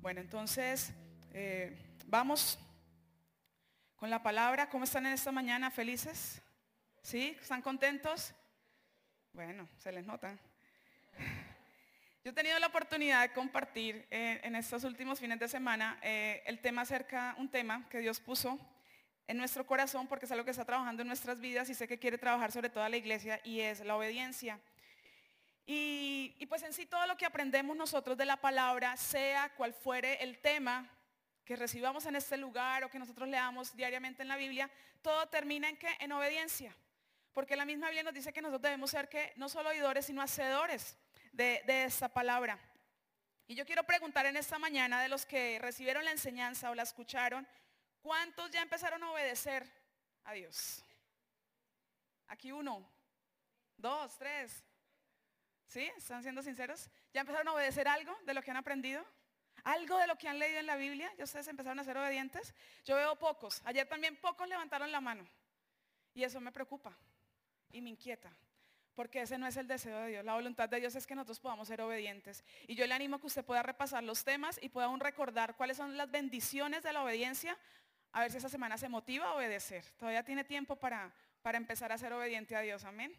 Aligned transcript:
Bueno, 0.00 0.20
entonces 0.20 0.92
eh, 1.32 1.76
vamos 2.06 2.56
con 3.96 4.08
la 4.10 4.22
palabra. 4.22 4.70
¿Cómo 4.70 4.84
están 4.84 5.06
en 5.06 5.12
esta 5.12 5.32
mañana? 5.32 5.72
¿Felices? 5.72 6.40
¿Sí? 7.02 7.36
¿Están 7.40 7.62
contentos? 7.62 8.32
Bueno, 9.32 9.68
se 9.76 9.90
les 9.90 10.06
nota. 10.06 10.38
Yo 12.24 12.30
he 12.30 12.34
tenido 12.34 12.58
la 12.60 12.68
oportunidad 12.68 13.22
de 13.22 13.34
compartir 13.34 14.06
eh, 14.10 14.40
en 14.44 14.54
estos 14.54 14.84
últimos 14.84 15.18
fines 15.18 15.40
de 15.40 15.48
semana 15.48 15.98
eh, 16.02 16.44
el 16.46 16.60
tema 16.60 16.82
acerca, 16.82 17.34
un 17.36 17.50
tema 17.50 17.88
que 17.88 17.98
Dios 17.98 18.20
puso 18.20 18.56
en 19.26 19.36
nuestro 19.36 19.66
corazón 19.66 20.06
porque 20.06 20.26
es 20.26 20.32
algo 20.32 20.44
que 20.44 20.52
está 20.52 20.64
trabajando 20.64 21.02
en 21.02 21.08
nuestras 21.08 21.40
vidas 21.40 21.68
y 21.70 21.74
sé 21.74 21.88
que 21.88 21.98
quiere 21.98 22.18
trabajar 22.18 22.52
sobre 22.52 22.70
toda 22.70 22.88
la 22.88 22.96
iglesia 22.96 23.40
y 23.42 23.60
es 23.60 23.80
la 23.80 23.96
obediencia. 23.96 24.60
Y, 25.70 26.46
pues 26.46 26.62
en 26.62 26.72
sí 26.72 26.86
todo 26.86 27.06
lo 27.06 27.18
que 27.18 27.26
aprendemos 27.26 27.76
nosotros 27.76 28.16
de 28.16 28.24
la 28.24 28.38
palabra, 28.38 28.96
sea 28.96 29.54
cual 29.54 29.74
fuere 29.74 30.14
el 30.22 30.38
tema 30.38 30.88
que 31.44 31.56
recibamos 31.56 32.06
en 32.06 32.16
este 32.16 32.38
lugar 32.38 32.84
o 32.84 32.88
que 32.88 32.98
nosotros 32.98 33.28
leamos 33.28 33.76
diariamente 33.76 34.22
en 34.22 34.28
la 34.28 34.38
Biblia, 34.38 34.70
todo 35.02 35.28
termina 35.28 35.68
en 35.68 35.76
qué? 35.76 35.94
En 36.00 36.12
obediencia. 36.12 36.74
Porque 37.34 37.54
la 37.54 37.66
misma 37.66 37.88
Biblia 37.88 38.02
nos 38.02 38.14
dice 38.14 38.32
que 38.32 38.40
nosotros 38.40 38.62
debemos 38.62 38.90
ser 38.90 39.10
que 39.10 39.34
no 39.36 39.50
solo 39.50 39.68
oidores, 39.68 40.06
sino 40.06 40.22
hacedores 40.22 40.96
de, 41.32 41.62
de 41.66 41.84
esta 41.84 42.08
palabra. 42.08 42.58
Y 43.46 43.54
yo 43.54 43.66
quiero 43.66 43.84
preguntar 43.84 44.24
en 44.24 44.38
esta 44.38 44.58
mañana 44.58 45.02
de 45.02 45.10
los 45.10 45.26
que 45.26 45.58
recibieron 45.58 46.02
la 46.02 46.12
enseñanza 46.12 46.70
o 46.70 46.74
la 46.74 46.84
escucharon, 46.84 47.46
¿cuántos 48.00 48.50
ya 48.50 48.62
empezaron 48.62 49.02
a 49.02 49.10
obedecer 49.10 49.70
a 50.24 50.32
Dios? 50.32 50.82
Aquí 52.26 52.52
uno, 52.52 52.90
dos, 53.76 54.16
tres, 54.16 54.64
¿Sí? 55.68 55.90
¿Están 55.98 56.22
siendo 56.22 56.42
sinceros? 56.42 56.90
¿Ya 57.12 57.20
empezaron 57.20 57.48
a 57.48 57.52
obedecer 57.52 57.86
algo 57.88 58.16
de 58.24 58.34
lo 58.34 58.42
que 58.42 58.50
han 58.50 58.56
aprendido? 58.56 59.04
¿Algo 59.64 59.98
de 59.98 60.06
lo 60.06 60.16
que 60.16 60.26
han 60.26 60.38
leído 60.38 60.58
en 60.58 60.66
la 60.66 60.76
Biblia? 60.76 61.12
¿Ya 61.18 61.24
ustedes 61.24 61.46
empezaron 61.46 61.78
a 61.78 61.84
ser 61.84 61.96
obedientes? 61.98 62.54
Yo 62.86 62.96
veo 62.96 63.16
pocos. 63.16 63.60
Ayer 63.66 63.86
también 63.86 64.16
pocos 64.16 64.48
levantaron 64.48 64.90
la 64.90 65.00
mano. 65.00 65.28
Y 66.14 66.24
eso 66.24 66.40
me 66.40 66.52
preocupa 66.52 66.96
y 67.70 67.82
me 67.82 67.90
inquieta. 67.90 68.32
Porque 68.94 69.20
ese 69.20 69.36
no 69.36 69.46
es 69.46 69.58
el 69.58 69.68
deseo 69.68 69.98
de 70.00 70.08
Dios. 70.08 70.24
La 70.24 70.34
voluntad 70.34 70.70
de 70.70 70.80
Dios 70.80 70.94
es 70.94 71.06
que 71.06 71.14
nosotros 71.14 71.38
podamos 71.38 71.68
ser 71.68 71.82
obedientes. 71.82 72.42
Y 72.66 72.74
yo 72.74 72.86
le 72.86 72.94
animo 72.94 73.16
a 73.16 73.20
que 73.20 73.26
usted 73.26 73.44
pueda 73.44 73.62
repasar 73.62 74.02
los 74.02 74.24
temas 74.24 74.58
y 74.62 74.70
pueda 74.70 74.86
aún 74.86 75.00
recordar 75.00 75.54
cuáles 75.54 75.76
son 75.76 75.98
las 75.98 76.10
bendiciones 76.10 76.82
de 76.82 76.94
la 76.94 77.04
obediencia. 77.04 77.58
A 78.12 78.22
ver 78.22 78.30
si 78.32 78.38
esa 78.38 78.48
semana 78.48 78.78
se 78.78 78.88
motiva 78.88 79.26
a 79.26 79.34
obedecer. 79.34 79.84
Todavía 79.98 80.24
tiene 80.24 80.44
tiempo 80.44 80.76
para, 80.76 81.12
para 81.42 81.58
empezar 81.58 81.92
a 81.92 81.98
ser 81.98 82.12
obediente 82.14 82.56
a 82.56 82.60
Dios. 82.60 82.84
Amén. 82.84 83.14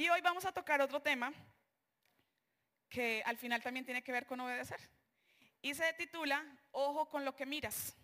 Y 0.00 0.08
hoy 0.08 0.22
vamos 0.22 0.46
a 0.46 0.52
tocar 0.52 0.80
otro 0.80 1.02
tema 1.02 1.30
que 2.88 3.22
al 3.26 3.36
final 3.36 3.62
también 3.62 3.84
tiene 3.84 4.02
que 4.02 4.12
ver 4.12 4.24
con 4.24 4.40
obedecer. 4.40 4.80
Y 5.60 5.74
se 5.74 5.92
titula 5.92 6.42
Ojo 6.70 7.10
con 7.10 7.22
lo 7.22 7.36
que 7.36 7.44
miras. 7.44 7.94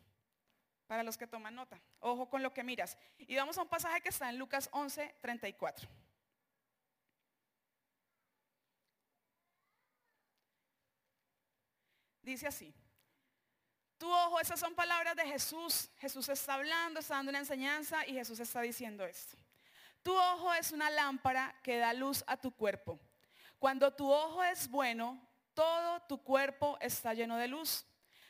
Para 0.86 1.03
los 1.03 1.16
que 1.16 1.27
toman 1.27 1.55
nota, 1.55 1.80
ojo 2.00 2.28
con 2.28 2.42
lo 2.42 2.53
que 2.53 2.62
miras. 2.62 2.98
Y 3.16 3.34
vamos 3.34 3.56
a 3.56 3.62
un 3.62 3.69
pasaje 3.69 4.03
que 4.03 4.11
está 4.11 4.28
en 4.28 4.36
Lucas 4.36 4.69
11, 4.72 5.16
34. 5.22 5.88
Dice 12.20 12.47
así. 12.47 12.75
Tu 13.97 14.06
ojo, 14.06 14.38
esas 14.38 14.60
son 14.60 14.75
palabras 14.75 15.16
de 15.16 15.25
Jesús. 15.25 15.88
Jesús 15.97 16.28
está 16.28 16.56
hablando, 16.56 17.00
está 17.00 17.14
dando 17.14 17.31
una 17.31 17.38
enseñanza 17.38 18.06
y 18.06 18.12
Jesús 18.12 18.38
está 18.38 18.60
diciendo 18.60 19.06
esto. 19.06 19.38
Tu 20.06 20.16
ojo 20.16 20.54
es 20.54 20.70
una 20.70 20.88
lámpara 20.88 21.52
que 21.64 21.78
da 21.78 21.92
luz 21.92 22.22
a 22.28 22.36
tu 22.36 22.52
cuerpo. 22.52 23.00
Cuando 23.58 23.92
tu 23.92 24.08
ojo 24.08 24.40
es 24.44 24.68
bueno, 24.68 25.20
todo 25.52 26.00
tu 26.02 26.22
cuerpo 26.22 26.78
está 26.80 27.12
lleno 27.12 27.36
de 27.36 27.48
luz. 27.48 27.84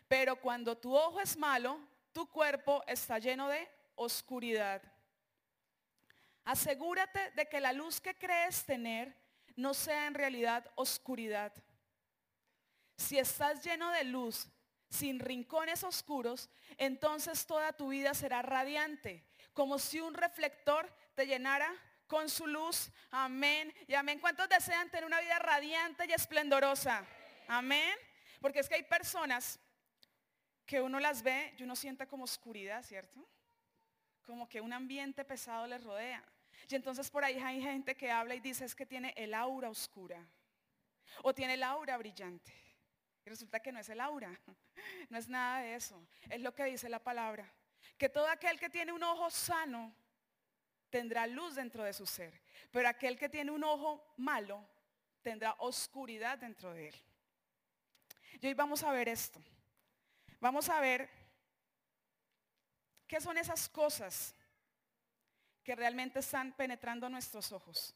Pero 0.08 0.40
cuando 0.40 0.78
tu 0.78 0.96
ojo 0.96 1.20
es 1.20 1.36
malo, 1.36 1.78
tu 2.14 2.30
cuerpo 2.30 2.82
está 2.86 3.18
lleno 3.18 3.48
de 3.48 3.68
oscuridad. 3.94 4.80
Asegúrate 6.46 7.32
de 7.32 7.46
que 7.46 7.60
la 7.60 7.74
luz 7.74 8.00
que 8.00 8.16
crees 8.16 8.64
tener 8.64 9.14
no 9.54 9.74
sea 9.74 10.06
en 10.06 10.14
realidad 10.14 10.64
oscuridad. 10.76 11.52
Si 12.96 13.18
estás 13.18 13.62
lleno 13.62 13.90
de 13.90 14.04
luz, 14.04 14.48
sin 14.88 15.18
rincones 15.18 15.84
oscuros, 15.84 16.48
entonces 16.78 17.44
toda 17.44 17.74
tu 17.74 17.88
vida 17.88 18.14
será 18.14 18.40
radiante, 18.40 19.26
como 19.56 19.78
si 19.78 20.00
un 20.00 20.12
reflector 20.12 20.86
te 21.14 21.26
llenara 21.26 21.74
con 22.06 22.28
su 22.28 22.46
luz. 22.46 22.92
Amén. 23.10 23.72
Y 23.88 23.94
amén. 23.94 24.20
¿Cuántos 24.20 24.46
desean 24.50 24.90
tener 24.90 25.06
una 25.06 25.18
vida 25.18 25.38
radiante 25.38 26.04
y 26.06 26.12
esplendorosa? 26.12 27.06
Amén. 27.48 27.96
Porque 28.38 28.58
es 28.60 28.68
que 28.68 28.74
hay 28.74 28.82
personas 28.82 29.58
que 30.66 30.82
uno 30.82 31.00
las 31.00 31.22
ve 31.22 31.54
y 31.56 31.62
uno 31.62 31.74
siente 31.74 32.06
como 32.06 32.24
oscuridad, 32.24 32.84
¿cierto? 32.84 33.26
Como 34.26 34.46
que 34.46 34.60
un 34.60 34.74
ambiente 34.74 35.24
pesado 35.24 35.66
les 35.66 35.82
rodea. 35.82 36.22
Y 36.68 36.74
entonces 36.74 37.10
por 37.10 37.24
ahí 37.24 37.38
hay 37.38 37.62
gente 37.62 37.96
que 37.96 38.10
habla 38.10 38.34
y 38.34 38.40
dice 38.40 38.66
es 38.66 38.74
que 38.74 38.84
tiene 38.84 39.14
el 39.16 39.32
aura 39.32 39.70
oscura. 39.70 40.22
O 41.22 41.34
tiene 41.34 41.54
el 41.54 41.62
aura 41.62 41.96
brillante. 41.96 42.52
Y 43.24 43.30
resulta 43.30 43.60
que 43.60 43.72
no 43.72 43.80
es 43.80 43.88
el 43.88 44.00
aura. 44.00 44.38
No 45.08 45.18
es 45.18 45.28
nada 45.28 45.60
de 45.60 45.74
eso. 45.74 46.00
Es 46.28 46.40
lo 46.42 46.54
que 46.54 46.64
dice 46.64 46.88
la 46.88 46.98
palabra. 46.98 47.50
Que 47.98 48.08
todo 48.08 48.28
aquel 48.28 48.58
que 48.60 48.70
tiene 48.70 48.92
un 48.92 49.02
ojo 49.02 49.30
sano 49.30 49.94
tendrá 50.90 51.26
luz 51.26 51.54
dentro 51.54 51.84
de 51.84 51.92
su 51.92 52.06
ser. 52.06 52.40
Pero 52.70 52.88
aquel 52.88 53.18
que 53.18 53.28
tiene 53.28 53.50
un 53.50 53.64
ojo 53.64 54.14
malo 54.16 54.66
tendrá 55.22 55.56
oscuridad 55.58 56.38
dentro 56.38 56.72
de 56.72 56.88
él. 56.88 56.94
Y 58.40 58.46
hoy 58.46 58.54
vamos 58.54 58.82
a 58.82 58.92
ver 58.92 59.08
esto. 59.08 59.42
Vamos 60.40 60.68
a 60.68 60.80
ver 60.80 61.08
qué 63.06 63.20
son 63.20 63.38
esas 63.38 63.68
cosas 63.68 64.34
que 65.64 65.74
realmente 65.74 66.20
están 66.20 66.52
penetrando 66.52 67.08
nuestros 67.08 67.50
ojos 67.52 67.94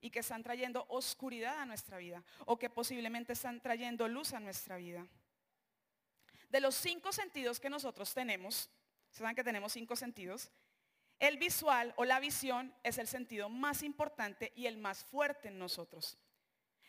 y 0.00 0.10
que 0.10 0.20
están 0.20 0.42
trayendo 0.42 0.84
oscuridad 0.88 1.58
a 1.58 1.66
nuestra 1.66 1.98
vida 1.98 2.22
o 2.46 2.58
que 2.58 2.70
posiblemente 2.70 3.32
están 3.32 3.60
trayendo 3.60 4.08
luz 4.08 4.32
a 4.32 4.40
nuestra 4.40 4.76
vida. 4.76 5.06
De 6.48 6.60
los 6.60 6.74
cinco 6.74 7.12
sentidos 7.12 7.60
que 7.60 7.70
nosotros 7.70 8.12
tenemos, 8.12 8.68
saben 9.10 9.34
que 9.34 9.44
tenemos 9.44 9.72
cinco 9.72 9.96
sentidos, 9.96 10.50
el 11.18 11.36
visual 11.36 11.92
o 11.96 12.04
la 12.04 12.18
visión 12.18 12.74
es 12.82 12.96
el 12.96 13.06
sentido 13.06 13.48
más 13.48 13.82
importante 13.82 14.52
y 14.56 14.66
el 14.66 14.78
más 14.78 15.04
fuerte 15.04 15.48
en 15.48 15.58
nosotros. 15.58 16.18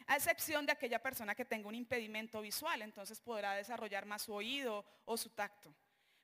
A 0.08 0.16
excepción 0.16 0.66
de 0.66 0.72
aquella 0.72 1.00
persona 1.00 1.36
que 1.36 1.46
tenga 1.46 1.68
un 1.68 1.76
impedimento 1.76 2.42
visual, 2.42 2.82
entonces 2.82 3.20
podrá 3.20 3.54
desarrollar 3.54 4.06
más 4.06 4.24
su 4.24 4.34
oído 4.34 4.86
o 5.06 5.18
su 5.18 5.30
tacto. 5.32 5.74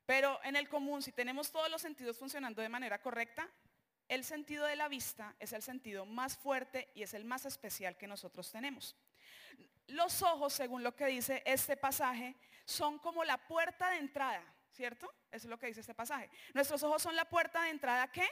Pero 0.05 0.39
en 0.43 0.55
el 0.55 0.69
común, 0.69 1.01
si 1.01 1.11
tenemos 1.11 1.51
todos 1.51 1.69
los 1.69 1.81
sentidos 1.81 2.17
funcionando 2.17 2.61
de 2.61 2.69
manera 2.69 3.01
correcta, 3.01 3.49
el 4.07 4.23
sentido 4.23 4.65
de 4.65 4.77
la 4.77 4.87
vista 4.87 5.35
es 5.37 5.51
el 5.51 5.61
sentido 5.61 6.05
más 6.05 6.37
fuerte 6.37 6.89
y 6.95 7.03
es 7.03 7.13
el 7.13 7.25
más 7.25 7.45
especial 7.45 7.97
que 7.97 8.07
nosotros 8.07 8.49
tenemos. 8.49 8.95
Los 9.87 10.21
ojos, 10.21 10.53
según 10.53 10.81
lo 10.81 10.95
que 10.95 11.07
dice 11.07 11.43
este 11.45 11.75
pasaje, 11.75 12.35
son 12.63 12.99
como 12.99 13.25
la 13.25 13.37
puerta 13.37 13.89
de 13.89 13.97
entrada 13.97 14.43
¿cierto? 14.77 15.11
Eso 15.31 15.47
es 15.47 15.49
lo 15.49 15.57
que 15.57 15.67
dice 15.67 15.81
este 15.81 15.95
pasaje. 15.95 16.29
Nuestros 16.53 16.83
ojos 16.83 17.01
son 17.01 17.15
la 17.15 17.25
puerta 17.25 17.63
de 17.63 17.71
entrada, 17.71 18.11
¿qué? 18.11 18.27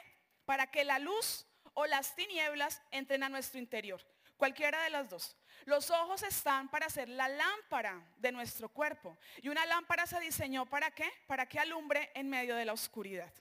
Para 0.46 0.68
que 0.68 0.84
la 0.84 1.00
luz 1.00 1.48
o 1.74 1.88
las 1.88 2.16
tinieblas 2.16 2.82
entren 2.92 3.24
a 3.24 3.30
nuestro 3.30 3.60
interior. 3.60 4.00
Cualquiera 4.38 4.84
de 4.84 4.92
las 4.92 5.10
dos. 5.10 5.36
Los 5.66 5.90
ojos 5.90 6.22
están 6.22 6.70
para 6.70 6.88
ser 6.90 7.10
la 7.10 7.28
lámpara 7.28 8.00
de 8.18 8.32
nuestro 8.32 8.70
cuerpo. 8.70 9.18
Y 9.42 9.50
una 9.50 9.66
lámpara 9.66 10.06
se 10.06 10.20
diseñó 10.20 10.68
para 10.68 10.92
qué? 10.92 11.12
Para 11.26 11.48
que 11.48 11.60
alumbre 11.60 12.12
en 12.14 12.30
medio 12.30 12.56
de 12.56 12.66
la 12.66 12.74
oscuridad. 12.74 13.34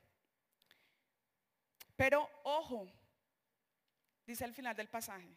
Pero 1.94 2.28
ojo, 2.44 2.88
dice 4.26 4.44
al 4.44 4.54
final 4.54 4.74
del 4.74 4.88
pasaje, 4.88 5.28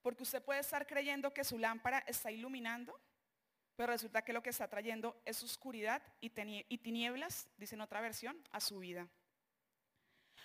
porque 0.00 0.22
usted 0.22 0.42
puede 0.42 0.60
estar 0.60 0.86
creyendo 0.86 1.34
que 1.34 1.44
su 1.44 1.58
lámpara 1.58 1.98
está 2.06 2.30
iluminando 2.30 2.98
pero 3.80 3.94
resulta 3.94 4.20
que 4.20 4.34
lo 4.34 4.42
que 4.42 4.50
está 4.50 4.68
trayendo 4.68 5.22
es 5.24 5.42
oscuridad 5.42 6.02
y 6.20 6.28
tinieblas, 6.28 7.48
dice 7.56 7.76
en 7.76 7.80
otra 7.80 8.02
versión, 8.02 8.36
a 8.52 8.60
su 8.60 8.78
vida. 8.78 9.08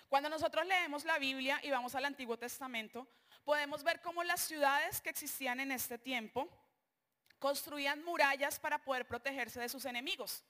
Cuando 0.08 0.30
nosotros 0.30 0.64
leemos 0.64 1.04
la 1.04 1.18
Biblia 1.18 1.60
y 1.62 1.70
vamos 1.70 1.94
al 1.94 2.06
Antiguo 2.06 2.38
Testamento, 2.38 3.06
podemos 3.44 3.84
ver 3.84 4.00
cómo 4.00 4.24
las 4.24 4.40
ciudades 4.40 5.02
que 5.02 5.10
existían 5.10 5.60
en 5.60 5.70
este 5.70 5.98
tiempo 5.98 6.48
construían 7.38 8.02
murallas 8.04 8.58
para 8.58 8.78
poder 8.78 9.06
protegerse 9.06 9.60
de 9.60 9.68
sus 9.68 9.84
enemigos. 9.84 10.42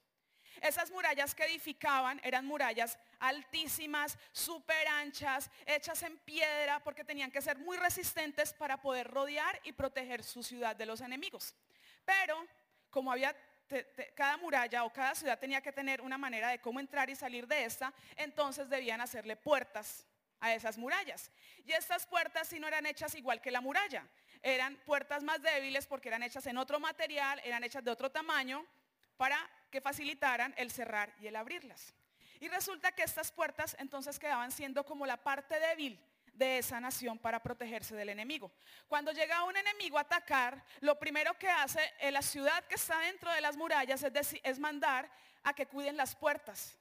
Esas 0.61 0.93
murallas 0.93 1.35
que 1.35 1.43
edificaban 1.43 2.21
eran 2.23 2.47
murallas 2.47 3.01
altísimas, 3.19 4.17
súper 4.31 4.87
anchas, 4.87 5.51
hechas 5.67 6.05
en 6.05 6.19
piedra, 6.19 6.79
porque 6.85 7.03
tenían 7.03 7.33
que 7.33 7.43
ser 7.43 7.59
muy 7.59 7.79
resistentes 7.79 8.53
para 8.55 8.81
poder 8.81 9.09
rodear 9.09 9.61
y 9.65 9.73
proteger 9.73 10.23
su 10.23 10.45
ciudad 10.45 10.77
de 10.77 10.87
los 10.87 11.01
enemigos. 11.01 11.53
Pero 12.05 12.47
como 12.97 13.13
había 13.13 13.37
cada 14.15 14.39
muralla 14.39 14.85
o 14.85 14.91
cada 14.91 15.15
ciudad 15.15 15.39
tenía 15.39 15.61
que 15.61 15.71
tener 15.71 16.01
una 16.01 16.17
manera 16.17 16.49
de 16.49 16.61
cómo 16.61 16.81
entrar 16.81 17.11
y 17.11 17.15
salir 17.15 17.47
de 17.47 17.67
esta, 17.67 17.93
entonces 18.17 18.71
debían 18.71 19.03
hacerle 19.03 19.37
puertas 19.37 20.07
a 20.41 20.55
esas 20.55 20.79
murallas. 20.79 21.31
Y 21.67 21.73
estas 21.73 22.07
puertas 22.07 22.49
si 22.49 22.59
no 22.59 22.67
eran 22.67 22.87
hechas 22.87 23.15
igual 23.15 23.43
que 23.43 23.51
la 23.51 23.61
muralla. 23.61 24.09
eran 24.41 24.77
puertas 24.87 25.23
más 25.23 25.43
débiles 25.43 25.87
porque 25.87 26.09
eran 26.09 26.23
hechas 26.23 26.47
en 26.47 26.57
otro 26.57 26.81
material, 26.81 27.39
eran 27.45 27.65
hechas 27.65 27.85
de 27.85 27.91
otro 27.91 28.11
tamaño 28.11 28.65
para 29.19 29.39
que 29.71 29.83
facilitaran 29.83 30.55
el 30.57 30.71
cerrar 30.71 31.13
y 31.21 31.27
el 31.27 31.37
abrirlas. 31.37 31.93
Y 32.41 32.49
resulta 32.49 32.93
que 32.93 33.03
estas 33.03 33.31
puertas 33.31 33.77
entonces 33.79 34.19
quedaban 34.19 34.53
siendo 34.53 34.87
como 34.87 35.05
la 35.05 35.19
parte 35.19 35.61
débil 35.61 36.01
de 36.37 36.59
esa 36.59 36.81
nación 36.81 37.19
para 37.19 37.43
protegerse 37.43 37.97
del 37.97 38.11
enemigo. 38.11 38.53
Cuando 38.87 39.13
llega 39.13 39.45
un 39.45 39.57
enemigo 39.57 39.99
a 39.99 40.03
atacar, 40.03 40.65
lo 40.81 40.99
primero 40.99 41.37
que 41.39 41.49
hace 41.49 41.81
en 42.01 42.15
la 42.15 42.23
ciudad 42.23 42.65
que 42.65 42.75
está 42.75 42.99
dentro 43.01 43.33
de 43.33 43.41
las 43.41 43.57
murallas 43.57 44.03
es, 44.03 44.37
es 44.43 44.59
mandar 44.59 45.11
a 45.43 45.55
que 45.55 45.67
cuiden 45.67 45.97
las 45.97 46.15
puertas. 46.15 46.79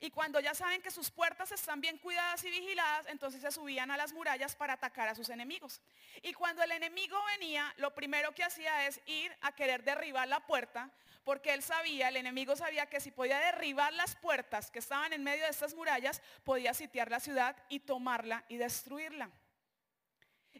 Y 0.00 0.10
cuando 0.10 0.40
ya 0.40 0.54
saben 0.54 0.82
que 0.82 0.90
sus 0.90 1.10
puertas 1.10 1.52
están 1.52 1.80
bien 1.80 1.98
cuidadas 1.98 2.44
y 2.44 2.50
vigiladas, 2.50 3.06
entonces 3.06 3.40
se 3.40 3.50
subían 3.50 3.90
a 3.90 3.96
las 3.96 4.12
murallas 4.12 4.54
para 4.54 4.74
atacar 4.74 5.08
a 5.08 5.14
sus 5.14 5.28
enemigos. 5.28 5.80
Y 6.22 6.32
cuando 6.32 6.62
el 6.62 6.72
enemigo 6.72 7.16
venía, 7.26 7.72
lo 7.78 7.94
primero 7.94 8.32
que 8.32 8.44
hacía 8.44 8.86
es 8.86 9.00
ir 9.06 9.34
a 9.40 9.52
querer 9.52 9.84
derribar 9.84 10.28
la 10.28 10.40
puerta, 10.46 10.90
porque 11.24 11.54
él 11.54 11.62
sabía, 11.62 12.08
el 12.08 12.16
enemigo 12.16 12.54
sabía 12.56 12.86
que 12.86 13.00
si 13.00 13.10
podía 13.10 13.38
derribar 13.38 13.92
las 13.92 14.14
puertas 14.16 14.70
que 14.70 14.78
estaban 14.78 15.12
en 15.12 15.24
medio 15.24 15.44
de 15.44 15.50
estas 15.50 15.74
murallas, 15.74 16.22
podía 16.44 16.72
sitiar 16.74 17.10
la 17.10 17.20
ciudad 17.20 17.56
y 17.68 17.80
tomarla 17.80 18.44
y 18.48 18.56
destruirla. 18.56 19.30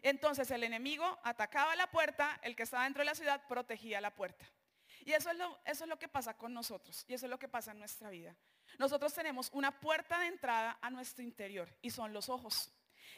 Entonces 0.03 0.51
el 0.51 0.63
enemigo 0.63 1.19
atacaba 1.23 1.75
la 1.75 1.89
puerta, 1.89 2.39
el 2.43 2.55
que 2.55 2.63
estaba 2.63 2.83
dentro 2.83 3.01
de 3.01 3.05
la 3.05 3.15
ciudad 3.15 3.47
protegía 3.47 4.01
la 4.01 4.13
puerta. 4.13 4.45
Y 5.05 5.13
eso 5.13 5.31
es, 5.31 5.37
lo, 5.37 5.57
eso 5.63 5.85
es 5.85 5.89
lo 5.89 5.97
que 5.97 6.09
pasa 6.09 6.35
con 6.35 6.53
nosotros 6.53 7.05
y 7.07 7.13
eso 7.13 7.25
es 7.25 7.29
lo 7.29 7.39
que 7.39 7.47
pasa 7.47 7.71
en 7.71 7.79
nuestra 7.79 8.09
vida. 8.09 8.35
Nosotros 8.77 9.13
tenemos 9.13 9.49
una 9.53 9.79
puerta 9.79 10.19
de 10.19 10.27
entrada 10.27 10.77
a 10.81 10.89
nuestro 10.89 11.23
interior 11.23 11.73
y 11.81 11.89
son 11.89 12.13
los 12.13 12.29
ojos. 12.29 12.71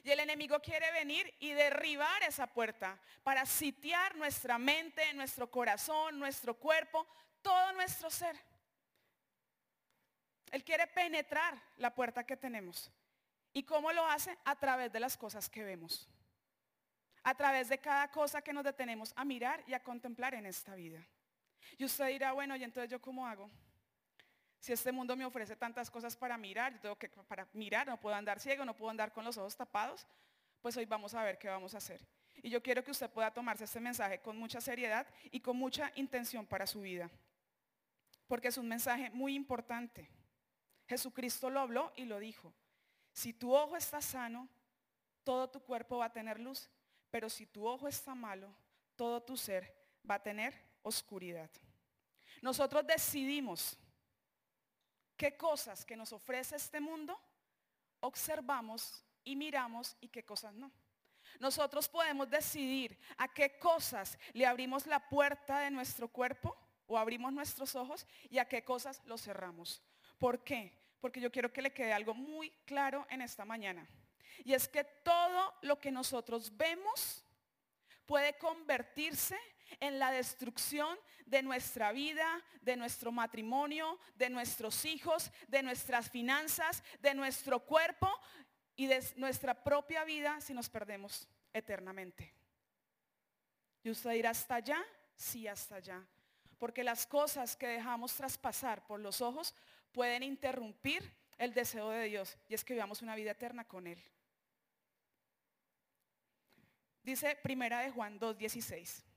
Y 0.04 0.12
el 0.12 0.20
enemigo 0.20 0.60
quiere 0.62 0.92
venir 0.92 1.34
y 1.40 1.52
derribar 1.52 2.24
esa 2.24 2.48
puerta 2.48 3.00
para 3.24 3.46
sitiar 3.46 4.16
nuestra 4.16 4.58
mente, 4.58 5.14
nuestro 5.14 5.50
corazón, 5.52 6.18
nuestro 6.18 6.54
cuerpo, 6.56 7.06
todo 7.42 7.74
nuestro 7.74 8.10
ser. 8.10 8.36
Él 10.52 10.64
quiere 10.64 10.88
penetrar 10.88 11.62
la 11.78 11.94
puerta 11.94 12.26
que 12.26 12.38
tenemos. 12.38 12.92
¿Y 13.52 13.64
cómo 13.64 13.92
lo 13.92 14.06
hace? 14.06 14.38
A 14.46 14.56
través 14.56 14.92
de 14.92 15.00
las 15.00 15.18
cosas 15.18 15.50
que 15.50 15.64
vemos. 15.64 16.08
A 17.24 17.36
través 17.36 17.70
de 17.70 17.78
cada 17.80 18.10
cosa 18.10 18.42
que 18.42 18.54
nos 18.54 18.64
detenemos 18.64 19.14
a 19.16 19.26
mirar 19.26 19.64
y 19.68 19.74
a 19.74 19.84
contemplar 19.84 20.34
en 20.34 20.46
esta 20.46 20.76
vida. 20.76 21.06
Y 21.78 21.86
usted 21.86 22.08
dirá, 22.08 22.32
bueno, 22.32 22.56
¿y 22.56 22.64
entonces 22.64 22.90
yo 22.90 23.02
cómo 23.02 23.28
hago? 23.28 23.50
Si 24.60 24.74
este 24.74 24.92
mundo 24.92 25.16
me 25.16 25.26
ofrece 25.26 25.56
tantas 25.56 25.90
cosas 25.90 26.16
para 26.16 26.38
mirar, 26.38 26.74
yo 26.74 26.80
tengo 26.80 26.98
que 26.98 27.10
para 27.10 27.48
mirar, 27.54 27.88
no 27.88 28.00
puedo 28.00 28.16
andar 28.16 28.40
ciego, 28.40 28.66
no 28.66 28.76
puedo 28.76 28.90
andar 28.90 29.14
con 29.14 29.24
los 29.24 29.38
ojos 29.38 29.56
tapados, 29.56 30.06
pues 30.62 30.76
hoy 30.76 30.86
vamos 30.86 31.14
a 31.14 31.24
ver 31.24 31.38
qué 31.38 31.48
vamos 31.48 31.74
a 31.74 31.78
hacer. 31.78 32.06
Y 32.42 32.50
yo 32.50 32.62
quiero 32.62 32.84
que 32.84 32.92
usted 32.92 33.10
pueda 33.10 33.32
tomarse 33.32 33.64
este 33.64 33.80
mensaje 33.80 34.20
con 34.20 34.38
mucha 34.38 34.62
seriedad 34.62 35.08
y 35.32 35.40
con 35.40 35.58
mucha 35.58 35.92
intención 35.96 36.46
para 36.46 36.68
su 36.68 36.82
vida. 36.82 37.10
Porque 38.28 38.50
es 38.50 38.58
un 38.58 38.68
mensaje 38.68 39.10
muy 39.12 39.34
importante. 39.34 40.10
Jesucristo 40.88 41.50
lo 41.50 41.60
habló 41.60 41.92
y 41.96 42.06
lo 42.06 42.20
dijo. 42.20 42.54
Si 43.14 43.34
tu 43.34 43.54
ojo 43.54 43.76
está 43.76 44.02
sano, 44.02 44.48
todo 45.24 45.50
tu 45.50 45.62
cuerpo 45.62 45.98
va 45.98 46.06
a 46.06 46.14
tener 46.14 46.40
luz. 46.40 46.70
Pero 47.12 47.30
si 47.30 47.46
tu 47.46 47.68
ojo 47.68 47.88
está 47.88 48.14
malo, 48.14 48.54
todo 48.96 49.22
tu 49.22 49.36
ser 49.36 49.74
va 50.10 50.16
a 50.16 50.24
tener 50.24 50.54
oscuridad. 50.84 51.50
Nosotros 52.42 52.86
decidimos 52.86 53.78
qué 55.20 55.36
cosas 55.36 55.86
que 55.86 55.98
nos 55.98 56.14
ofrece 56.14 56.56
este 56.56 56.80
mundo 56.80 57.20
observamos 58.00 59.04
y 59.26 59.36
miramos 59.36 59.98
y 60.00 60.08
qué 60.08 60.24
cosas 60.24 60.54
no. 60.54 60.72
Nosotros 61.42 61.90
podemos 61.90 62.30
decidir 62.30 62.98
a 63.18 63.28
qué 63.28 63.60
cosas 63.60 64.18
le 64.32 64.46
abrimos 64.46 64.88
la 64.88 65.10
puerta 65.10 65.60
de 65.60 65.72
nuestro 65.72 66.08
cuerpo 66.08 66.58
o 66.88 66.98
abrimos 66.98 67.34
nuestros 67.34 67.76
ojos 67.76 68.08
y 68.30 68.38
a 68.38 68.48
qué 68.48 68.64
cosas 68.64 69.02
los 69.04 69.22
cerramos. 69.22 69.84
¿Por 70.18 70.42
qué? 70.42 70.74
Porque 71.02 71.20
yo 71.20 71.30
quiero 71.30 71.52
que 71.52 71.62
le 71.62 71.74
quede 71.74 71.92
algo 71.92 72.14
muy 72.14 72.52
claro 72.66 73.06
en 73.10 73.22
esta 73.22 73.44
mañana. 73.44 73.86
Y 74.46 74.54
es 74.54 74.70
que 74.70 74.86
todo 74.86 75.54
lo 75.64 75.82
que 75.82 75.92
nosotros 75.92 76.56
vemos 76.56 77.26
puede 78.06 78.38
convertirse 78.38 79.38
en 79.80 80.00
la 80.00 80.12
destrucción 80.12 80.98
de 81.26 81.42
nuestra 81.44 81.92
vida, 81.92 82.44
de 82.62 82.76
nuestro 82.76 83.12
matrimonio, 83.12 84.00
de 84.16 84.30
nuestros 84.30 84.86
hijos, 84.86 85.32
de 85.48 85.64
nuestras 85.64 86.10
finanzas, 86.10 86.84
de 87.02 87.14
nuestro 87.14 87.60
cuerpo 87.66 88.10
y 88.76 88.88
de 88.88 89.04
nuestra 89.16 89.64
propia 89.64 90.04
vida 90.04 90.40
si 90.42 90.54
nos 90.54 90.70
perdemos 90.70 91.28
eternamente. 91.54 92.34
Y 93.84 93.90
usted 93.90 94.12
dirá, 94.12 94.32
¿hasta 94.32 94.56
allá? 94.56 94.84
Sí, 95.16 95.48
hasta 95.48 95.76
allá. 95.76 96.06
Porque 96.58 96.84
las 96.84 97.06
cosas 97.06 97.56
que 97.56 97.68
dejamos 97.68 98.14
traspasar 98.16 98.86
por 98.86 99.00
los 99.00 99.22
ojos 99.22 99.56
pueden 99.92 100.24
interrumpir 100.24 101.14
el 101.38 101.54
deseo 101.54 101.90
de 101.90 102.06
Dios 102.06 102.38
y 102.48 102.54
es 102.54 102.64
que 102.64 102.74
vivamos 102.74 103.02
una 103.02 103.16
vida 103.16 103.32
eterna 103.32 103.64
con 103.64 103.88
Él. 103.88 104.02
Dice 107.04 107.36
Primera 107.42 107.80
de 107.80 107.92
Juan 107.92 108.20
2.16. 108.20 109.09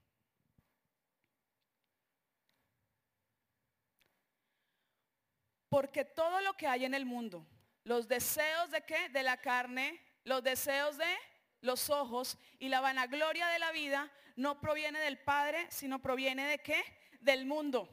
Porque 5.73 6.05
todo 6.05 6.43
lo 6.43 6.53
que 6.53 6.67
hay 6.67 6.85
en 6.85 6.93
el 6.93 7.07
mundo, 7.07 7.47
los 7.85 8.07
deseos 8.07 8.71
de 8.71 8.83
qué? 8.83 9.09
De 9.09 9.23
la 9.23 9.39
carne, 9.39 9.99
los 10.23 10.45
deseos 10.45 10.99
de 10.99 11.17
los 11.63 11.89
ojos 11.89 12.37
y 12.59 12.69
la 12.69 12.83
vanagloria 12.83 13.47
de 13.47 13.59
la 13.59 13.73
vida 13.73 14.13
no 14.37 14.61
proviene 14.61 15.01
del 15.01 15.19
Padre, 15.19 15.67
sino 15.71 15.99
proviene 15.99 16.47
de 16.47 16.59
qué? 16.59 16.85
Del 17.21 17.47
mundo. 17.47 17.89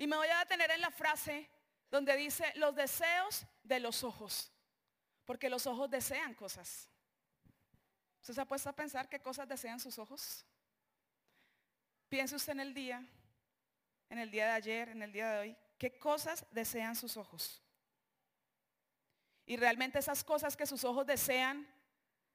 Y 0.00 0.08
me 0.08 0.16
voy 0.16 0.26
a 0.26 0.40
detener 0.40 0.72
en 0.72 0.80
la 0.80 0.90
frase 0.90 1.48
donde 1.92 2.16
dice 2.16 2.52
los 2.56 2.74
deseos 2.74 3.46
de 3.62 3.78
los 3.78 4.02
ojos. 4.02 4.50
Porque 5.24 5.48
los 5.48 5.64
ojos 5.68 5.88
desean 5.88 6.34
cosas. 6.34 6.90
¿Usted 8.20 8.34
se 8.34 8.40
ha 8.40 8.46
puesto 8.46 8.68
a 8.68 8.72
pensar 8.72 9.08
qué 9.08 9.20
cosas 9.22 9.46
desean 9.46 9.78
sus 9.78 9.96
ojos? 9.96 10.44
Piense 12.08 12.34
usted 12.34 12.54
en 12.54 12.60
el 12.60 12.74
día, 12.74 13.06
en 14.10 14.18
el 14.18 14.28
día 14.28 14.46
de 14.46 14.52
ayer, 14.54 14.88
en 14.88 15.02
el 15.02 15.12
día 15.12 15.30
de 15.30 15.38
hoy. 15.38 15.56
¿Qué 15.82 15.98
cosas 15.98 16.46
desean 16.52 16.94
sus 16.94 17.16
ojos? 17.16 17.60
Y 19.44 19.56
realmente 19.56 19.98
esas 19.98 20.22
cosas 20.22 20.56
que 20.56 20.64
sus 20.64 20.84
ojos 20.84 21.04
desean, 21.04 21.66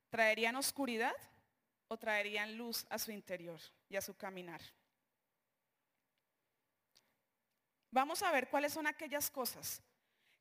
¿traerían 0.09 0.57
oscuridad 0.57 1.15
o 1.87 1.95
traerían 1.95 2.57
luz 2.57 2.85
a 2.89 2.99
su 2.99 3.09
interior 3.09 3.57
y 3.87 3.95
a 3.95 4.01
su 4.01 4.17
caminar? 4.17 4.59
Vamos 7.89 8.21
a 8.21 8.33
ver 8.33 8.49
cuáles 8.49 8.73
son 8.73 8.85
aquellas 8.85 9.31
cosas 9.31 9.81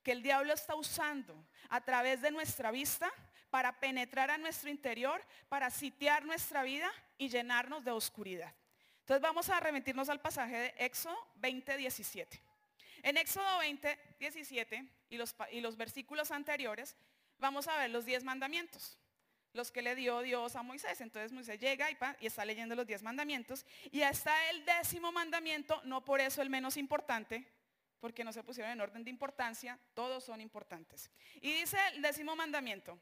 que 0.03 0.11
el 0.11 0.21
diablo 0.21 0.53
está 0.53 0.75
usando 0.75 1.47
a 1.69 1.81
través 1.81 2.21
de 2.23 2.33
nuestra 2.33 2.73
vista 2.73 3.09
para 3.51 3.79
penetrar 3.79 4.33
a 4.33 4.39
nuestro 4.39 4.69
interior, 4.69 5.25
para 5.49 5.71
sitiar 5.71 6.25
nuestra 6.25 6.65
vida 6.65 6.91
y 7.19 7.29
llenarnos 7.29 7.85
de 7.85 7.93
oscuridad. 7.93 8.53
Entonces 8.99 9.23
vamos 9.23 9.49
a 9.49 9.61
remitirnos 9.61 10.09
al 10.09 10.21
pasaje 10.21 10.57
de 10.57 10.75
Éxodo 10.79 11.17
20, 11.37 11.77
17. 11.77 12.46
En 13.07 13.17
Éxodo 13.19 13.59
20, 13.59 13.97
17 14.19 14.85
y 15.11 15.17
los, 15.61 15.77
versículos 15.77 16.33
anteriores, 16.33 16.97
vamos 17.39 17.69
a 17.69 17.77
ver 17.77 17.91
los 17.91 18.05
diez 18.05 18.25
mandamientos, 18.25 18.99
los 19.53 19.71
que 19.71 19.81
le 19.81 19.95
dio 19.95 20.23
Dios 20.23 20.57
a 20.57 20.65
Moisés. 20.65 21.01
Entonces 21.01 21.31
Moisés 21.31 21.61
llega 21.61 21.89
y, 21.89 21.97
y 22.19 22.27
está 22.27 22.45
leyendo 22.45 22.75
los 22.75 22.85
diez 22.85 23.05
mandamientos 23.05 23.65
y 23.93 24.03
hasta 24.03 24.51
el 24.51 24.65
décimo 24.65 25.13
mandamiento, 25.13 25.81
no 25.85 26.05
por 26.05 26.21
eso 26.21 26.43
el 26.43 26.51
menos 26.51 26.77
importante, 26.77 27.47
porque 28.01 28.25
no 28.25 28.33
se 28.33 28.43
pusieron 28.43 28.73
en 28.73 28.81
orden 28.81 29.05
de 29.05 29.11
importancia, 29.11 29.79
todos 29.95 30.25
son 30.25 30.41
importantes. 30.41 31.09
Y 31.37 31.53
dice 31.61 31.79
el 31.95 32.03
décimo 32.03 32.35
mandamiento, 32.35 32.99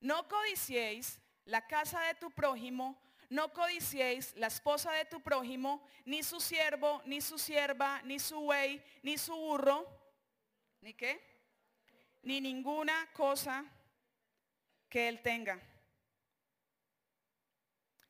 no 0.00 0.26
codiciéis 0.26 1.20
la 1.44 1.64
casa 1.68 2.00
de 2.00 2.14
tu 2.14 2.32
prójimo, 2.32 3.00
no 3.30 3.52
codiciéis 3.52 4.34
la 4.36 4.46
esposa 4.46 4.92
de 4.92 5.04
tu 5.04 5.20
prójimo, 5.20 5.86
ni 6.04 6.22
su 6.22 6.40
siervo, 6.40 7.02
ni 7.04 7.20
su 7.20 7.38
sierva, 7.38 8.00
ni 8.02 8.18
su 8.18 8.40
buey, 8.40 8.82
ni 9.02 9.18
su 9.18 9.34
burro, 9.34 9.86
ni 10.80 10.94
qué, 10.94 11.20
ni 12.22 12.40
ninguna 12.40 13.10
cosa 13.12 13.64
que 14.88 15.08
él 15.08 15.20
tenga. 15.22 15.60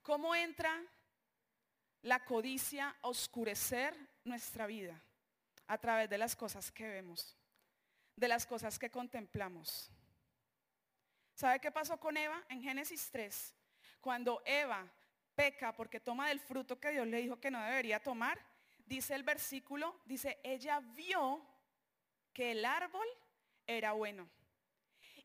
¿Cómo 0.03 0.35
entra 0.35 0.85
la 2.03 2.25
codicia 2.25 2.97
a 3.03 3.09
oscurecer 3.09 3.97
nuestra 4.25 4.67
vida? 4.67 5.03
A 5.67 5.79
través 5.79 6.09
de 6.09 6.19
las 6.19 6.37
cosas 6.37 6.71
que 6.71 6.87
vemos, 6.87 7.37
de 8.15 8.29
las 8.29 8.47
cosas 8.47 8.79
que 8.79 8.91
contemplamos. 8.91 9.91
¿Sabe 11.35 11.61
qué 11.61 11.73
pasó 11.73 11.99
con 11.99 12.17
Eva 12.17 12.43
en 12.49 12.63
Génesis 12.63 13.11
3? 13.11 13.55
Cuando 14.01 14.43
Eva 14.47 14.89
peca 15.37 15.77
porque 15.77 16.01
toma 16.01 16.29
del 16.29 16.41
fruto 16.41 16.81
que 16.81 16.91
Dios 16.91 17.07
le 17.07 17.19
dijo 17.19 17.39
que 17.39 17.51
no 17.51 17.63
debería 17.63 18.03
tomar, 18.03 18.39
dice 18.87 19.15
el 19.15 19.23
versículo, 19.23 20.01
dice, 20.07 20.41
ella 20.43 20.81
vio 20.81 21.47
que 22.33 22.53
el 22.53 22.65
árbol 22.65 23.07
era 23.67 23.93
bueno 23.93 24.29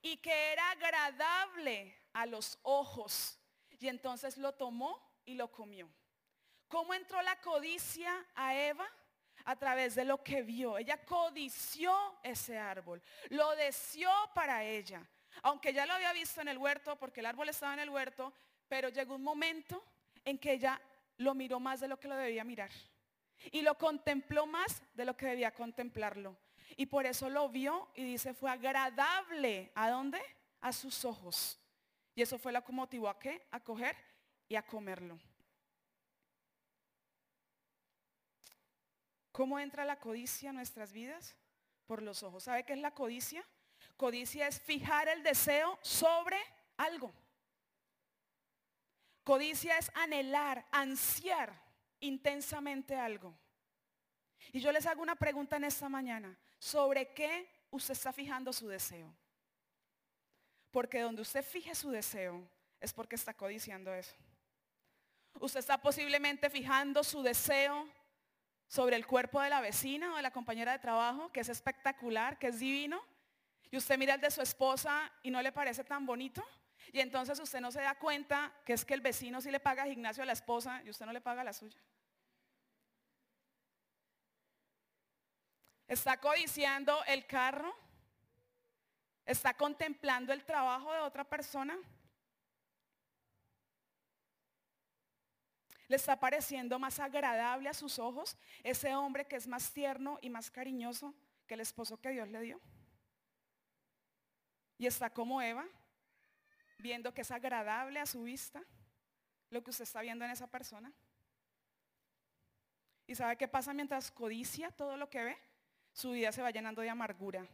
y 0.01 0.18
que 0.18 0.51
era 0.51 0.72
agradable 0.72 1.96
a 2.13 2.25
los 2.25 2.60
ojos. 2.63 3.39
Y 3.80 3.88
entonces 3.88 4.38
lo 4.38 4.53
tomó 4.53 5.01
y 5.25 5.36
lo 5.36 5.51
comió. 5.51 5.89
¿Cómo 6.68 6.94
entró 6.94 7.22
la 7.22 7.39
codicia 7.41 8.25
a 8.36 8.56
Eva? 8.56 8.88
A 9.46 9.56
través 9.56 9.96
de 9.96 10.06
lo 10.06 10.24
que 10.24 10.44
vio. 10.44 10.77
Ella 10.77 11.03
codició 11.03 12.20
ese 12.22 12.58
árbol, 12.58 13.01
lo 13.30 13.56
deseó 13.56 14.12
para 14.36 14.63
ella. 14.63 15.08
Aunque 15.41 15.74
ya 15.74 15.86
lo 15.86 15.94
había 15.94 16.13
visto 16.13 16.41
en 16.41 16.50
el 16.50 16.58
huerto, 16.58 16.98
porque 16.98 17.22
el 17.22 17.25
árbol 17.25 17.50
estaba 17.50 17.74
en 17.74 17.80
el 17.80 17.89
huerto, 17.89 18.34
pero 18.68 18.89
llegó 18.89 19.15
un 19.15 19.24
momento 19.24 19.84
en 20.25 20.38
que 20.38 20.54
ella 20.54 20.82
lo 21.18 21.34
miró 21.34 21.60
más 21.60 21.80
de 21.80 21.88
lo 21.88 22.00
que 22.00 22.08
lo 22.08 22.16
debía 22.16 22.44
mirar. 22.44 22.72
Y 23.51 23.62
lo 23.62 23.78
contempló 23.78 24.46
más 24.46 24.82
de 24.94 25.06
lo 25.06 25.18
que 25.18 25.25
debía 25.25 25.51
contemplarlo. 25.51 26.38
Y 26.78 26.86
por 26.86 27.06
eso 27.06 27.30
lo 27.30 27.50
vio 27.50 27.90
y 27.96 28.04
dice, 28.04 28.34
fue 28.34 28.51
agradable. 28.51 29.72
¿A 29.75 29.90
dónde? 29.90 30.22
A 30.62 30.72
sus 30.72 31.06
ojos. 31.06 31.60
Y 32.16 32.22
eso 32.22 32.38
fue 32.38 32.51
lo 32.51 32.63
que 32.63 32.72
motivó 32.72 33.10
a 33.10 33.20
qué? 33.20 33.48
A 33.51 33.60
coger 33.60 33.96
y 34.48 34.56
a 34.56 34.66
comerlo. 34.66 35.20
¿Cómo 39.32 39.60
entra 39.60 39.86
la 39.86 40.00
codicia 40.00 40.50
en 40.50 40.58
nuestras 40.58 40.92
vidas? 40.92 41.36
Por 41.86 42.01
los 42.01 42.22
ojos. 42.24 42.44
¿Sabe 42.44 42.63
qué 42.63 42.74
es 42.74 42.80
la 42.80 42.94
codicia? 42.94 43.46
Codicia 43.98 44.48
es 44.48 44.60
fijar 44.60 45.08
el 45.08 45.24
deseo 45.24 45.80
sobre 45.82 46.38
algo. 46.78 47.13
Codicia 49.24 49.78
es 49.78 49.92
anhelar, 49.96 50.66
ansiar 50.72 51.54
intensamente 52.00 52.96
algo. 52.96 53.36
Y 54.51 54.60
yo 54.60 54.72
les 54.72 54.86
hago 54.86 55.01
una 55.01 55.16
pregunta 55.16 55.58
en 55.58 55.66
esta 55.66 55.88
mañana. 55.88 56.36
¿Sobre 56.58 57.13
qué 57.13 57.48
usted 57.70 57.94
está 57.94 58.12
fijando 58.12 58.51
su 58.51 58.68
deseo? 58.68 59.13
Porque 60.72 61.01
donde 61.01 61.22
usted 61.22 61.44
fije 61.44 61.75
su 61.75 61.92
deseo 61.92 62.48
es 62.80 62.94
porque 62.94 63.16
está 63.16 63.34
codiciando 63.34 63.94
eso. 63.94 64.16
Usted 65.40 65.60
está 65.60 65.78
posiblemente 65.78 66.50
fijando 66.50 67.04
su 67.04 67.22
deseo 67.22 67.88
sobre 68.68 68.96
el 68.96 69.06
cuerpo 69.06 69.42
de 69.42 69.50
la 69.50 69.62
vecina 69.62 70.13
o 70.13 70.16
de 70.16 70.22
la 70.22 70.32
compañera 70.32 70.72
de 70.72 70.80
trabajo, 70.80 71.32
que 71.32 71.42
es 71.42 71.50
espectacular, 71.50 72.40
que 72.40 72.48
es 72.48 72.60
divino. 72.60 73.01
Y 73.70 73.78
usted 73.78 73.98
mira 73.98 74.16
el 74.16 74.22
de 74.22 74.32
su 74.32 74.42
esposa 74.42 75.12
y 75.24 75.32
no 75.32 75.42
le 75.42 75.51
parece 75.51 75.84
tan 75.84 76.06
bonito. 76.06 76.44
Y 76.93 77.00
entonces 77.00 77.39
usted 77.39 77.62
no 77.62 77.71
se 77.71 77.81
da 77.81 77.95
cuenta 77.95 78.51
que 78.65 78.74
es 78.74 78.83
que 78.83 78.93
el 78.93 79.01
vecino 79.01 79.39
sí 79.41 79.50
le 79.50 79.60
paga 79.60 79.86
gimnasio 79.86 80.24
a 80.24 80.25
la 80.25 80.33
esposa 80.33 80.81
y 80.83 80.89
usted 80.89 81.05
no 81.05 81.13
le 81.13 81.21
paga 81.21 81.43
la 81.43 81.53
suya. 81.53 81.79
Está 85.88 86.17
codiciando 86.17 87.03
el 87.05 87.25
carro. 87.25 87.74
Está 89.25 89.53
contemplando 89.53 90.33
el 90.33 90.43
trabajo 90.43 90.91
de 90.91 91.00
otra 91.00 91.24
persona. 91.24 91.77
Le 95.88 95.95
está 95.95 96.17
pareciendo 96.19 96.79
más 96.79 97.00
agradable 97.00 97.69
a 97.69 97.74
sus 97.74 98.00
ojos 98.00 98.38
ese 98.63 98.95
hombre 98.95 99.25
que 99.25 99.36
es 99.36 99.48
más 99.48 99.74
tierno 99.74 100.19
y 100.21 100.29
más 100.29 100.50
cariñoso 100.50 101.13
que 101.48 101.53
el 101.53 101.60
esposo 101.60 102.00
que 102.00 102.12
Dios 102.12 102.29
le 102.29 102.41
dio. 102.41 102.62
Y 104.77 104.88
está 104.88 105.10
como 105.10 105.41
Eva, 105.41 105.67
viendo 106.82 107.14
que 107.14 107.22
es 107.22 107.32
agradable 107.32 108.00
a 108.00 108.06
su 108.06 108.24
vista 108.24 108.64
lo 109.50 109.64
que 109.64 109.70
usted 109.70 109.84
está 109.84 110.02
viendo 110.02 110.26
en 110.26 110.32
esa 110.32 110.48
persona. 110.48 110.92
¿Y 113.08 113.16
sabe 113.16 113.38
qué 113.38 113.48
pasa 113.48 113.74
mientras 113.74 114.12
codicia 114.12 114.72
todo 114.72 114.98
lo 114.98 115.10
que 115.10 115.24
ve? 115.24 115.38
su 115.94 116.12
vida 116.12 116.32
se 116.32 116.42
va 116.42 116.52
llenando 116.52 116.82
de 116.82 116.90
amargura, 116.90 117.46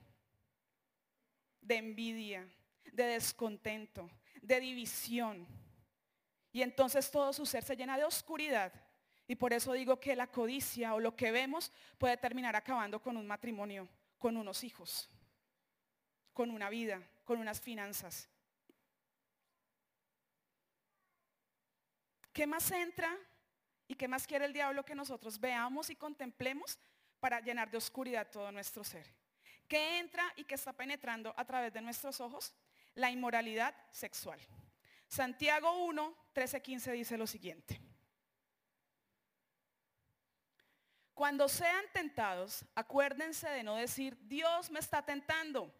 de 1.61 1.75
envidia, 1.75 2.47
de 2.91 3.03
descontento, 3.03 4.09
de 4.41 4.59
división. 4.59 5.47
Y 6.51 6.61
entonces 6.61 7.09
todo 7.11 7.33
su 7.33 7.45
ser 7.45 7.63
se 7.63 7.75
llena 7.75 7.97
de 7.97 8.05
oscuridad. 8.05 8.71
Y 9.27 9.35
por 9.35 9.53
eso 9.53 9.73
digo 9.73 9.99
que 9.99 10.15
la 10.15 10.27
codicia 10.27 10.93
o 10.93 10.99
lo 10.99 11.15
que 11.15 11.31
vemos 11.31 11.71
puede 11.97 12.17
terminar 12.17 12.55
acabando 12.55 13.01
con 13.01 13.17
un 13.17 13.27
matrimonio, 13.27 13.87
con 14.17 14.37
unos 14.37 14.63
hijos, 14.63 15.09
con 16.33 16.49
una 16.49 16.69
vida, 16.69 17.01
con 17.25 17.39
unas 17.39 17.59
finanzas. 17.59 18.29
¿Qué 22.37 22.45
más 22.45 22.69
entra 22.69 23.17
y 23.87 23.95
qué 23.95 24.07
más 24.07 24.27
quiere 24.27 24.45
el 24.45 24.53
diablo 24.53 24.85
que 24.85 24.93
nosotros 24.93 25.39
veamos 25.39 25.89
y 25.89 25.95
contemplemos? 25.95 26.79
para 27.19 27.39
llenar 27.39 27.69
de 27.69 27.77
oscuridad 27.77 28.29
todo 28.29 28.51
nuestro 28.51 28.83
ser. 28.83 29.05
¿Qué 29.67 29.99
entra 29.99 30.31
y 30.35 30.43
qué 30.43 30.55
está 30.55 30.73
penetrando 30.73 31.33
a 31.35 31.45
través 31.45 31.73
de 31.73 31.81
nuestros 31.81 32.21
ojos? 32.21 32.53
La 32.95 33.11
inmoralidad 33.11 33.75
sexual. 33.91 34.39
Santiago 35.07 35.85
1, 35.85 36.15
13, 36.33 36.61
15 36.61 36.91
dice 36.91 37.17
lo 37.17 37.27
siguiente. 37.27 37.79
Cuando 41.13 41.49
sean 41.49 41.85
tentados, 41.91 42.63
acuérdense 42.75 43.49
de 43.49 43.63
no 43.63 43.75
decir, 43.75 44.15
Dios 44.27 44.69
me 44.69 44.79
está 44.79 45.03
tentando. 45.03 45.73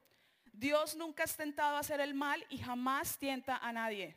Dios 0.52 0.96
nunca 0.96 1.24
es 1.24 1.36
tentado 1.36 1.78
a 1.78 1.82
hacer 1.82 2.00
el 2.00 2.16
mal 2.16 2.44
y 2.50 2.58
jamás 2.58 3.18
tienta 3.20 3.58
a 3.58 3.72
nadie. 3.72 4.16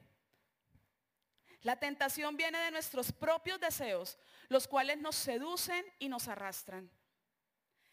La 1.63 1.77
tentación 1.77 2.37
viene 2.37 2.59
de 2.59 2.71
nuestros 2.71 3.13
propios 3.13 3.61
deseos, 3.61 4.19
los 4.49 4.67
cuales 4.67 4.99
nos 4.99 5.17
seducen 5.17 5.85
y 5.99 6.09
nos 6.09 6.29
arrastran. 6.29 6.91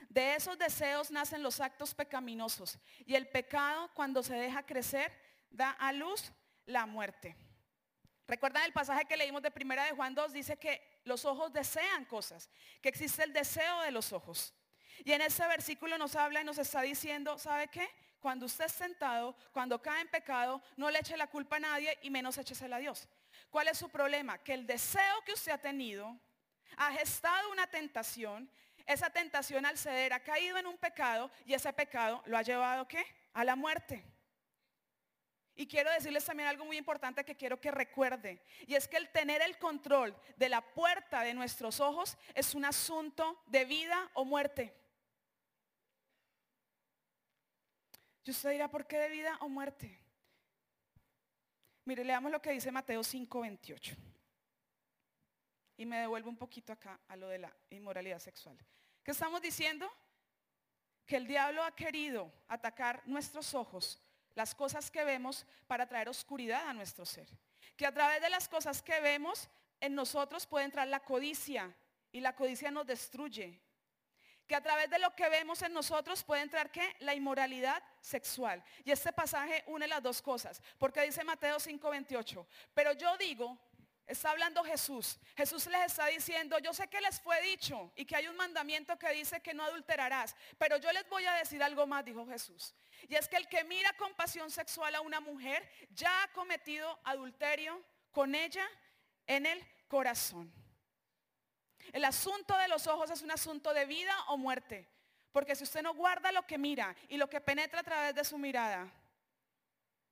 De 0.10 0.36
esos 0.36 0.58
deseos 0.58 1.12
nacen 1.12 1.44
los 1.44 1.60
actos 1.60 1.94
pecaminosos 1.94 2.80
y 3.06 3.16
el 3.16 3.28
pecado 3.28 3.92
cuando 3.94 4.24
se 4.24 4.36
deja 4.36 4.66
crecer 4.66 5.12
da 5.50 5.72
a 5.72 5.92
luz 5.92 6.32
la 6.66 6.86
muerte. 6.86 7.36
¿Recuerdan 8.28 8.64
el 8.66 8.74
pasaje 8.74 9.06
que 9.06 9.18
leímos 9.18 9.42
de 9.42 9.52
primera 9.52 9.86
de 9.86 9.92
Juan 9.92 10.14
2? 10.14 10.34
Dice 10.34 10.58
que 10.58 10.82
los 11.04 11.26
ojos 11.26 11.52
desean 11.54 12.06
cosas, 12.06 12.50
que 12.82 12.90
existe 12.90 13.24
el 13.24 13.34
deseo 13.34 13.82
de 13.82 13.92
los 13.92 14.12
ojos. 14.12 14.54
Y 15.06 15.12
en 15.12 15.22
ese 15.22 15.48
versículo 15.48 15.98
nos 15.98 16.16
habla 16.16 16.42
y 16.42 16.44
nos 16.44 16.58
está 16.58 16.82
diciendo, 16.82 17.38
¿sabe 17.38 17.68
qué? 17.70 17.88
Cuando 18.20 18.46
usted 18.46 18.66
es 18.66 18.72
sentado, 18.72 19.36
cuando 19.54 19.82
cae 19.82 20.02
en 20.02 20.10
pecado, 20.10 20.62
no 20.76 20.90
le 20.90 21.00
eche 21.00 21.16
la 21.16 21.28
culpa 21.28 21.58
a 21.58 21.60
nadie 21.60 21.98
y 22.02 22.10
menos 22.10 22.38
échesela 22.38 22.78
a 22.78 22.80
Dios. 22.80 23.08
¿Cuál 23.50 23.68
es 23.68 23.78
su 23.78 23.90
problema? 23.90 24.38
Que 24.38 24.54
el 24.54 24.66
deseo 24.66 25.22
que 25.26 25.34
usted 25.34 25.52
ha 25.52 25.58
tenido 25.58 26.20
ha 26.78 26.92
gestado 26.92 27.52
una 27.52 27.68
tentación 27.68 28.50
esa 28.88 29.10
tentación 29.10 29.66
al 29.66 29.78
ceder 29.78 30.14
ha 30.14 30.24
caído 30.24 30.58
en 30.58 30.66
un 30.66 30.78
pecado 30.78 31.30
y 31.46 31.54
ese 31.54 31.72
pecado 31.74 32.24
lo 32.26 32.38
ha 32.38 32.42
llevado 32.42 32.88
¿qué? 32.88 33.06
A 33.34 33.44
la 33.44 33.58
muerte. 33.58 34.04
Y 35.56 35.68
quiero 35.68 35.92
decirles 35.92 36.24
también 36.24 36.48
algo 36.48 36.64
muy 36.66 36.78
importante 36.78 37.26
que 37.26 37.36
quiero 37.36 37.60
que 37.60 37.72
recuerde. 37.72 38.42
Y 38.66 38.76
es 38.76 38.88
que 38.88 38.96
el 38.98 39.10
tener 39.10 39.42
el 39.42 39.58
control 39.58 40.16
de 40.38 40.50
la 40.50 40.62
puerta 40.62 41.22
de 41.22 41.34
nuestros 41.34 41.80
ojos 41.80 42.18
es 42.34 42.56
un 42.56 42.64
asunto 42.64 43.42
de 43.48 43.66
vida 43.66 44.10
o 44.14 44.24
muerte. 44.24 44.74
Y 48.24 48.32
usted 48.32 48.52
dirá, 48.52 48.70
¿por 48.70 48.88
qué 48.88 48.98
de 49.00 49.10
vida 49.10 49.36
o 49.42 49.50
muerte? 49.50 50.00
Mire, 51.88 52.04
leamos 52.04 52.34
lo 52.34 52.42
que 52.42 52.52
dice 52.52 52.70
Mateo 52.70 53.02
5:28. 53.02 53.96
Y 55.78 55.86
me 55.86 56.00
devuelvo 56.00 56.30
un 56.30 56.36
poquito 56.36 56.74
acá 56.74 57.00
a 57.08 57.16
lo 57.16 57.30
de 57.30 57.38
la 57.38 57.56
inmoralidad 57.70 58.20
sexual. 58.20 58.58
¿Qué 59.02 59.12
estamos 59.12 59.42
diciendo? 59.42 59.90
Que 61.06 61.16
el 61.16 61.26
diablo 61.26 61.64
ha 61.64 61.74
querido 61.74 62.30
atacar 62.50 63.02
nuestros 63.06 63.54
ojos, 63.54 64.02
las 64.36 64.54
cosas 64.54 64.92
que 64.92 65.06
vemos, 65.06 65.46
para 65.66 65.88
traer 65.88 66.10
oscuridad 66.10 66.68
a 66.68 66.74
nuestro 66.74 67.06
ser. 67.06 67.30
Que 67.78 67.86
a 67.86 67.94
través 67.94 68.22
de 68.22 68.32
las 68.32 68.50
cosas 68.50 68.82
que 68.82 69.00
vemos, 69.00 69.50
en 69.80 69.96
nosotros 69.96 70.46
puede 70.46 70.66
entrar 70.66 70.90
la 70.90 71.00
codicia 71.00 71.74
y 72.12 72.20
la 72.20 72.36
codicia 72.36 72.70
nos 72.70 72.86
destruye. 72.86 73.62
Que 74.48 74.56
a 74.56 74.62
través 74.62 74.90
de 74.90 75.00
lo 75.00 75.14
que 75.16 75.30
vemos 75.30 75.62
en 75.62 75.74
nosotros 75.74 76.24
puede 76.24 76.42
entrar 76.42 76.72
qué? 76.72 76.96
La 77.00 77.14
inmoralidad 77.14 77.84
sexual. 78.00 78.64
Y 78.86 78.92
este 78.92 79.12
pasaje 79.12 79.64
une 79.68 79.88
las 79.88 80.02
dos 80.02 80.22
cosas, 80.22 80.62
porque 80.78 81.02
dice 81.02 81.24
Mateo 81.24 81.58
5:28, 81.60 82.46
pero 82.74 82.94
yo 82.94 83.18
digo 83.18 83.58
Está 84.08 84.32
hablando 84.32 84.64
Jesús. 84.64 85.20
Jesús 85.36 85.68
les 85.68 85.88
está 85.88 86.08
diciendo, 86.08 86.58
yo 86.60 86.74
sé 86.74 86.88
que 86.88 87.02
les 87.02 87.20
fue 87.20 87.42
dicho 87.42 87.92
y 87.94 88.06
que 88.06 88.16
hay 88.16 88.30
un 88.30 88.38
mandamiento 88.38 88.98
que 88.98 89.12
dice 89.12 89.42
que 89.42 89.54
no 89.54 89.64
adulterarás, 89.64 90.34
pero 90.58 90.78
yo 90.78 90.90
les 90.94 91.08
voy 91.10 91.26
a 91.26 91.34
decir 91.34 91.62
algo 91.62 91.86
más, 91.86 92.06
dijo 92.06 92.26
Jesús. 92.26 92.74
Y 93.10 93.16
es 93.16 93.28
que 93.28 93.36
el 93.36 93.50
que 93.50 93.66
mira 93.66 93.92
con 93.98 94.14
pasión 94.14 94.50
sexual 94.50 94.96
a 94.96 95.02
una 95.02 95.20
mujer 95.20 95.70
ya 95.90 96.24
ha 96.24 96.32
cometido 96.32 96.98
adulterio 97.04 97.84
con 98.12 98.34
ella 98.34 98.66
en 99.28 99.46
el 99.46 99.62
corazón. 99.90 100.54
El 101.94 102.06
asunto 102.06 102.58
de 102.58 102.68
los 102.68 102.88
ojos 102.88 103.10
es 103.12 103.22
un 103.22 103.32
asunto 103.32 103.74
de 103.74 103.86
vida 103.86 104.14
o 104.28 104.38
muerte. 104.38 104.88
Porque 105.32 105.56
si 105.56 105.64
usted 105.64 105.82
no 105.82 105.94
guarda 105.94 106.32
lo 106.32 106.46
que 106.46 106.58
mira 106.58 106.96
y 107.10 107.18
lo 107.18 107.30
que 107.30 107.42
penetra 107.42 107.82
a 107.82 107.84
través 107.84 108.16
de 108.16 108.24
su 108.24 108.38
mirada, 108.38 108.92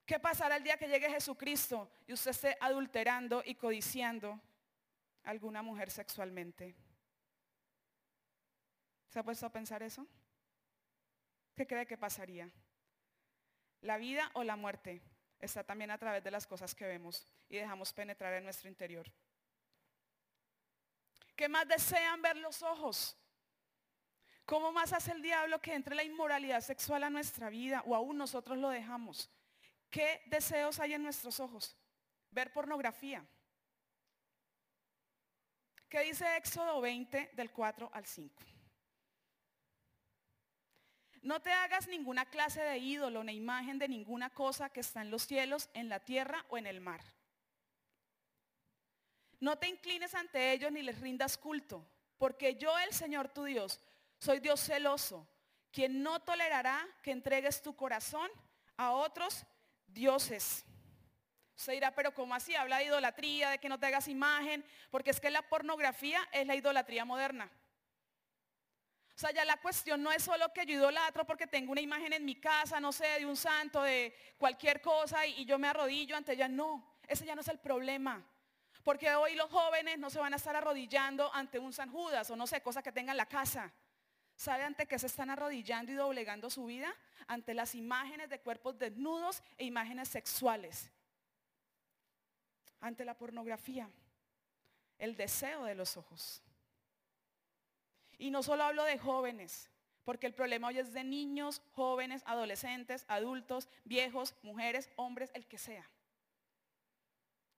¿Qué 0.05 0.19
pasará 0.19 0.57
el 0.57 0.63
día 0.63 0.77
que 0.77 0.87
llegue 0.87 1.09
Jesucristo 1.09 1.89
y 2.05 2.13
usted 2.13 2.31
esté 2.31 2.57
adulterando 2.61 3.41
y 3.43 3.55
codiciando 3.55 4.39
a 5.23 5.31
alguna 5.31 5.63
mujer 5.63 5.89
sexualmente? 5.89 6.75
¿Se 9.09 9.17
ha 9.17 9.23
puesto 9.23 9.47
a 9.47 9.51
pensar 9.51 9.81
eso? 9.81 10.05
¿Qué 11.55 11.65
cree 11.65 11.87
que 11.87 11.97
pasaría? 11.97 12.51
La 13.81 13.97
vida 13.97 14.29
o 14.33 14.43
la 14.43 14.55
muerte 14.55 15.01
está 15.39 15.63
también 15.63 15.89
a 15.89 15.97
través 15.97 16.23
de 16.23 16.31
las 16.31 16.45
cosas 16.45 16.75
que 16.75 16.85
vemos 16.85 17.25
y 17.49 17.57
dejamos 17.57 17.91
penetrar 17.91 18.33
en 18.35 18.43
nuestro 18.43 18.69
interior. 18.69 19.11
¿Qué 21.35 21.49
más 21.49 21.67
desean 21.67 22.21
ver 22.21 22.37
los 22.37 22.61
ojos? 22.63 23.17
¿Cómo 24.45 24.71
más 24.71 24.93
hace 24.93 25.11
el 25.11 25.21
diablo 25.21 25.59
que 25.59 25.73
entre 25.73 25.95
la 25.95 26.03
inmoralidad 26.03 26.61
sexual 26.61 27.03
a 27.03 27.09
nuestra 27.09 27.49
vida 27.49 27.83
o 27.85 27.95
aún 27.95 28.17
nosotros 28.17 28.57
lo 28.57 28.69
dejamos? 28.69 29.29
¿Qué 29.89 30.21
deseos 30.27 30.79
hay 30.79 30.93
en 30.93 31.03
nuestros 31.03 31.39
ojos? 31.39 31.75
Ver 32.31 32.53
pornografía. 32.53 33.25
¿Qué 35.89 36.01
dice 36.01 36.37
Éxodo 36.37 36.81
20 36.81 37.31
del 37.33 37.51
4 37.51 37.89
al 37.93 38.05
5? 38.05 38.43
No 41.21 41.41
te 41.41 41.51
hagas 41.51 41.87
ninguna 41.87 42.25
clase 42.25 42.61
de 42.61 42.77
ídolo 42.77 43.23
ni 43.23 43.33
imagen 43.33 43.79
de 43.79 43.87
ninguna 43.87 44.29
cosa 44.29 44.69
que 44.69 44.81
está 44.81 45.01
en 45.01 45.09
los 45.09 45.23
cielos, 45.23 45.69
en 45.73 45.89
la 45.89 45.99
tierra 45.99 46.45
o 46.49 46.57
en 46.57 46.67
el 46.67 46.81
mar. 46.81 47.01
No 49.39 49.57
te 49.57 49.67
inclines 49.67 50.15
ante 50.15 50.51
ellos 50.51 50.71
ni 50.71 50.81
les 50.81 50.99
rindas 50.99 51.37
culto, 51.37 51.85
porque 52.17 52.55
yo, 52.55 52.77
el 52.79 52.93
Señor 52.93 53.29
tu 53.29 53.43
Dios, 53.43 53.79
soy 54.17 54.39
Dios 54.39 54.61
celoso, 54.61 55.27
quien 55.71 56.01
no 56.01 56.21
tolerará 56.21 56.87
que 57.03 57.11
entregues 57.11 57.61
tu 57.61 57.75
corazón 57.75 58.29
a 58.77 58.91
otros 58.91 59.45
dioses. 59.87 60.65
Se 61.55 61.71
dirá, 61.71 61.95
pero 61.95 62.13
¿cómo 62.13 62.35
así? 62.35 62.55
Habla 62.55 62.79
de 62.79 62.85
idolatría, 62.85 63.49
de 63.49 63.59
que 63.59 63.69
no 63.69 63.79
te 63.79 63.85
hagas 63.85 64.07
imagen, 64.07 64.65
porque 64.89 65.11
es 65.11 65.19
que 65.19 65.29
la 65.29 65.41
pornografía 65.41 66.19
es 66.31 66.45
la 66.47 66.55
idolatría 66.55 67.05
moderna. 67.05 67.49
O 69.15 69.17
sea, 69.17 69.31
ya 69.31 69.45
la 69.45 69.55
cuestión 69.61 70.03
no 70.03 70.11
es 70.11 70.23
solo 70.23 70.51
que 70.53 70.65
yo 70.65 70.73
idolatro 70.73 71.25
porque 71.25 71.47
tengo 71.47 71.71
una 71.71 71.79
imagen 71.79 72.11
en 72.11 72.25
mi 72.25 72.35
casa, 72.35 72.81
no 72.81 72.91
sé, 72.91 73.07
de 73.19 73.25
un 73.25 73.37
santo, 73.37 73.81
de 73.81 74.13
cualquier 74.37 74.81
cosa 74.81 75.25
y, 75.25 75.45
yo 75.45 75.57
me 75.57 75.69
arrodillo 75.69 76.17
ante 76.17 76.33
ella. 76.33 76.49
No, 76.49 76.99
ese 77.07 77.25
ya 77.25 77.33
no 77.33 77.39
es 77.39 77.47
el 77.47 77.59
problema. 77.59 78.21
Porque 78.85 79.15
hoy 79.15 79.33
los 79.33 79.49
jóvenes 79.49 79.97
no 79.97 80.11
se 80.11 80.19
van 80.19 80.33
a 80.33 80.35
estar 80.35 80.55
arrodillando 80.55 81.33
ante 81.33 81.57
un 81.57 81.73
San 81.73 81.91
Judas 81.91 82.29
o 82.29 82.35
no 82.35 82.45
sé, 82.45 82.61
cosa 82.61 82.83
que 82.83 82.91
tengan 82.91 83.13
en 83.13 83.17
la 83.17 83.25
casa. 83.25 83.73
¿Sabe 84.35 84.63
ante 84.63 84.85
qué 84.85 84.99
se 84.99 85.07
están 85.07 85.31
arrodillando 85.31 85.91
y 85.91 85.95
doblegando 85.95 86.51
su 86.51 86.65
vida? 86.65 86.95
Ante 87.25 87.55
las 87.55 87.73
imágenes 87.73 88.29
de 88.29 88.39
cuerpos 88.39 88.77
desnudos 88.77 89.41
e 89.57 89.65
imágenes 89.65 90.09
sexuales. 90.09 90.91
Ante 92.79 93.05
la 93.05 93.17
pornografía. 93.17 93.89
El 94.99 95.17
deseo 95.17 95.63
de 95.63 95.73
los 95.73 95.97
ojos. 95.97 96.43
Y 98.19 98.29
no 98.29 98.43
solo 98.43 98.65
hablo 98.65 98.83
de 98.83 98.99
jóvenes, 98.99 99.71
porque 100.03 100.27
el 100.27 100.35
problema 100.35 100.67
hoy 100.67 100.77
es 100.77 100.93
de 100.93 101.03
niños, 101.03 101.63
jóvenes, 101.71 102.21
adolescentes, 102.27 103.03
adultos, 103.07 103.67
viejos, 103.83 104.35
mujeres, 104.43 104.91
hombres, 104.95 105.31
el 105.33 105.47
que 105.47 105.57
sea. 105.57 105.89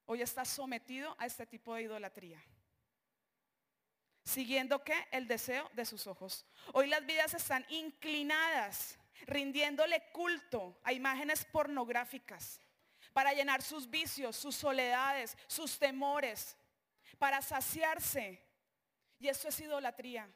Hoy 0.07 0.21
está 0.21 0.45
sometido 0.45 1.15
a 1.19 1.25
este 1.25 1.45
tipo 1.45 1.75
de 1.75 1.83
idolatría. 1.83 2.41
Siguiendo 4.23 4.83
qué? 4.83 5.07
El 5.11 5.27
deseo 5.27 5.69
de 5.73 5.85
sus 5.85 6.07
ojos. 6.07 6.45
Hoy 6.73 6.87
las 6.87 7.05
vidas 7.05 7.33
están 7.33 7.65
inclinadas, 7.69 8.97
rindiéndole 9.25 10.01
culto 10.13 10.79
a 10.83 10.93
imágenes 10.93 11.43
pornográficas 11.45 12.61
para 13.11 13.33
llenar 13.33 13.61
sus 13.61 13.89
vicios, 13.89 14.37
sus 14.37 14.55
soledades, 14.55 15.37
sus 15.47 15.77
temores, 15.77 16.55
para 17.17 17.41
saciarse. 17.41 18.41
Y 19.19 19.27
eso 19.27 19.49
es 19.49 19.59
idolatría. 19.59 20.29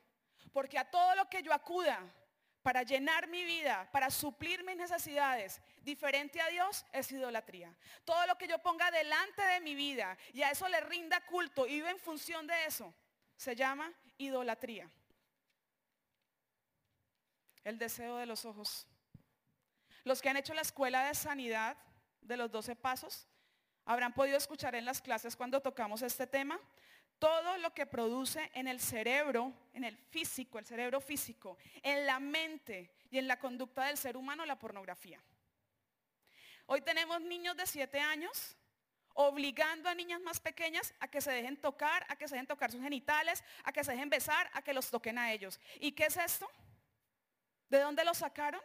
Porque 0.51 0.78
a 0.78 0.90
todo 0.90 1.16
lo 1.16 1.30
que 1.30 1.44
yo 1.44 1.54
acuda 1.54 2.13
para 2.62 2.84
llenar 2.84 3.27
mi 3.27 3.44
vida, 3.44 3.89
para 3.91 4.10
suplir 4.10 4.63
mis 4.63 4.77
necesidades, 4.77 5.62
diferente 5.82 6.39
a 6.41 6.48
Dios, 6.48 6.86
es 6.91 7.12
idolatría. 7.12 7.75
Todo 8.06 8.25
lo 8.27 8.38
que 8.38 8.48
yo 8.48 8.60
ponga 8.60 8.91
delante 8.91 9.41
de 9.41 9.62
mi 9.62 9.75
vida 9.75 10.18
y 10.34 10.44
a 10.44 10.51
eso 10.51 10.68
le 10.70 10.80
rinda 10.82 11.25
culto 11.25 11.65
y 11.65 11.75
vive 11.75 11.89
en 11.89 12.00
función 12.00 12.46
de 12.46 12.65
eso, 12.65 12.94
se 13.36 13.56
llama 13.56 13.91
idolatría. 14.18 14.89
El 17.63 17.77
deseo 17.77 18.18
de 18.18 18.25
los 18.25 18.46
ojos. 18.46 18.88
Los 20.04 20.21
que 20.21 20.30
han 20.30 20.38
hecho 20.38 20.54
la 20.54 20.62
escuela 20.62 21.08
de 21.08 21.15
sanidad 21.15 21.78
de 22.21 22.38
los 22.38 22.52
12 22.52 22.76
pasos 22.76 23.28
habrán 23.86 24.13
podido 24.13 24.38
escuchar 24.38 24.76
en 24.76 24.86
las 24.86 25.02
clases 25.02 25.36
cuando 25.36 25.62
tocamos 25.62 26.02
este 26.02 26.28
tema 26.28 26.60
todo 27.21 27.55
lo 27.60 27.71
que 27.71 27.86
produce 27.86 28.49
en 28.55 28.67
el 28.67 28.79
cerebro, 28.79 29.53
en 29.73 29.84
el 29.84 29.95
físico, 29.95 30.57
el 30.57 30.65
cerebro 30.65 30.99
físico, 30.99 31.55
en 31.84 32.07
la 32.07 32.19
mente 32.19 32.91
y 33.12 33.19
en 33.19 33.27
la 33.27 33.38
conducta 33.38 33.86
del 33.86 33.95
ser 33.95 34.17
humano 34.17 34.43
la 34.43 34.57
pornografía. 34.57 35.23
Hoy 36.65 36.81
tenemos 36.81 37.21
niños 37.21 37.55
de 37.55 37.67
7 37.67 37.99
años 37.99 38.57
obligando 39.13 39.88
a 39.88 39.93
niñas 39.93 40.19
más 40.21 40.39
pequeñas 40.39 40.95
a 40.99 41.07
que 41.07 41.21
se 41.21 41.29
dejen 41.29 41.57
tocar, 41.57 42.03
a 42.10 42.15
que 42.15 42.27
se 42.27 42.34
dejen 42.34 42.47
tocar 42.47 42.71
sus 42.71 42.81
genitales, 42.81 43.43
a 43.65 43.71
que 43.71 43.84
se 43.84 43.91
dejen 43.91 44.10
besar, 44.10 44.49
a 44.53 44.63
que 44.63 44.73
los 44.73 44.89
toquen 44.89 45.19
a 45.19 45.31
ellos. 45.31 45.60
¿Y 45.79 45.91
qué 45.91 46.05
es 46.05 46.17
esto? 46.17 46.49
¿De 47.69 47.81
dónde 47.81 48.03
lo 48.03 48.15
sacaron? 48.15 48.62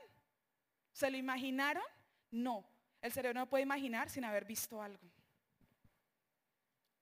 ¿Se 0.92 1.10
lo 1.10 1.18
imaginaron? 1.18 1.84
No, 2.30 2.66
el 3.02 3.12
cerebro 3.12 3.40
no 3.40 3.50
puede 3.50 3.64
imaginar 3.64 4.08
sin 4.08 4.24
haber 4.24 4.46
visto 4.46 4.80
algo. 4.80 5.10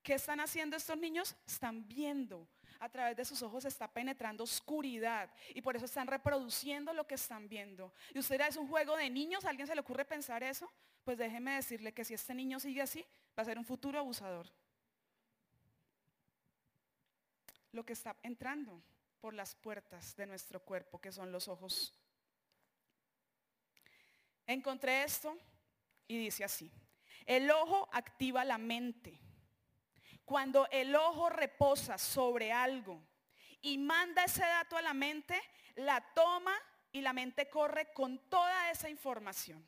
¿Qué 0.04 0.12
están 0.12 0.38
haciendo 0.40 0.76
estos 0.76 0.98
niños? 0.98 1.34
Están 1.46 1.88
viendo. 1.88 2.46
A 2.78 2.90
través 2.90 3.16
de 3.16 3.24
sus 3.24 3.40
ojos 3.42 3.64
está 3.64 3.88
penetrando 3.88 4.44
oscuridad 4.44 5.30
y 5.54 5.62
por 5.62 5.74
eso 5.74 5.86
están 5.86 6.06
reproduciendo 6.06 6.92
lo 6.92 7.06
que 7.06 7.14
están 7.14 7.48
viendo. 7.48 7.94
Y 8.12 8.18
usted 8.18 8.38
es 8.42 8.56
un 8.56 8.68
juego 8.68 8.98
de 8.98 9.08
niños, 9.08 9.46
¿a 9.46 9.48
alguien 9.48 9.66
se 9.66 9.74
le 9.74 9.80
ocurre 9.80 10.04
pensar 10.04 10.42
eso? 10.42 10.70
Pues 11.04 11.16
déjeme 11.16 11.54
decirle 11.54 11.94
que 11.94 12.04
si 12.04 12.12
este 12.12 12.34
niño 12.34 12.60
sigue 12.60 12.82
así, 12.82 13.02
va 13.36 13.42
a 13.42 13.46
ser 13.46 13.58
un 13.58 13.64
futuro 13.64 13.98
abusador. 13.98 14.46
Lo 17.72 17.86
que 17.86 17.94
está 17.94 18.14
entrando 18.22 18.82
por 19.22 19.32
las 19.32 19.54
puertas 19.54 20.14
de 20.16 20.26
nuestro 20.26 20.60
cuerpo, 20.60 21.00
que 21.00 21.12
son 21.12 21.32
los 21.32 21.48
ojos. 21.48 21.98
Encontré 24.46 25.04
esto 25.04 25.38
y 26.06 26.18
dice 26.18 26.44
así, 26.44 26.70
el 27.24 27.50
ojo 27.50 27.88
activa 27.90 28.44
la 28.44 28.58
mente 28.58 29.18
cuando 30.24 30.66
el 30.70 30.94
ojo 30.94 31.28
reposa 31.28 31.98
sobre 31.98 32.52
algo 32.52 33.00
y 33.60 33.78
manda 33.78 34.24
ese 34.24 34.42
dato 34.42 34.76
a 34.76 34.82
la 34.82 34.94
mente, 34.94 35.40
la 35.76 36.00
toma 36.14 36.54
y 36.92 37.00
la 37.00 37.12
mente 37.12 37.48
corre 37.48 37.92
con 37.92 38.18
toda 38.28 38.70
esa 38.70 38.88
información. 38.88 39.66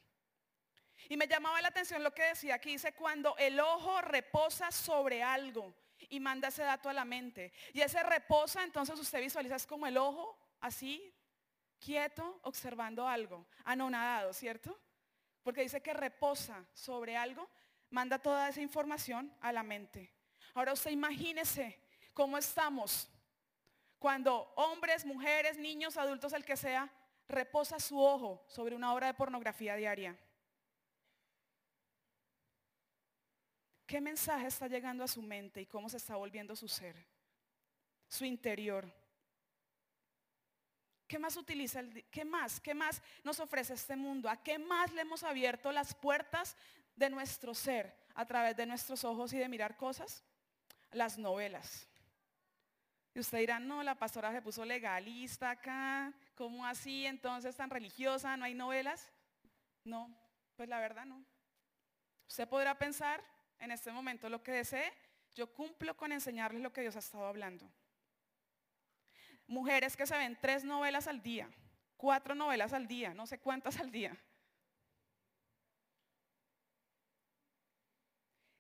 Y 1.09 1.17
me 1.17 1.29
llamaba 1.29 1.61
la 1.61 1.69
atención 1.69 2.03
lo 2.03 2.15
que 2.15 2.25
decía 2.25 2.57
aquí, 2.57 2.73
dice 2.73 2.95
cuando 2.95 3.37
el 3.37 3.61
ojo 3.61 4.01
reposa 4.01 4.71
sobre 4.71 5.23
algo 5.23 5.75
y 6.09 6.21
manda 6.21 6.49
ese 6.49 6.63
dato 6.63 6.89
a 6.89 6.93
la 6.93 7.05
mente. 7.05 7.53
Y 7.73 7.81
ese 7.81 8.03
reposa, 8.03 8.63
entonces 8.63 8.99
usted 8.99 9.21
visualiza, 9.21 9.57
es 9.57 9.67
como 9.67 9.87
el 9.87 9.97
ojo 9.97 10.39
así, 10.61 11.15
quieto, 11.79 12.41
observando 12.43 13.07
algo, 13.07 13.47
anonadado, 13.65 14.33
¿cierto? 14.33 14.79
Porque 15.43 15.63
dice 15.63 15.83
que 15.83 15.95
reposa 15.95 16.65
sobre 16.73 17.17
algo, 17.17 17.49
manda 17.91 18.19
toda 18.19 18.49
esa 18.49 18.61
información 18.61 19.33
a 19.41 19.53
la 19.53 19.63
mente. 19.63 20.16
Ahora 20.57 20.73
usted 20.73 20.91
imagínese 20.91 21.79
cómo 22.15 22.39
estamos 22.39 23.11
cuando 23.99 24.55
hombres, 24.57 25.05
mujeres, 25.05 25.59
niños, 25.59 25.99
adultos, 25.99 26.33
el 26.33 26.47
que 26.47 26.57
sea, 26.57 26.91
reposa 27.29 27.79
su 27.79 28.01
ojo 28.01 28.43
sobre 28.49 28.75
una 28.75 28.95
obra 28.95 29.09
de 29.09 29.13
pornografía 29.13 29.77
diaria. 29.77 30.19
¿Qué 33.87 34.01
mensaje 34.01 34.47
está 34.47 34.67
llegando 34.67 35.05
a 35.05 35.09
su 35.09 35.21
mente 35.21 35.61
y 35.61 35.67
cómo 35.67 35.91
se 35.91 35.99
está 35.99 36.17
volviendo 36.17 36.57
su 36.57 36.69
ser? 36.69 36.97
Su 38.09 38.25
interior. 38.25 38.91
¿Qué 41.07 41.19
más 41.19 41.37
utiliza 41.37 41.81
el, 41.81 42.03
qué 42.05 42.25
más, 42.25 42.61
qué 42.61 42.73
más 42.73 43.03
nos 43.25 43.41
ofrece 43.41 43.75
este 43.75 43.95
mundo? 43.95 44.31
¿A 44.31 44.43
qué 44.43 44.59
más 44.59 44.91
le 44.95 45.03
hemos 45.03 45.23
abierto 45.23 45.71
las 45.71 45.95
puertas 45.95 46.57
de 46.95 47.11
nuestro 47.11 47.55
ser 47.55 47.95
a 48.15 48.25
través 48.25 48.57
de 48.57 48.65
nuestros 48.65 49.05
ojos 49.05 49.35
y 49.35 49.39
de 49.39 49.51
mirar 49.51 49.77
cosas? 49.77 50.25
Las 50.93 51.19
novelas. 51.19 51.89
Y 53.15 53.21
usted 53.21 53.39
dirá, 53.39 53.59
no, 53.59 53.83
la 53.83 53.95
pastora 53.95 54.31
se 54.33 54.43
puso 54.43 54.65
legalista 54.65 55.51
acá, 55.51 56.13
¿cómo 56.35 56.67
así 56.67 57.07
entonces 57.07 57.57
tan 57.57 57.71
religiosa? 57.71 58.37
¿No 58.37 58.45
hay 58.45 58.55
novelas? 58.55 59.11
No, 59.85 60.15
pues 60.55 60.69
la 60.69 60.81
verdad 60.81 61.07
no. 61.07 61.25
Usted 62.29 62.47
podrá 62.47 62.77
pensar 62.77 63.25
en 63.59 63.71
este 63.71 63.91
momento 63.91 64.29
lo 64.29 64.43
que 64.43 64.53
desee, 64.53 64.93
yo 65.35 65.53
cumplo 65.53 65.97
con 65.97 66.13
enseñarles 66.13 66.63
lo 66.63 66.73
que 66.73 66.83
Dios 66.83 66.97
ha 66.97 66.99
estado 67.01 67.27
hablando. 67.27 67.71
Mujeres 69.47 69.97
que 69.97 70.07
se 70.07 70.17
ven 70.17 70.37
tres 70.41 70.65
novelas 70.65 71.07
al 71.07 71.23
día, 71.23 71.49
cuatro 71.97 72.35
novelas 72.35 72.73
al 72.73 72.87
día, 72.87 73.15
no 73.15 73.27
sé 73.27 73.39
cuántas 73.39 73.79
al 73.79 73.91
día. 73.91 74.17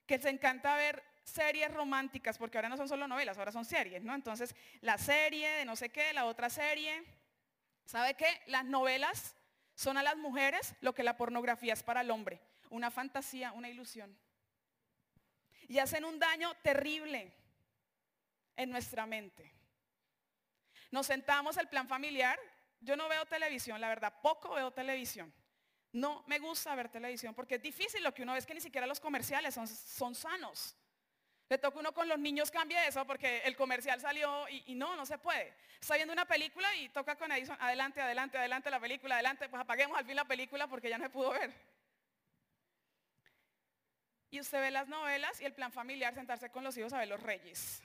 Que 0.06 0.18
se 0.18 0.30
encanta 0.30 0.76
ver 0.76 1.02
series 1.26 1.72
románticas, 1.74 2.38
porque 2.38 2.56
ahora 2.56 2.68
no 2.68 2.76
son 2.76 2.88
solo 2.88 3.08
novelas, 3.08 3.36
ahora 3.36 3.52
son 3.52 3.64
series, 3.64 4.02
¿no? 4.02 4.14
Entonces, 4.14 4.54
la 4.80 4.96
serie 4.96 5.48
de 5.50 5.64
no 5.64 5.76
sé 5.76 5.90
qué, 5.90 6.12
la 6.12 6.24
otra 6.24 6.48
serie. 6.48 7.04
¿Sabe 7.84 8.14
qué? 8.14 8.42
Las 8.46 8.64
novelas 8.64 9.36
son 9.74 9.96
a 9.96 10.02
las 10.02 10.16
mujeres 10.16 10.74
lo 10.80 10.94
que 10.94 11.02
la 11.02 11.16
pornografía 11.16 11.72
es 11.72 11.82
para 11.82 12.00
el 12.00 12.10
hombre. 12.10 12.40
Una 12.70 12.90
fantasía, 12.90 13.52
una 13.52 13.68
ilusión. 13.68 14.16
Y 15.68 15.78
hacen 15.78 16.04
un 16.04 16.18
daño 16.18 16.54
terrible. 16.62 17.34
en 18.58 18.70
nuestra 18.70 19.04
mente. 19.04 19.52
Nos 20.90 21.06
sentamos 21.06 21.58
el 21.58 21.68
plan 21.68 21.86
familiar. 21.86 22.38
Yo 22.80 22.96
no 22.96 23.06
veo 23.06 23.26
televisión, 23.26 23.78
la 23.80 23.88
verdad, 23.88 24.14
poco 24.22 24.54
veo 24.54 24.70
televisión. 24.70 25.30
No 25.92 26.24
me 26.26 26.38
gusta 26.38 26.74
ver 26.74 26.88
televisión 26.88 27.34
porque 27.34 27.56
es 27.56 27.62
difícil 27.62 28.02
lo 28.02 28.14
que 28.14 28.22
uno 28.22 28.32
ve 28.32 28.38
es 28.38 28.46
que 28.46 28.54
ni 28.54 28.62
siquiera 28.62 28.86
los 28.86 28.98
comerciales 28.98 29.54
son 29.54 30.14
sanos. 30.14 30.74
Le 31.48 31.58
toca 31.58 31.78
uno 31.78 31.94
con 31.94 32.08
los 32.08 32.18
niños 32.18 32.50
cambie 32.50 32.88
eso 32.88 33.06
porque 33.06 33.38
el 33.44 33.56
comercial 33.56 34.00
salió 34.00 34.48
y, 34.48 34.74
no, 34.74 34.96
no 34.96 35.06
se 35.06 35.16
puede. 35.16 35.54
Está 35.80 35.94
viendo 35.94 36.12
una 36.12 36.24
película 36.24 36.74
y 36.74 36.88
toca 36.88 37.14
con 37.16 37.30
Edison, 37.30 37.56
adelante, 37.60 38.00
adelante, 38.00 38.36
adelante 38.36 38.70
la 38.70 38.80
película, 38.80 39.14
adelante, 39.14 39.48
pues 39.48 39.62
apaguemos 39.62 39.96
al 39.96 40.04
fin 40.04 40.16
la 40.16 40.24
película 40.24 40.66
porque 40.66 40.88
ya 40.88 40.98
no 40.98 41.04
se 41.04 41.10
pudo 41.10 41.30
ver. 41.30 41.52
Y 44.30 44.40
usted 44.40 44.60
ve 44.60 44.72
las 44.72 44.88
novelas 44.88 45.40
y 45.40 45.44
el 45.44 45.54
plan 45.54 45.70
familiar, 45.70 46.14
sentarse 46.14 46.50
con 46.50 46.64
los 46.64 46.76
hijos 46.76 46.92
a 46.92 46.98
ver 46.98 47.08
los 47.08 47.22
reyes. 47.22 47.80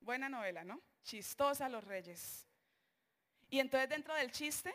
Buena 0.00 0.30
novela, 0.30 0.64
¿no? 0.64 0.80
Chistosa 1.02 1.68
los 1.68 1.84
reyes. 1.84 2.46
Y 3.50 3.60
entonces 3.60 3.90
dentro 3.90 4.14
del 4.14 4.32
chiste 4.32 4.74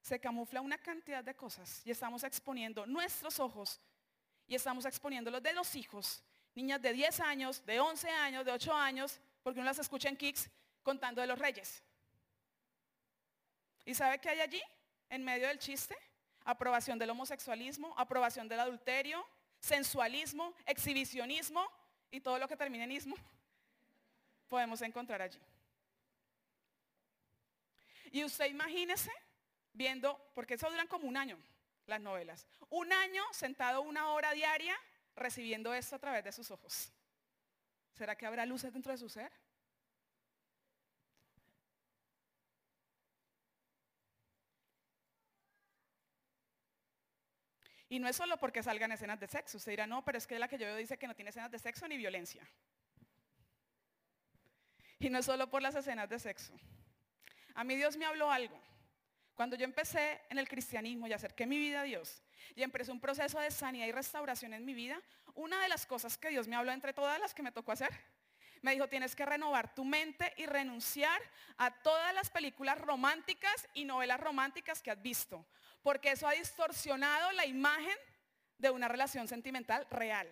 se 0.00 0.20
camufla 0.20 0.60
una 0.60 0.78
cantidad 0.78 1.24
de 1.24 1.34
cosas 1.34 1.82
y 1.84 1.90
estamos 1.90 2.22
exponiendo 2.22 2.86
nuestros 2.86 3.40
ojos 3.40 3.80
y 4.46 4.54
estamos 4.54 4.84
exponiendo 4.84 5.32
los 5.32 5.42
de 5.42 5.52
los 5.52 5.74
hijos 5.74 6.22
niñas 6.56 6.80
de 6.80 6.92
10 6.92 7.20
años, 7.20 7.64
de 7.66 7.78
11 7.78 8.08
años, 8.08 8.44
de 8.44 8.50
8 8.50 8.72
años, 8.74 9.20
porque 9.42 9.60
uno 9.60 9.66
las 9.66 9.78
escucha 9.78 10.08
en 10.08 10.16
Kicks 10.16 10.50
contando 10.82 11.20
de 11.20 11.26
los 11.26 11.38
reyes. 11.38 11.82
¿Y 13.84 13.94
sabe 13.94 14.18
qué 14.18 14.30
hay 14.30 14.40
allí? 14.40 14.62
En 15.10 15.22
medio 15.22 15.46
del 15.46 15.58
chiste, 15.58 15.94
aprobación 16.44 16.98
del 16.98 17.10
homosexualismo, 17.10 17.94
aprobación 17.96 18.48
del 18.48 18.60
adulterio, 18.60 19.24
sensualismo, 19.60 20.54
exhibicionismo 20.64 21.70
y 22.10 22.20
todo 22.20 22.38
lo 22.38 22.48
que 22.48 22.56
termine 22.56 22.84
en 22.84 22.92
ismo, 22.92 23.16
podemos 24.48 24.80
encontrar 24.80 25.22
allí. 25.22 25.38
Y 28.10 28.24
usted 28.24 28.46
imagínese 28.46 29.12
viendo, 29.74 30.18
porque 30.34 30.54
eso 30.54 30.70
duran 30.70 30.86
como 30.86 31.06
un 31.06 31.18
año, 31.18 31.38
las 31.86 32.00
novelas, 32.00 32.46
un 32.70 32.90
año 32.92 33.22
sentado 33.32 33.82
una 33.82 34.08
hora 34.08 34.32
diaria 34.32 34.74
recibiendo 35.16 35.74
esto 35.74 35.96
a 35.96 35.98
través 35.98 36.22
de 36.24 36.32
sus 36.32 36.50
ojos? 36.50 36.92
¿Será 37.94 38.14
que 38.16 38.26
habrá 38.26 38.44
luces 38.44 38.72
dentro 38.72 38.92
de 38.92 38.98
su 38.98 39.08
ser? 39.08 39.32
Y 47.88 47.98
no 47.98 48.08
es 48.08 48.16
solo 48.16 48.36
porque 48.36 48.62
salgan 48.62 48.92
escenas 48.92 49.18
de 49.20 49.28
sexo. 49.28 49.56
Usted 49.56 49.72
dirá, 49.72 49.86
no, 49.86 50.04
pero 50.04 50.18
es 50.18 50.26
que 50.26 50.38
la 50.38 50.48
que 50.48 50.58
yo 50.58 50.66
veo 50.66 50.76
dice 50.76 50.98
que 50.98 51.06
no 51.06 51.14
tiene 51.14 51.30
escenas 51.30 51.50
de 51.50 51.58
sexo 51.58 51.86
ni 51.86 51.96
violencia. 51.96 52.46
Y 54.98 55.08
no 55.08 55.18
es 55.18 55.26
solo 55.26 55.48
por 55.48 55.62
las 55.62 55.74
escenas 55.74 56.08
de 56.08 56.18
sexo. 56.18 56.52
A 57.54 57.64
mí 57.64 57.76
Dios 57.76 57.96
me 57.96 58.04
habló 58.04 58.30
algo. 58.30 58.60
Cuando 59.34 59.56
yo 59.56 59.64
empecé 59.64 60.20
en 60.28 60.38
el 60.38 60.48
cristianismo 60.48 61.06
y 61.06 61.12
acerqué 61.12 61.46
mi 61.46 61.58
vida 61.58 61.82
a 61.82 61.84
Dios 61.84 62.22
y 62.54 62.62
empecé 62.62 62.92
un 62.92 63.00
proceso 63.00 63.38
de 63.40 63.50
sanidad 63.50 63.86
y 63.86 63.92
restauración 63.92 64.54
en 64.54 64.64
mi 64.64 64.74
vida, 64.74 65.00
una 65.34 65.60
de 65.60 65.68
las 65.68 65.86
cosas 65.86 66.16
que 66.16 66.30
Dios 66.30 66.48
me 66.48 66.56
habló 66.56 66.72
entre 66.72 66.92
todas 66.92 67.18
las 67.20 67.34
que 67.34 67.42
me 67.42 67.52
tocó 67.52 67.72
hacer, 67.72 67.90
me 68.62 68.72
dijo, 68.72 68.88
tienes 68.88 69.14
que 69.14 69.26
renovar 69.26 69.74
tu 69.74 69.84
mente 69.84 70.32
y 70.36 70.46
renunciar 70.46 71.20
a 71.58 71.70
todas 71.70 72.12
las 72.14 72.30
películas 72.30 72.78
románticas 72.78 73.68
y 73.74 73.84
novelas 73.84 74.18
románticas 74.20 74.82
que 74.82 74.90
has 74.90 75.00
visto, 75.00 75.46
porque 75.82 76.12
eso 76.12 76.26
ha 76.26 76.32
distorsionado 76.32 77.32
la 77.32 77.46
imagen 77.46 77.96
de 78.58 78.70
una 78.70 78.88
relación 78.88 79.28
sentimental 79.28 79.86
real. 79.90 80.28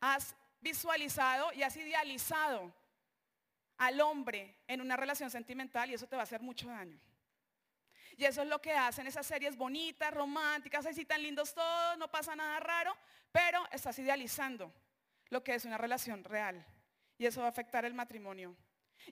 Has 0.00 0.34
visualizado 0.60 1.52
y 1.52 1.62
has 1.62 1.76
idealizado 1.76 2.74
al 3.78 4.00
hombre 4.00 4.56
en 4.66 4.80
una 4.80 4.96
relación 4.96 5.30
sentimental 5.30 5.90
y 5.90 5.94
eso 5.94 6.06
te 6.06 6.16
va 6.16 6.22
a 6.22 6.24
hacer 6.24 6.40
mucho 6.40 6.68
daño. 6.68 6.98
Y 8.18 8.24
eso 8.24 8.42
es 8.42 8.48
lo 8.48 8.60
que 8.60 8.72
hacen 8.72 9.06
esas 9.06 9.24
series 9.24 9.56
bonitas, 9.56 10.12
románticas, 10.12 10.84
así 10.84 11.04
tan 11.04 11.22
lindos 11.22 11.54
todos, 11.54 11.96
no 11.98 12.10
pasa 12.10 12.34
nada 12.34 12.58
raro, 12.58 12.94
pero 13.30 13.64
estás 13.70 13.96
idealizando 14.00 14.74
lo 15.30 15.44
que 15.44 15.54
es 15.54 15.64
una 15.64 15.78
relación 15.78 16.24
real. 16.24 16.66
Y 17.16 17.26
eso 17.26 17.40
va 17.40 17.46
a 17.46 17.50
afectar 17.50 17.84
el 17.84 17.94
matrimonio. 17.94 18.56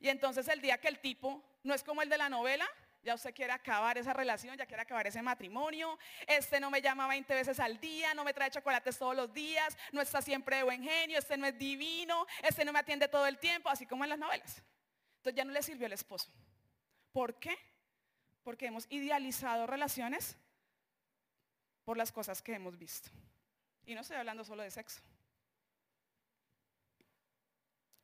Y 0.01 0.09
entonces 0.09 0.49
el 0.49 0.61
día 0.61 0.79
que 0.79 0.89
el 0.89 0.99
tipo 0.99 1.41
no 1.63 1.73
es 1.73 1.85
como 1.85 2.03
el 2.03 2.09
de 2.09 2.19
la 2.19 2.29
novela, 2.29 2.69
ya 3.01 3.15
usted 3.15 3.33
quiere 3.33 3.53
acabar 3.53 3.97
esa 3.97 4.13
relación, 4.13 4.57
ya 4.57 4.67
quiere 4.67 4.83
acabar 4.83 5.07
ese 5.07 5.23
matrimonio, 5.23 5.97
este 6.27 6.59
no 6.59 6.69
me 6.69 6.83
llama 6.83 7.07
20 7.07 7.33
veces 7.33 7.61
al 7.61 7.79
día, 7.79 8.13
no 8.13 8.25
me 8.25 8.35
trae 8.35 8.51
chocolates 8.51 8.99
todos 8.99 9.15
los 9.15 9.33
días, 9.33 9.79
no 9.93 10.01
está 10.01 10.21
siempre 10.21 10.57
de 10.57 10.63
buen 10.65 10.83
genio, 10.83 11.21
este 11.21 11.37
no 11.37 11.47
es 11.47 11.57
divino, 11.57 12.27
este 12.43 12.65
no 12.65 12.73
me 12.73 12.81
atiende 12.81 13.07
todo 13.07 13.29
el 13.29 13.39
tiempo, 13.39 13.69
así 13.69 13.87
como 13.87 14.03
en 14.03 14.11
las 14.11 14.19
novelas. 14.19 14.65
Entonces 15.19 15.37
ya 15.37 15.45
no 15.45 15.53
le 15.53 15.63
sirvió 15.63 15.87
el 15.87 15.93
esposo. 15.93 16.29
¿Por 17.13 17.39
qué? 17.39 17.57
Porque 18.47 18.67
hemos 18.67 18.87
idealizado 18.91 19.67
relaciones 19.67 20.37
por 21.85 21.97
las 21.97 22.13
cosas 22.13 22.41
que 22.41 22.55
hemos 22.55 22.79
visto. 22.79 23.11
Y 23.85 23.93
no 23.93 24.03
estoy 24.03 24.19
hablando 24.19 24.45
solo 24.45 24.63
de 24.63 24.71
sexo. 24.71 25.01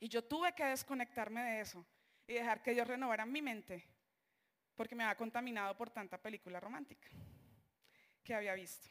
Y 0.01 0.09
yo 0.09 0.25
tuve 0.25 0.53
que 0.53 0.65
desconectarme 0.65 1.45
de 1.45 1.61
eso 1.61 1.87
y 2.27 2.33
dejar 2.33 2.61
que 2.61 2.73
Dios 2.73 2.89
renovara 2.89 3.25
mi 3.25 3.41
mente, 3.41 3.85
porque 4.75 4.97
me 4.97 5.05
había 5.05 5.17
contaminado 5.17 5.77
por 5.77 5.91
tanta 5.91 6.19
película 6.21 6.59
romántica 6.59 7.09
que 8.25 8.35
había 8.35 8.55
visto. 8.55 8.89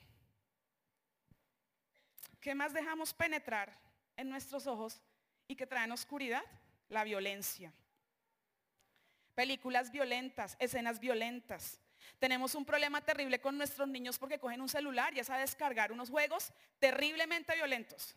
¿Qué 2.40 2.56
más 2.56 2.72
dejamos 2.72 3.14
penetrar 3.14 3.78
en 4.16 4.30
nuestros 4.30 4.68
ojos 4.68 5.02
y 5.50 5.58
que 5.58 5.68
traen 5.68 5.92
oscuridad? 5.92 6.44
La 6.88 7.04
violencia 7.04 7.74
películas 9.36 9.92
violentas, 9.92 10.56
escenas 10.60 11.00
violentas. 11.00 11.80
Tenemos 12.20 12.56
un 12.56 12.66
problema 12.66 13.02
terrible 13.02 13.40
con 13.40 13.58
nuestros 13.58 13.88
niños 13.88 14.18
porque 14.18 14.40
cogen 14.40 14.62
un 14.62 14.70
celular 14.70 15.14
y 15.16 15.20
es 15.20 15.30
a 15.30 15.38
descargar 15.38 15.92
unos 15.92 16.10
juegos 16.10 16.52
terriblemente 16.80 17.56
violentos. 17.56 18.16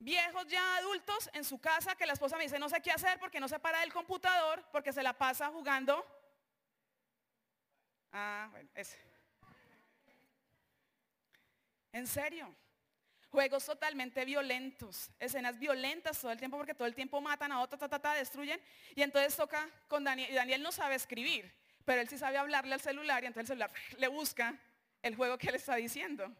Viejos 0.00 0.46
ya 0.46 0.76
adultos 0.76 1.28
en 1.32 1.44
su 1.44 1.60
casa 1.60 1.96
que 1.96 2.06
la 2.06 2.12
esposa 2.12 2.36
me 2.36 2.44
dice 2.44 2.58
no 2.58 2.68
sé 2.68 2.80
qué 2.80 2.92
hacer 2.92 3.18
porque 3.18 3.40
no 3.40 3.48
se 3.48 3.58
para 3.58 3.80
del 3.80 3.92
computador 3.92 4.64
porque 4.70 4.92
se 4.92 5.02
la 5.02 5.12
pasa 5.12 5.48
jugando. 5.48 6.04
Ah, 8.12 8.48
bueno, 8.50 8.68
ese. 8.74 8.96
En 11.92 12.06
serio. 12.06 12.54
Juegos 13.38 13.66
totalmente 13.66 14.24
violentos, 14.24 15.12
escenas 15.20 15.60
violentas 15.60 16.20
todo 16.20 16.32
el 16.32 16.38
tiempo 16.38 16.56
porque 16.56 16.74
todo 16.74 16.88
el 16.88 16.94
tiempo 16.96 17.20
matan 17.20 17.52
a 17.52 17.60
otro, 17.60 17.78
ta, 17.78 18.14
destruyen. 18.14 18.60
Y 18.96 19.02
entonces 19.02 19.36
toca 19.36 19.70
con 19.86 20.02
Daniel, 20.02 20.28
y 20.28 20.34
Daniel 20.34 20.60
no 20.60 20.72
sabe 20.72 20.96
escribir, 20.96 21.54
pero 21.84 22.00
él 22.00 22.08
sí 22.08 22.18
sabe 22.18 22.36
hablarle 22.36 22.74
al 22.74 22.80
celular 22.80 23.22
y 23.22 23.28
entonces 23.28 23.50
el 23.50 23.58
celular 23.58 23.72
le 23.96 24.08
busca 24.08 24.58
el 25.02 25.14
juego 25.14 25.38
que 25.38 25.50
él 25.50 25.54
está 25.54 25.76
diciendo. 25.76 26.34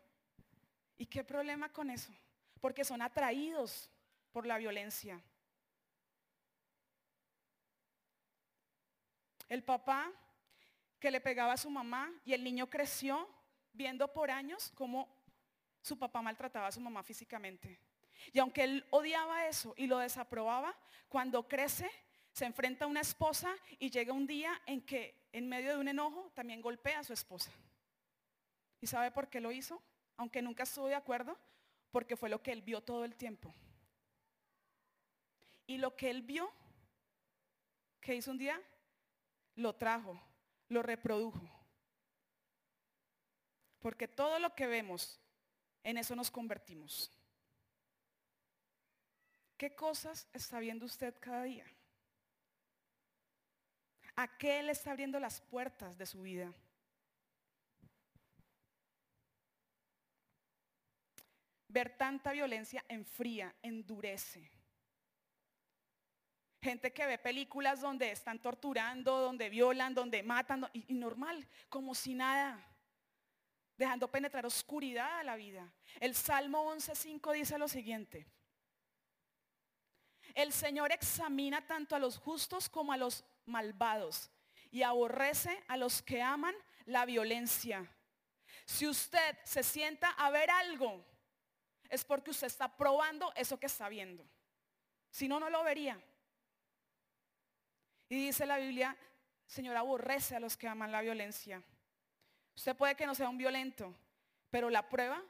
¿Y 0.97 1.07
qué 1.07 1.23
problema 1.23 1.69
con 1.69 1.89
eso? 1.89 2.13
Porque 2.61 2.85
son 2.85 3.01
atraídos 3.01 3.89
por 4.33 4.45
la 4.45 4.59
violencia. 4.59 5.23
El 9.49 9.63
papá 9.63 10.11
que 10.99 11.13
le 11.13 11.21
pegaba 11.21 11.53
a 11.53 11.59
su 11.59 11.71
mamá 11.71 12.13
y 12.25 12.33
el 12.33 12.43
niño 12.43 12.69
creció 12.69 13.29
viendo 13.73 14.13
por 14.13 14.33
años 14.33 14.73
cómo 14.75 15.18
su 15.83 15.99
papá 15.99 16.23
maltrataba 16.23 16.69
a 16.69 16.73
su 16.73 16.81
mamá 16.81 17.03
físicamente. 17.03 17.81
Y 18.33 18.39
aunque 18.39 18.65
él 18.65 18.87
odiaba 18.91 19.47
eso 19.47 19.75
y 19.77 19.87
lo 19.87 19.99
desaprobaba, 19.99 20.77
cuando 21.09 21.49
crece 21.49 21.91
se 22.33 22.45
enfrenta 22.45 22.85
a 22.85 22.89
una 22.89 23.01
esposa 23.01 23.55
y 23.79 23.91
llega 23.91 24.13
un 24.13 24.27
día 24.27 24.61
en 24.67 24.81
que 24.83 25.29
en 25.33 25.49
medio 25.49 25.71
de 25.71 25.79
un 25.79 25.89
enojo 25.89 26.31
también 26.35 26.61
golpea 26.61 27.01
a 27.01 27.05
su 27.05 27.13
esposa. 27.13 27.51
¿Y 28.81 28.87
sabe 28.87 29.11
por 29.11 29.29
qué 29.29 29.41
lo 29.41 29.51
hizo? 29.51 29.83
Aunque 30.17 30.43
nunca 30.43 30.63
estuvo 30.63 30.87
de 30.87 30.95
acuerdo, 30.95 31.37
porque 31.91 32.17
fue 32.17 32.29
lo 32.29 32.43
que 32.43 32.53
él 32.53 32.63
vio 32.63 32.81
todo 32.81 33.05
el 33.05 33.17
tiempo. 33.17 33.53
Y 35.67 35.79
lo 35.79 35.97
que 35.97 36.11
él 36.11 36.23
vio, 36.23 36.51
que 38.01 38.15
hizo 38.15 38.31
un 38.31 38.39
día, 38.39 38.61
lo 39.57 39.75
trajo, 39.75 40.21
lo 40.69 40.83
reprodujo. 40.83 41.41
Porque 43.81 44.09
todo 44.09 44.39
lo 44.39 44.55
que 44.55 44.67
vemos 44.67 45.21
en 45.89 45.97
eso 45.97 46.15
nos 46.15 46.31
convertimos. 46.31 47.11
¿Qué 49.57 49.75
cosas 49.75 50.29
está 50.35 50.61
viendo 50.61 50.85
usted 50.85 51.15
cada 51.19 51.45
día? 51.45 51.65
¿A 54.17 54.37
qué 54.37 54.63
le 54.63 54.73
está 54.73 54.91
abriendo 54.91 55.19
las 55.19 55.41
puertas 55.41 55.97
de 55.97 56.05
su 56.05 56.21
vida? 56.21 56.53
Ver 61.69 61.97
tanta 61.97 62.33
violencia 62.33 62.85
enfría, 62.87 63.55
endurece. 63.63 64.51
Gente 66.61 66.93
que 66.93 67.07
ve 67.07 67.17
películas 67.17 67.81
donde 67.81 68.11
están 68.11 68.39
torturando, 68.41 69.21
donde 69.21 69.49
violan, 69.49 69.95
donde 69.95 70.23
matan, 70.23 70.69
y, 70.75 70.93
y 70.93 70.95
normal, 70.95 71.49
como 71.71 71.95
si 71.95 72.13
nada 72.13 72.68
dejando 73.79 74.11
penetrar 74.11 74.45
oscuridad 74.45 75.21
a 75.21 75.23
la 75.23 75.37
vida. 75.37 75.73
El 76.01 76.15
Salmo 76.15 76.75
11.5 76.75 77.33
dice 77.33 77.57
lo 77.57 77.69
siguiente. 77.69 78.27
El 80.35 80.53
Señor 80.53 80.93
examina 80.93 81.67
tanto 81.67 81.97
a 81.97 81.99
los 81.99 82.19
justos 82.19 82.69
como 82.69 82.93
a 82.93 82.97
los 82.97 83.25
malvados 83.47 84.31
y 84.71 84.83
aborrece 84.83 85.63
a 85.69 85.77
los 85.77 86.03
que 86.03 86.21
aman 86.21 86.55
la 86.87 87.07
violencia. 87.07 87.89
Si 88.67 88.87
usted 88.87 89.39
se 89.45 89.63
sienta 89.63 90.11
a 90.11 90.29
ver 90.31 90.51
algo, 90.51 91.03
es 91.89 92.05
porque 92.05 92.33
usted 92.33 92.49
está 92.49 92.77
probando 92.77 93.33
eso 93.35 93.59
que 93.59 93.67
está 93.67 93.89
viendo. 93.89 94.29
Si 95.11 95.29
no, 95.29 95.41
no 95.41 95.49
lo 95.49 95.63
vería. 95.63 95.99
Y 98.09 98.27
dice 98.27 98.45
la 98.45 98.59
Biblia, 98.59 98.97
Señor 99.47 99.77
aborrece 99.77 100.37
a 100.37 100.41
los 100.41 100.57
que 100.57 100.69
aman 100.69 100.93
la 100.93 101.01
violencia. 101.01 101.63
Usted 102.59 102.75
puede 102.75 102.97
que 102.97 103.07
no 103.07 103.15
sea 103.15 103.29
un 103.29 103.39
violento, 103.39 103.95
pero 104.51 104.69
la 104.69 104.89
prueba 104.89 105.23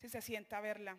si 0.00 0.08
se 0.08 0.22
sienta 0.22 0.58
a 0.58 0.60
verla. 0.60 0.96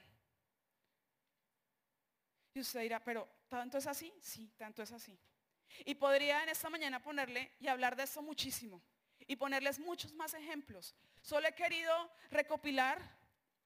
Y 2.53 2.59
usted 2.59 2.81
dirá, 2.81 3.01
pero 3.01 3.25
¿tanto 3.47 3.77
es 3.77 3.87
así? 3.87 4.11
Sí, 4.19 4.51
tanto 4.57 4.83
es 4.83 4.91
así. 4.91 5.17
Y 5.85 5.95
podría 5.95 6.43
en 6.43 6.49
esta 6.49 6.69
mañana 6.69 7.01
ponerle 7.01 7.53
y 7.61 7.69
hablar 7.69 7.95
de 7.95 8.03
esto 8.03 8.21
muchísimo. 8.21 8.81
Y 9.25 9.37
ponerles 9.37 9.79
muchos 9.79 10.11
más 10.11 10.33
ejemplos. 10.33 10.93
Solo 11.21 11.47
he 11.47 11.55
querido 11.55 12.11
recopilar 12.29 12.99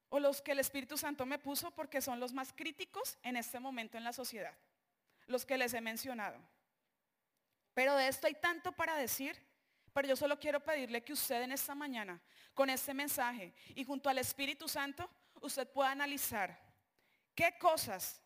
o 0.09 0.19
los 0.19 0.39
que 0.39 0.51
el 0.51 0.59
Espíritu 0.59 0.99
Santo 0.99 1.25
me 1.25 1.39
puso 1.39 1.71
porque 1.71 1.99
son 1.99 2.19
los 2.19 2.31
más 2.31 2.53
críticos 2.53 3.17
en 3.23 3.37
este 3.37 3.59
momento 3.59 3.97
en 3.97 4.03
la 4.03 4.13
sociedad. 4.13 4.55
Los 5.25 5.47
que 5.47 5.57
les 5.57 5.73
he 5.73 5.81
mencionado. 5.81 6.37
Pero 7.73 7.95
de 7.95 8.07
esto 8.07 8.27
hay 8.27 8.35
tanto 8.35 8.71
para 8.71 8.97
decir, 8.97 9.35
pero 9.93 10.07
yo 10.07 10.15
solo 10.15 10.39
quiero 10.39 10.59
pedirle 10.59 11.03
que 11.03 11.13
usted 11.13 11.43
en 11.43 11.51
esta 11.51 11.75
mañana, 11.75 12.19
con 12.53 12.69
este 12.69 12.93
mensaje 12.93 13.53
y 13.75 13.83
junto 13.83 14.09
al 14.09 14.17
Espíritu 14.17 14.67
Santo, 14.67 15.09
usted 15.41 15.67
pueda 15.67 15.91
analizar 15.91 16.59
qué 17.35 17.57
cosas 17.59 18.19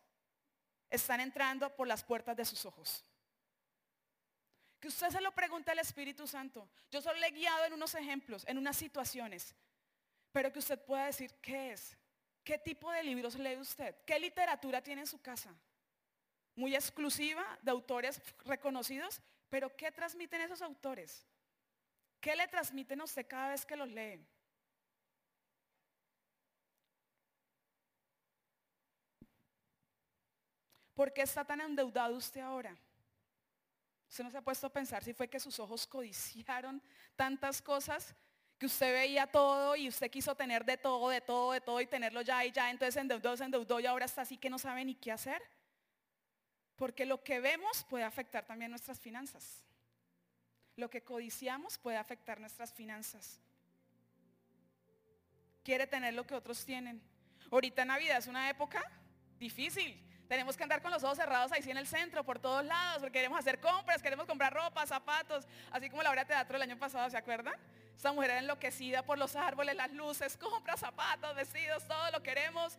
están 0.90 1.20
entrando 1.20 1.74
por 1.76 1.86
las 1.86 2.02
puertas 2.02 2.36
de 2.36 2.44
sus 2.46 2.64
ojos. 2.64 3.04
Que 4.80 4.88
usted 4.88 5.10
se 5.10 5.20
lo 5.20 5.32
pregunte 5.32 5.70
al 5.70 5.78
Espíritu 5.80 6.26
Santo. 6.26 6.68
Yo 6.90 7.02
solo 7.02 7.18
le 7.18 7.26
he 7.26 7.32
guiado 7.32 7.64
en 7.64 7.74
unos 7.74 7.94
ejemplos, 7.94 8.44
en 8.46 8.56
unas 8.58 8.76
situaciones, 8.76 9.54
pero 10.32 10.52
que 10.52 10.60
usted 10.60 10.82
pueda 10.82 11.06
decir 11.06 11.34
qué 11.42 11.72
es, 11.72 11.96
qué 12.44 12.58
tipo 12.58 12.90
de 12.90 13.02
libros 13.02 13.34
lee 13.34 13.56
usted, 13.58 13.94
qué 14.06 14.18
literatura 14.18 14.82
tiene 14.82 15.02
en 15.02 15.06
su 15.06 15.20
casa. 15.20 15.54
Muy 16.54 16.74
exclusiva 16.74 17.58
de 17.60 17.70
autores 17.70 18.22
reconocidos, 18.44 19.20
pero 19.50 19.74
¿qué 19.76 19.92
transmiten 19.92 20.40
esos 20.40 20.62
autores? 20.62 21.26
¿Qué 22.20 22.34
le 22.34 22.48
transmiten 22.48 23.00
a 23.00 23.04
usted 23.04 23.26
cada 23.26 23.50
vez 23.50 23.64
que 23.64 23.76
los 23.76 23.88
lee? 23.88 24.26
¿Por 30.94 31.12
qué 31.12 31.22
está 31.22 31.44
tan 31.44 31.60
endeudado 31.60 32.16
usted 32.16 32.40
ahora? 32.40 32.76
Usted 34.08 34.24
no 34.24 34.30
se 34.30 34.38
ha 34.38 34.42
puesto 34.42 34.66
a 34.66 34.72
pensar 34.72 35.04
si 35.04 35.12
fue 35.12 35.28
que 35.28 35.38
sus 35.38 35.60
ojos 35.60 35.86
codiciaron 35.86 36.82
tantas 37.14 37.62
cosas 37.62 38.16
que 38.58 38.66
usted 38.66 38.92
veía 38.92 39.26
todo 39.28 39.76
y 39.76 39.88
usted 39.88 40.10
quiso 40.10 40.34
tener 40.34 40.64
de 40.64 40.76
todo, 40.76 41.08
de 41.10 41.20
todo, 41.20 41.52
de 41.52 41.60
todo 41.60 41.80
y 41.80 41.86
tenerlo 41.86 42.22
ya 42.22 42.44
y 42.44 42.50
ya, 42.50 42.68
entonces 42.70 42.96
endeudó, 42.96 43.36
se 43.36 43.44
endeudó 43.44 43.78
y 43.78 43.86
ahora 43.86 44.06
está 44.06 44.22
así 44.22 44.36
que 44.36 44.50
no 44.50 44.58
sabe 44.58 44.84
ni 44.84 44.96
qué 44.96 45.12
hacer. 45.12 45.40
Porque 46.74 47.06
lo 47.06 47.22
que 47.22 47.38
vemos 47.38 47.84
puede 47.84 48.02
afectar 48.02 48.44
también 48.44 48.72
nuestras 48.72 48.98
finanzas. 48.98 49.67
Lo 50.78 50.88
que 50.88 51.02
codiciamos 51.02 51.76
puede 51.76 51.96
afectar 51.96 52.38
nuestras 52.38 52.72
finanzas. 52.72 53.40
Quiere 55.64 55.88
tener 55.88 56.14
lo 56.14 56.24
que 56.24 56.36
otros 56.36 56.64
tienen. 56.64 57.02
Ahorita 57.50 57.84
Navidad 57.84 58.18
es 58.18 58.28
una 58.28 58.48
época 58.48 58.80
difícil. 59.40 60.00
Tenemos 60.28 60.56
que 60.56 60.62
andar 60.62 60.80
con 60.80 60.92
los 60.92 61.02
ojos 61.02 61.18
cerrados 61.18 61.50
ahí 61.50 61.62
sí 61.62 61.72
en 61.72 61.78
el 61.78 61.88
centro, 61.88 62.22
por 62.22 62.38
todos 62.38 62.64
lados, 62.64 63.00
porque 63.00 63.18
queremos 63.18 63.40
hacer 63.40 63.58
compras, 63.58 64.00
queremos 64.00 64.26
comprar 64.26 64.54
ropa, 64.54 64.86
zapatos, 64.86 65.48
así 65.72 65.90
como 65.90 66.04
la 66.04 66.10
obra 66.10 66.22
de 66.22 66.28
teatro 66.28 66.54
el 66.54 66.62
año 66.62 66.78
pasado, 66.78 67.10
¿se 67.10 67.16
acuerdan? 67.16 67.56
Esta 67.96 68.12
mujer 68.12 68.30
enloquecida 68.30 69.02
por 69.02 69.18
los 69.18 69.34
árboles, 69.34 69.74
las 69.74 69.92
luces, 69.92 70.36
compras, 70.36 70.78
zapatos, 70.78 71.34
vestidos, 71.34 71.84
todo 71.88 72.12
lo 72.12 72.22
queremos. 72.22 72.78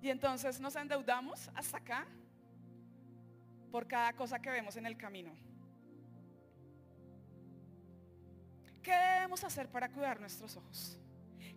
Y 0.00 0.08
entonces 0.08 0.58
nos 0.58 0.74
endeudamos 0.74 1.50
hasta 1.54 1.76
acá 1.76 2.06
por 3.70 3.86
cada 3.86 4.14
cosa 4.14 4.38
que 4.38 4.48
vemos 4.48 4.74
en 4.76 4.86
el 4.86 4.96
camino. 4.96 5.47
¿Qué 8.82 8.92
debemos 8.92 9.44
hacer 9.44 9.68
para 9.68 9.88
cuidar 9.88 10.20
nuestros 10.20 10.56
ojos? 10.56 10.98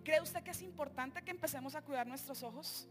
¿Cree 0.03 0.21
usted 0.21 0.43
que 0.43 0.51
es 0.51 0.61
importante 0.61 1.21
que 1.21 1.31
empecemos 1.31 1.75
a 1.75 1.81
cuidar 1.81 2.07
nuestros 2.07 2.41
ojos? 2.43 2.87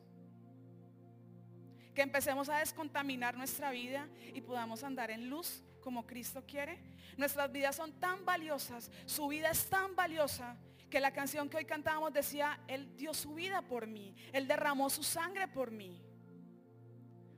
Que 1.95 2.03
empecemos 2.03 2.49
a 2.49 2.59
descontaminar 2.59 3.37
nuestra 3.37 3.71
vida 3.71 4.09
y 4.33 4.41
podamos 4.41 4.85
andar 4.85 5.11
en 5.11 5.29
luz 5.29 5.65
como 5.81 6.07
Cristo 6.07 6.45
quiere. 6.47 6.79
Nuestras 7.17 7.51
vidas 7.51 7.77
son 7.77 7.93
tan 7.99 8.25
valiosas, 8.25 8.91
su 9.07 9.27
vida 9.29 9.51
es 9.51 9.69
tan 9.69 9.97
valiosa 9.97 10.57
que 10.89 11.01
la 11.01 11.13
canción 11.13 11.49
que 11.49 11.57
hoy 11.57 11.65
cantábamos 11.65 12.13
decía, 12.13 12.61
Él 12.67 12.97
dio 12.97 13.15
su 13.15 13.35
vida 13.35 13.63
por 13.63 13.87
mí, 13.87 14.15
Él 14.33 14.47
derramó 14.47 14.91
su 14.91 15.03
sangre 15.03 15.49
por 15.49 15.71
mí. 15.71 16.03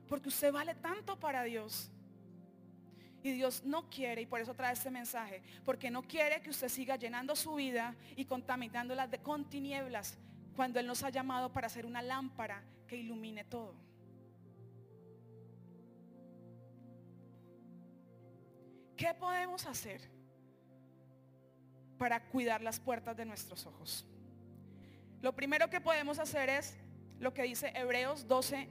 Porque 0.07 0.29
usted 0.29 0.51
vale 0.51 0.75
tanto 0.75 1.19
para 1.19 1.43
Dios. 1.43 1.91
Y 3.23 3.31
Dios 3.31 3.63
no 3.63 3.89
quiere, 3.89 4.21
y 4.21 4.25
por 4.25 4.41
eso 4.41 4.53
trae 4.53 4.73
este 4.73 4.91
mensaje, 4.91 5.41
porque 5.65 5.89
no 5.89 6.03
quiere 6.03 6.41
que 6.41 6.49
usted 6.49 6.67
siga 6.67 6.97
llenando 6.97 7.35
su 7.35 7.55
vida 7.55 7.95
y 8.15 8.25
contaminándola 8.25 9.07
de, 9.07 9.19
con 9.19 9.49
tinieblas, 9.49 10.17
cuando 10.55 10.79
Él 10.79 10.85
nos 10.85 11.01
ha 11.03 11.09
llamado 11.09 11.51
para 11.51 11.67
hacer 11.67 11.85
una 11.85 12.01
lámpara 12.01 12.63
que 12.87 12.97
ilumine 12.97 13.45
todo. 13.45 13.75
¿Qué 18.95 19.13
podemos 19.15 19.65
hacer? 19.65 20.13
para 22.03 22.19
cuidar 22.19 22.61
las 22.61 22.81
puertas 22.81 23.15
de 23.15 23.23
nuestros 23.23 23.65
ojos. 23.65 24.05
Lo 25.21 25.33
primero 25.33 25.69
que 25.69 25.79
podemos 25.79 26.19
hacer 26.19 26.49
es 26.49 26.75
lo 27.19 27.33
que 27.33 27.43
dice 27.43 27.71
Hebreos 27.75 28.27
12, 28.27 28.67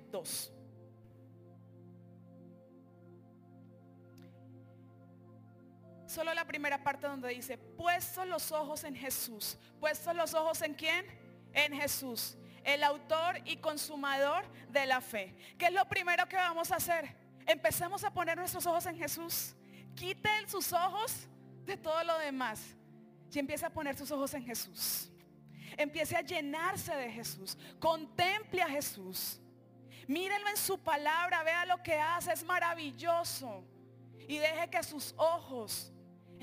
Solo 6.12 6.34
la 6.34 6.44
primera 6.44 6.76
parte 6.76 7.06
donde 7.06 7.30
dice, 7.30 7.56
puestos 7.56 8.26
los 8.26 8.52
ojos 8.52 8.84
en 8.84 8.94
Jesús. 8.94 9.56
¿Puestos 9.80 10.14
los 10.14 10.34
ojos 10.34 10.60
en 10.60 10.74
quién? 10.74 11.06
En 11.54 11.72
Jesús, 11.72 12.36
el 12.64 12.84
autor 12.84 13.40
y 13.46 13.56
consumador 13.56 14.44
de 14.68 14.84
la 14.84 15.00
fe. 15.00 15.34
¿Qué 15.56 15.68
es 15.68 15.72
lo 15.72 15.86
primero 15.86 16.28
que 16.28 16.36
vamos 16.36 16.70
a 16.70 16.76
hacer? 16.76 17.16
Empecemos 17.46 18.04
a 18.04 18.12
poner 18.12 18.36
nuestros 18.36 18.66
ojos 18.66 18.84
en 18.84 18.98
Jesús. 18.98 19.54
Quiten 19.94 20.46
sus 20.50 20.74
ojos 20.74 21.28
de 21.64 21.78
todo 21.78 22.04
lo 22.04 22.18
demás 22.18 22.60
y 23.32 23.38
empiece 23.38 23.64
a 23.64 23.70
poner 23.70 23.96
sus 23.96 24.10
ojos 24.10 24.34
en 24.34 24.44
Jesús. 24.44 25.10
Empiece 25.78 26.14
a 26.14 26.20
llenarse 26.20 26.94
de 26.94 27.10
Jesús. 27.10 27.56
Contemple 27.80 28.60
a 28.60 28.68
Jesús. 28.68 29.40
Mírenlo 30.06 30.50
en 30.50 30.58
su 30.58 30.78
palabra, 30.78 31.42
vea 31.42 31.64
lo 31.64 31.82
que 31.82 31.98
hace, 31.98 32.34
es 32.34 32.44
maravilloso. 32.44 33.64
Y 34.28 34.36
deje 34.36 34.68
que 34.68 34.82
sus 34.82 35.14
ojos 35.16 35.90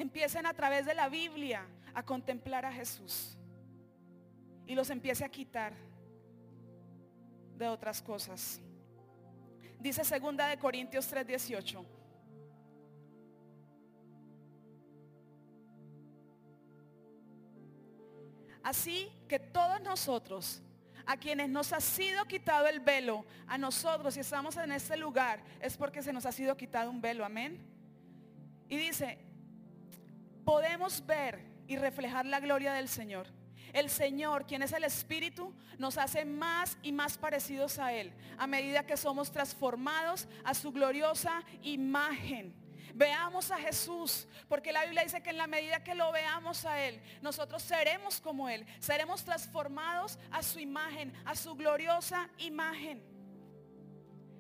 empiecen 0.02 0.46
a 0.46 0.54
través 0.54 0.86
de 0.86 0.94
la 0.94 1.10
Biblia 1.10 1.66
a 1.94 2.04
contemplar 2.04 2.66
a 2.66 2.72
Jesús. 2.72 3.38
Y 4.66 4.76
los 4.76 4.90
empiece 4.90 5.26
a 5.26 5.30
quitar 5.30 5.74
de 7.58 7.68
otras 7.68 8.02
cosas. 8.02 8.62
Dice 9.80 10.04
segunda 10.04 10.48
de 10.48 10.58
Corintios 10.58 11.08
3:18. 11.12 11.86
Así 18.62 19.10
que 19.28 19.40
todos 19.40 19.82
nosotros, 19.82 20.62
a 21.06 21.18
quienes 21.18 21.50
nos 21.50 21.74
ha 21.74 21.80
sido 21.80 22.26
quitado 22.26 22.68
el 22.68 22.80
velo, 22.82 23.26
a 23.48 23.58
nosotros 23.58 24.14
si 24.14 24.20
estamos 24.20 24.56
en 24.58 24.72
este 24.72 24.96
lugar, 24.96 25.42
es 25.60 25.76
porque 25.76 26.04
se 26.04 26.14
nos 26.14 26.26
ha 26.26 26.32
sido 26.32 26.56
quitado 26.56 26.92
un 26.92 27.02
velo, 27.02 27.26
amén. 27.26 27.66
Y 28.68 28.78
dice, 28.78 29.18
podemos 30.50 31.06
ver 31.06 31.46
y 31.68 31.78
reflejar 31.78 32.26
la 32.26 32.40
gloria 32.40 32.74
del 32.74 32.88
Señor. 32.90 33.28
El 33.72 33.88
Señor, 33.88 34.48
quien 34.48 34.64
es 34.64 34.74
el 34.74 34.84
Espíritu, 34.84 35.54
nos 35.78 36.00
hace 36.00 36.26
más 36.26 36.76
y 36.82 36.92
más 36.92 37.20
parecidos 37.20 37.78
a 37.78 37.94
Él 37.94 38.12
a 38.36 38.48
medida 38.48 38.84
que 38.84 38.98
somos 38.98 39.32
transformados 39.32 40.28
a 40.44 40.56
su 40.56 40.72
gloriosa 40.72 41.44
imagen. 41.62 42.56
Veamos 42.96 43.52
a 43.52 43.58
Jesús, 43.58 44.28
porque 44.48 44.72
la 44.72 44.86
Biblia 44.86 45.04
dice 45.04 45.22
que 45.22 45.30
en 45.30 45.38
la 45.38 45.46
medida 45.46 45.84
que 45.84 45.94
lo 45.94 46.12
veamos 46.12 46.66
a 46.66 46.84
Él, 46.84 47.00
nosotros 47.22 47.62
seremos 47.62 48.20
como 48.20 48.50
Él, 48.50 48.66
seremos 48.80 49.24
transformados 49.24 50.18
a 50.32 50.42
su 50.42 50.58
imagen, 50.58 51.14
a 51.26 51.36
su 51.36 51.54
gloriosa 51.54 52.28
imagen. 52.40 53.04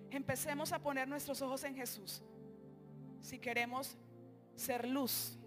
Empecemos 0.09 0.73
a 0.73 0.79
poner 0.79 1.07
nuestros 1.07 1.39
ojos 1.43 1.63
en 1.65 1.75
Jesús 1.75 2.23
si 3.21 3.37
queremos 3.37 3.95
ser 4.55 4.87
luz 4.87 5.38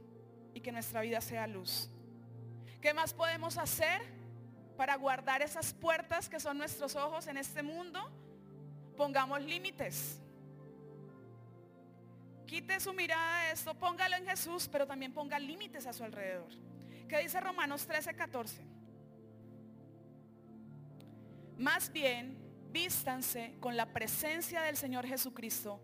y 0.55 0.61
que 0.61 0.73
nuestra 0.73 1.01
vida 1.01 1.21
sea 1.21 1.47
luz. 1.47 1.89
¿Qué 2.81 2.93
más 2.95 3.15
podemos 3.15 3.59
hacer 3.59 4.03
para 4.77 4.97
guardar 4.97 5.43
esas 5.43 5.73
puertas 5.73 6.29
que 6.29 6.41
son 6.41 6.59
nuestros 6.59 6.97
ojos 6.97 7.27
en 7.27 7.37
este 7.37 7.63
mundo? 7.63 8.01
Pongamos 8.97 9.41
límites. 9.43 10.21
Quite 12.47 12.81
su 12.81 12.93
mirada 12.93 13.47
de 13.47 13.53
esto, 13.53 13.75
póngalo 13.75 14.17
en 14.17 14.27
Jesús, 14.27 14.69
pero 14.71 14.87
también 14.87 15.13
ponga 15.13 15.39
límites 15.39 15.87
a 15.87 15.93
su 15.93 16.05
alrededor. 16.05 16.51
¿Qué 17.09 17.19
dice 17.19 17.41
Romanos 17.41 17.87
13, 17.87 18.15
14? 18.15 18.63
Más 21.57 21.93
bien, 21.93 22.37
vístanse 22.71 23.55
con 23.61 23.77
la 23.77 23.87
presencia 23.93 24.63
del 24.63 24.77
Señor 24.77 25.07
Jesucristo 25.07 25.81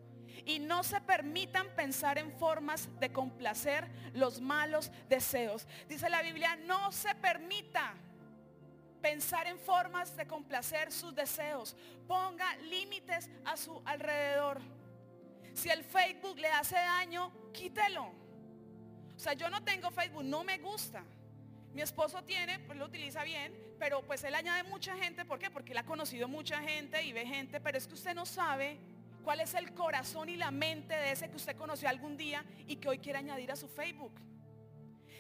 y 0.47 0.59
no 0.59 0.83
se 0.83 1.01
permitan 1.01 1.67
pensar 1.77 2.19
en 2.19 2.33
formas 2.33 2.89
de 3.01 3.13
complacer 3.13 3.89
los 4.15 4.41
malos 4.41 4.91
deseos. 5.09 5.67
Dice 5.89 6.09
la 6.09 6.23
Biblia, 6.23 6.57
no 6.57 6.93
se 6.93 7.15
permita 7.15 7.95
pensar 9.01 9.47
en 9.47 9.59
formas 9.59 10.17
de 10.17 10.27
complacer 10.27 10.93
sus 10.93 11.15
deseos. 11.15 11.77
Ponga 12.07 12.57
límites 12.57 13.31
a 13.45 13.57
su 13.57 13.81
alrededor. 13.85 14.61
Si 15.55 15.71
el 15.71 15.85
Facebook 15.85 16.39
le 16.39 16.49
hace 16.49 16.77
daño, 16.77 17.33
quítelo. 17.53 18.13
O 19.17 19.19
sea, 19.19 19.33
yo 19.33 19.51
no 19.51 19.63
tengo 19.65 19.91
Facebook, 19.91 20.25
no 20.25 20.45
me 20.45 20.59
gusta. 20.59 21.03
Mi 21.75 21.83
esposo 21.83 22.23
tiene, 22.23 22.59
pues 22.61 22.79
lo 22.79 22.87
utiliza 22.87 23.25
bien, 23.25 23.53
pero 23.79 24.03
pues 24.03 24.25
él 24.25 24.35
añade 24.35 24.63
mucha 24.65 24.97
gente. 24.97 25.25
¿Por 25.25 25.39
qué? 25.39 25.51
Porque 25.51 25.73
él 25.73 25.79
ha 25.79 25.85
conocido 25.85 26.29
mucha 26.29 26.61
gente 26.63 27.03
y 27.03 27.13
ve 27.13 27.27
gente, 27.27 27.61
pero 27.61 27.79
es 27.79 27.87
que 27.87 27.95
usted 27.95 28.15
no 28.15 28.27
sabe 28.27 28.79
cuál 29.23 29.41
es 29.41 29.55
el 29.55 29.73
corazón 29.75 30.29
y 30.29 30.37
la 30.37 30.51
mente 30.51 30.95
de 30.95 31.13
ese 31.13 31.29
que 31.29 31.37
usted 31.37 31.57
conoció 31.57 31.89
algún 31.89 32.17
día 32.17 32.45
y 32.67 32.77
que 32.77 32.89
hoy 32.89 32.99
quiere 32.99 33.19
añadir 33.19 33.53
a 33.53 33.57
su 33.57 33.69
Facebook. 33.69 34.13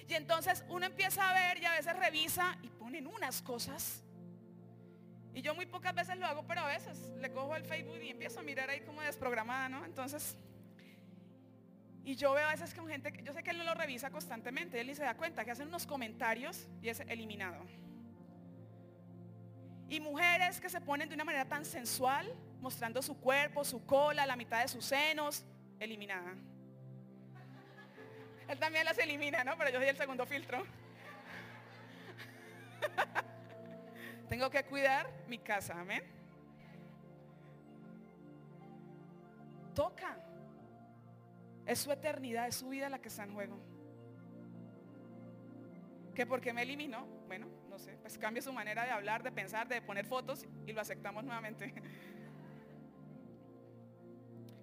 Y 0.08 0.14
entonces 0.14 0.64
uno 0.68 0.86
empieza 0.86 1.28
a 1.28 1.34
ver 1.34 1.58
y 1.58 1.66
a 1.66 1.72
veces 1.72 1.96
revisa 1.96 2.56
y 2.62 2.68
ponen 2.68 3.06
unas 3.06 3.42
cosas. 3.42 4.02
Y 5.34 5.42
yo 5.42 5.54
muy 5.54 5.66
pocas 5.66 5.94
veces 5.94 6.16
lo 6.16 6.26
hago, 6.26 6.44
pero 6.46 6.62
a 6.62 6.66
veces 6.66 6.98
le 7.20 7.30
cojo 7.30 7.54
el 7.54 7.64
Facebook 7.64 8.00
y 8.02 8.08
empiezo 8.08 8.40
a 8.40 8.42
mirar 8.42 8.70
ahí 8.70 8.80
como 8.80 9.02
desprogramada, 9.02 9.68
¿no? 9.68 9.84
Entonces, 9.84 10.36
y 12.04 12.16
yo 12.16 12.32
veo 12.32 12.46
a 12.46 12.52
veces 12.52 12.72
que 12.72 12.80
gente, 12.86 13.12
yo 13.22 13.34
sé 13.34 13.42
que 13.42 13.50
él 13.50 13.58
no 13.58 13.64
lo 13.64 13.74
revisa 13.74 14.10
constantemente, 14.10 14.80
él 14.80 14.86
ni 14.86 14.94
se 14.94 15.02
da 15.02 15.14
cuenta 15.14 15.44
que 15.44 15.50
hacen 15.50 15.68
unos 15.68 15.86
comentarios 15.86 16.66
y 16.80 16.88
es 16.88 17.00
eliminado. 17.00 17.62
Y 19.90 20.00
mujeres 20.00 20.58
que 20.58 20.70
se 20.70 20.80
ponen 20.80 21.10
de 21.10 21.14
una 21.14 21.24
manera 21.24 21.44
tan 21.44 21.66
sensual, 21.66 22.34
mostrando 22.60 23.00
su 23.02 23.20
cuerpo, 23.20 23.64
su 23.64 23.86
cola, 23.86 24.26
la 24.26 24.36
mitad 24.36 24.62
de 24.62 24.68
sus 24.68 24.84
senos, 24.84 25.44
eliminada. 25.78 26.32
Él 28.48 28.58
también 28.58 28.84
las 28.84 28.98
elimina, 28.98 29.44
¿no? 29.44 29.56
Pero 29.56 29.70
yo 29.70 29.78
soy 29.78 29.88
el 29.88 29.96
segundo 29.96 30.26
filtro. 30.26 30.64
Tengo 34.28 34.50
que 34.50 34.64
cuidar 34.64 35.08
mi 35.26 35.38
casa, 35.38 35.80
amén. 35.80 36.02
Toca. 39.74 40.16
Es 41.66 41.80
su 41.80 41.92
eternidad, 41.92 42.48
es 42.48 42.56
su 42.56 42.68
vida 42.68 42.88
la 42.88 42.98
que 42.98 43.08
está 43.08 43.24
en 43.24 43.34
juego. 43.34 43.58
¿Que 46.14 46.26
porque 46.26 46.52
me 46.52 46.62
eliminó? 46.62 47.06
Bueno, 47.28 47.46
no 47.68 47.78
sé, 47.78 47.92
pues 47.98 48.18
cambia 48.18 48.42
su 48.42 48.52
manera 48.52 48.84
de 48.84 48.90
hablar, 48.90 49.22
de 49.22 49.30
pensar, 49.30 49.68
de 49.68 49.80
poner 49.80 50.04
fotos 50.04 50.44
y 50.66 50.72
lo 50.72 50.80
aceptamos 50.80 51.24
nuevamente. 51.24 51.72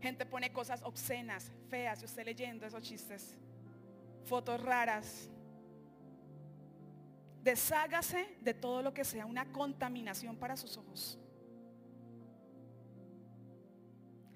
Gente 0.06 0.24
pone 0.24 0.54
cosas 0.54 0.84
obscenas, 0.84 1.52
feas, 1.68 2.00
y 2.04 2.06
usted 2.06 2.24
leyendo 2.24 2.63
esos 2.68 2.84
chistes, 2.84 3.36
fotos 4.26 4.62
raras. 4.62 5.28
Deshágase 7.41 8.38
de 8.39 8.54
todo 8.54 8.84
lo 8.84 8.94
que 8.94 9.04
sea 9.04 9.26
una 9.26 9.52
contaminación 9.52 10.38
para 10.38 10.56
sus 10.58 10.78
ojos. 10.78 11.18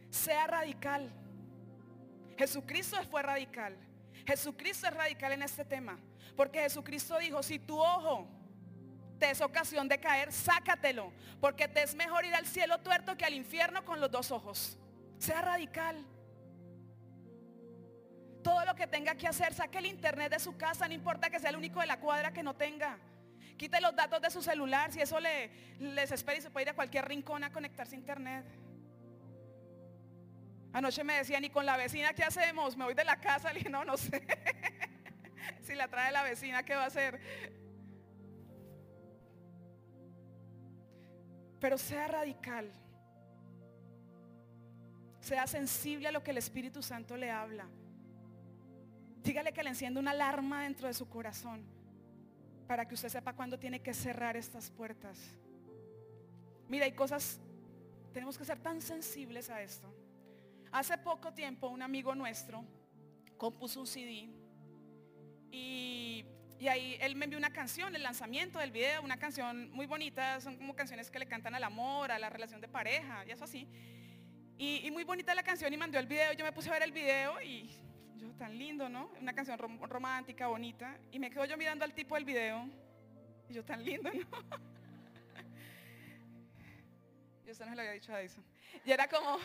Sea 0.10 0.48
radical. 0.48 1.08
Jesucristo 2.36 2.98
fue 3.04 3.22
radical. 3.22 3.78
Jesucristo 4.26 4.88
es 4.88 4.94
radical 4.96 5.34
en 5.34 5.44
este 5.44 5.64
tema. 5.64 6.00
Porque 6.36 6.62
Jesucristo 6.62 7.20
dijo, 7.20 7.44
si 7.44 7.60
tu 7.60 7.80
ojo 7.80 8.28
te 9.20 9.30
es 9.30 9.40
ocasión 9.40 9.88
de 9.88 10.00
caer, 10.00 10.32
sácatelo. 10.32 11.12
Porque 11.40 11.68
te 11.68 11.84
es 11.84 11.94
mejor 11.94 12.26
ir 12.26 12.34
al 12.34 12.48
cielo 12.48 12.80
tuerto 12.80 13.16
que 13.16 13.26
al 13.26 13.36
infierno 13.36 13.86
con 13.86 14.02
los 14.02 14.10
dos 14.10 14.32
ojos. 14.32 14.76
Sea 15.20 15.42
radical. 15.42 16.04
Todo 18.42 18.66
lo 18.66 18.74
que 18.74 18.88
tenga 18.88 19.16
que 19.16 19.28
hacer, 19.28 19.54
saque 19.54 19.78
el 19.78 19.86
internet 19.86 20.32
de 20.32 20.40
su 20.40 20.58
casa, 20.58 20.88
no 20.88 20.94
importa 20.94 21.30
que 21.30 21.40
sea 21.40 21.50
el 21.52 21.58
único 21.58 21.82
de 21.82 21.88
la 21.88 22.00
cuadra 22.00 22.32
que 22.32 22.42
no 22.42 22.56
tenga. 22.56 22.98
Quite 23.58 23.82
los 23.82 23.94
datos 23.94 24.22
de 24.22 24.32
su 24.32 24.42
celular, 24.42 24.92
si 24.94 25.02
eso 25.02 25.20
le, 25.20 25.52
les 25.80 26.12
espera 26.12 26.38
y 26.38 26.42
se 26.42 26.50
puede 26.50 26.64
ir 26.64 26.70
a 26.70 26.74
cualquier 26.74 27.06
rincón 27.06 27.44
a 27.44 27.52
conectarse 27.52 27.96
a 27.96 28.00
internet. 28.00 28.46
Anoche 30.72 31.04
me 31.04 31.16
decían, 31.16 31.44
¿y 31.44 31.50
con 31.50 31.66
la 31.66 31.76
vecina 31.76 32.14
qué 32.14 32.24
hacemos? 32.24 32.78
Me 32.78 32.86
voy 32.86 32.94
de 32.94 33.04
la 33.04 33.20
casa, 33.20 33.50
le 33.54 33.60
dije, 33.60 33.70
no, 33.70 33.84
no 33.84 33.98
sé. 33.98 34.26
si 35.62 35.76
la 35.76 35.90
trae 35.90 36.14
la 36.14 36.24
vecina, 36.24 36.64
¿qué 36.64 36.76
va 36.76 36.84
a 36.84 36.88
hacer? 36.88 37.20
Pero 41.60 41.78
sea 41.78 42.08
radical. 42.08 42.72
Sea 45.20 45.48
sensible 45.48 46.08
a 46.08 46.12
lo 46.12 46.24
que 46.24 46.32
el 46.32 46.38
Espíritu 46.38 46.82
Santo 46.82 47.18
le 47.18 47.30
habla. 47.30 47.68
Dígale 49.24 49.52
que 49.52 49.64
le 49.64 49.70
encienda 49.70 50.00
una 50.00 50.12
alarma 50.12 50.64
dentro 50.64 50.88
de 50.88 50.94
su 50.94 51.10
corazón 51.10 51.66
para 52.68 52.88
que 52.88 52.94
usted 52.94 53.10
sepa 53.10 53.34
cuándo 53.34 53.58
tiene 53.58 53.82
que 53.82 53.94
cerrar 53.94 54.38
estas 54.38 54.70
puertas. 54.70 55.18
Mira, 56.68 56.86
hay 56.86 56.92
cosas, 56.92 57.40
tenemos 58.14 58.38
que 58.38 58.46
ser 58.46 58.60
tan 58.60 58.80
sensibles 58.80 59.50
a 59.50 59.62
esto. 59.62 59.92
Hace 60.72 60.98
poco 61.00 61.34
tiempo 61.34 61.68
un 61.68 61.82
amigo 61.82 62.14
nuestro 62.14 62.64
compuso 63.38 63.80
un 63.80 63.88
CD 63.88 64.30
y, 65.52 66.26
y, 66.60 66.68
ahí 66.68 66.96
él 67.02 67.16
me 67.16 67.26
envió 67.26 67.40
una 67.40 67.52
canción, 67.52 67.96
el 67.96 68.04
lanzamiento 68.04 68.60
del 68.60 68.70
video, 68.70 69.02
una 69.02 69.18
canción 69.18 69.72
muy 69.72 69.88
bonita, 69.88 70.40
son 70.40 70.58
como 70.58 70.76
canciones 70.76 71.10
que 71.10 71.18
le 71.18 71.26
cantan 71.26 71.56
al 71.56 71.64
amor, 71.64 72.12
a 72.12 72.20
la 72.20 72.30
relación 72.30 72.62
de 72.62 72.68
pareja 72.68 73.26
y 73.26 73.32
eso 73.32 73.46
así. 73.46 73.68
Y, 74.62 74.92
muy 74.92 75.06
bonita 75.06 75.34
la 75.34 75.42
canción 75.42 75.74
y 75.74 75.78
mandó 75.78 75.98
el 76.00 76.06
video, 76.06 76.34
yo 76.34 76.44
me 76.44 76.52
puse 76.52 76.68
a 76.70 76.74
ver 76.74 76.84
el 76.84 76.92
video 76.92 77.42
y 77.42 77.70
yo, 78.18 78.28
tan 78.34 78.60
lindo, 78.60 78.90
¿no? 78.90 79.10
Una 79.22 79.32
canción 79.32 79.58
romántica, 79.58 80.48
bonita. 80.48 80.98
Y 81.14 81.20
me 81.20 81.30
quedo 81.30 81.46
yo 81.46 81.56
mirando 81.56 81.86
al 81.86 81.94
tipo 81.94 82.16
del 82.16 82.26
video. 82.26 82.68
Y 83.48 83.54
yo, 83.54 83.64
tan 83.64 83.82
lindo, 83.86 84.12
¿no? 84.14 84.20
Yo 87.46 87.52
eso 87.54 87.64
no 87.64 87.70
se 87.70 87.76
lo 87.78 87.82
había 87.82 87.94
dicho 87.94 88.14
a 88.14 88.20
Edison. 88.20 88.44
Y 88.84 88.92
era 88.92 89.08
como... 89.08 89.38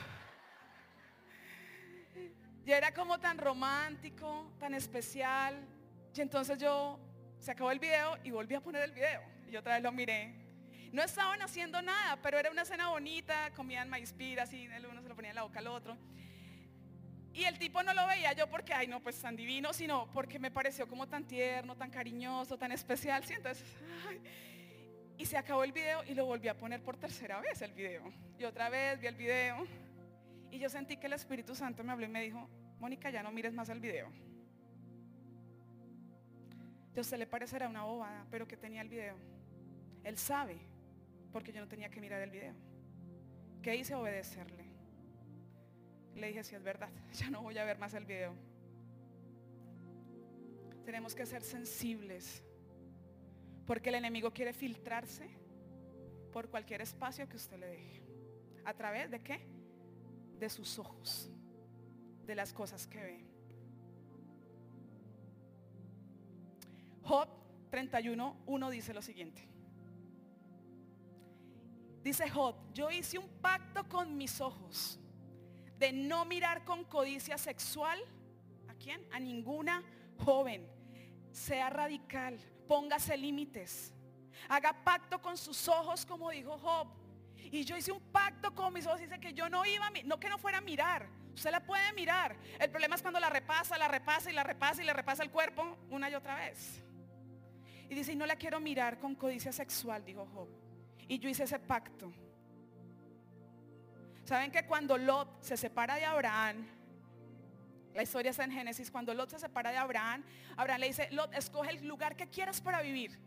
Y 2.66 2.72
era 2.72 2.92
como 2.92 3.20
tan 3.20 3.38
romántico, 3.38 4.50
tan 4.58 4.74
especial. 4.74 5.64
Y 6.12 6.20
entonces 6.22 6.58
yo, 6.58 6.98
se 7.38 7.52
acabó 7.52 7.70
el 7.70 7.78
video 7.78 8.18
y 8.24 8.32
volví 8.32 8.56
a 8.56 8.60
poner 8.60 8.82
el 8.82 8.92
video. 8.92 9.22
Y 9.48 9.54
otra 9.54 9.74
vez 9.74 9.82
lo 9.84 9.92
miré. 9.92 10.44
No 10.94 11.02
estaban 11.02 11.42
haciendo 11.42 11.82
nada, 11.82 12.18
pero 12.22 12.38
era 12.38 12.50
una 12.52 12.62
escena 12.62 12.88
bonita, 12.88 13.52
comían 13.56 13.90
maíz 13.90 14.12
pira, 14.12 14.44
así, 14.44 14.66
el 14.66 14.86
uno 14.86 15.03
en 15.30 15.36
la 15.36 15.42
boca 15.42 15.58
al 15.58 15.66
otro. 15.68 15.96
Y 17.32 17.44
el 17.44 17.58
tipo 17.58 17.82
no 17.82 17.92
lo 17.92 18.06
veía 18.06 18.32
yo 18.32 18.48
porque, 18.48 18.72
ay 18.72 18.86
no, 18.86 19.00
pues 19.00 19.20
tan 19.20 19.34
divino, 19.34 19.72
sino 19.72 20.08
porque 20.12 20.38
me 20.38 20.52
pareció 20.52 20.86
como 20.86 21.08
tan 21.08 21.24
tierno, 21.24 21.76
tan 21.76 21.90
cariñoso, 21.90 22.56
tan 22.56 22.70
especial. 22.70 23.24
¿sí? 23.24 23.34
Entonces, 23.34 23.64
y 25.18 25.26
se 25.26 25.36
acabó 25.36 25.64
el 25.64 25.72
video 25.72 26.04
y 26.04 26.14
lo 26.14 26.26
volví 26.26 26.48
a 26.48 26.56
poner 26.56 26.82
por 26.82 26.96
tercera 26.96 27.40
vez 27.40 27.60
el 27.62 27.72
video. 27.72 28.04
Y 28.38 28.44
otra 28.44 28.68
vez 28.68 29.00
vi 29.00 29.08
el 29.08 29.16
video. 29.16 29.66
Y 30.50 30.58
yo 30.58 30.68
sentí 30.68 30.96
que 30.96 31.06
el 31.06 31.14
Espíritu 31.14 31.54
Santo 31.54 31.82
me 31.82 31.92
habló 31.92 32.06
y 32.06 32.08
me 32.08 32.22
dijo, 32.22 32.48
Mónica, 32.78 33.10
ya 33.10 33.22
no 33.22 33.32
mires 33.32 33.52
más 33.52 33.68
el 33.68 33.80
video. 33.80 34.12
Yo 36.94 37.02
se 37.02 37.18
le 37.18 37.26
parecerá 37.26 37.68
una 37.68 37.82
bobada, 37.82 38.24
pero 38.30 38.46
que 38.46 38.56
tenía 38.56 38.80
el 38.80 38.88
video. 38.88 39.16
Él 40.04 40.16
sabe, 40.16 40.58
porque 41.32 41.52
yo 41.52 41.60
no 41.60 41.66
tenía 41.66 41.88
que 41.88 42.00
mirar 42.00 42.22
el 42.22 42.30
video. 42.30 42.54
¿Qué 43.62 43.74
hice? 43.74 43.94
Obedecerle. 43.96 44.63
Le 46.16 46.28
dije, 46.28 46.44
si 46.44 46.54
es 46.54 46.62
verdad, 46.62 46.90
ya 47.12 47.30
no 47.30 47.42
voy 47.42 47.58
a 47.58 47.64
ver 47.64 47.78
más 47.78 47.94
el 47.94 48.04
video. 48.04 48.34
Tenemos 50.84 51.14
que 51.14 51.26
ser 51.26 51.42
sensibles. 51.42 52.42
Porque 53.66 53.88
el 53.88 53.94
enemigo 53.96 54.32
quiere 54.32 54.52
filtrarse 54.52 55.28
por 56.32 56.50
cualquier 56.50 56.82
espacio 56.82 57.28
que 57.28 57.36
usted 57.36 57.58
le 57.58 57.66
deje. 57.66 58.02
¿A 58.64 58.74
través 58.74 59.10
de 59.10 59.20
qué? 59.20 59.46
De 60.38 60.50
sus 60.50 60.78
ojos. 60.78 61.30
De 62.26 62.34
las 62.34 62.52
cosas 62.52 62.86
que 62.86 63.02
ve. 63.02 63.24
Job 67.02 67.28
31, 67.70 68.36
1 68.46 68.70
dice 68.70 68.94
lo 68.94 69.02
siguiente. 69.02 69.48
Dice 72.02 72.28
Job, 72.28 72.54
yo 72.74 72.90
hice 72.90 73.18
un 73.18 73.28
pacto 73.40 73.88
con 73.88 74.16
mis 74.16 74.40
ojos 74.40 75.00
de 75.78 75.92
no 75.92 76.24
mirar 76.24 76.64
con 76.64 76.84
codicia 76.84 77.38
sexual. 77.38 77.98
¿A 78.68 78.74
quién? 78.74 79.06
A 79.12 79.20
ninguna 79.20 79.82
joven. 80.18 80.68
Sea 81.32 81.70
radical. 81.70 82.38
Póngase 82.68 83.16
límites. 83.16 83.92
Haga 84.48 84.72
pacto 84.84 85.20
con 85.20 85.36
sus 85.36 85.68
ojos 85.68 86.04
como 86.06 86.30
dijo 86.30 86.58
Job. 86.58 86.88
Y 87.36 87.64
yo 87.64 87.76
hice 87.76 87.92
un 87.92 88.00
pacto 88.00 88.54
con 88.54 88.72
mis 88.72 88.86
ojos. 88.86 89.00
Dice 89.00 89.18
que 89.20 89.32
yo 89.32 89.48
no 89.48 89.64
iba, 89.64 89.86
a 89.86 89.90
no 90.04 90.18
que 90.18 90.28
no 90.28 90.38
fuera 90.38 90.58
a 90.58 90.60
mirar. 90.60 91.08
Usted 91.34 91.50
la 91.50 91.60
puede 91.60 91.92
mirar. 91.92 92.36
El 92.58 92.70
problema 92.70 92.94
es 92.94 93.02
cuando 93.02 93.20
la 93.20 93.28
repasa, 93.28 93.76
la 93.76 93.88
repasa 93.88 94.30
y 94.30 94.34
la 94.34 94.44
repasa 94.44 94.82
y 94.82 94.86
le 94.86 94.92
repasa 94.92 95.22
el 95.22 95.30
cuerpo 95.30 95.76
una 95.90 96.08
y 96.08 96.14
otra 96.14 96.36
vez. 96.36 96.82
Y 97.88 97.94
dice, 97.94 98.12
y 98.12 98.16
no 98.16 98.26
la 98.26 98.36
quiero 98.36 98.60
mirar 98.60 98.98
con 98.98 99.14
codicia 99.14 99.52
sexual, 99.52 100.04
dijo 100.04 100.26
Job. 100.26 100.48
Y 101.08 101.18
yo 101.18 101.28
hice 101.28 101.44
ese 101.44 101.58
pacto. 101.58 102.12
¿Saben 104.24 104.50
que 104.50 104.64
cuando 104.64 104.96
Lot 104.96 105.42
se 105.42 105.56
separa 105.56 105.96
de 105.96 106.04
Abraham, 106.06 106.66
la 107.94 108.02
historia 108.02 108.30
está 108.30 108.44
en 108.44 108.52
Génesis, 108.52 108.90
cuando 108.90 109.12
Lot 109.12 109.30
se 109.30 109.38
separa 109.38 109.70
de 109.70 109.76
Abraham, 109.76 110.24
Abraham 110.56 110.80
le 110.80 110.86
dice, 110.88 111.08
Lot, 111.12 111.32
escoge 111.34 111.70
el 111.70 111.86
lugar 111.86 112.16
que 112.16 112.28
quieras 112.28 112.60
para 112.60 112.80
vivir. 112.80 113.18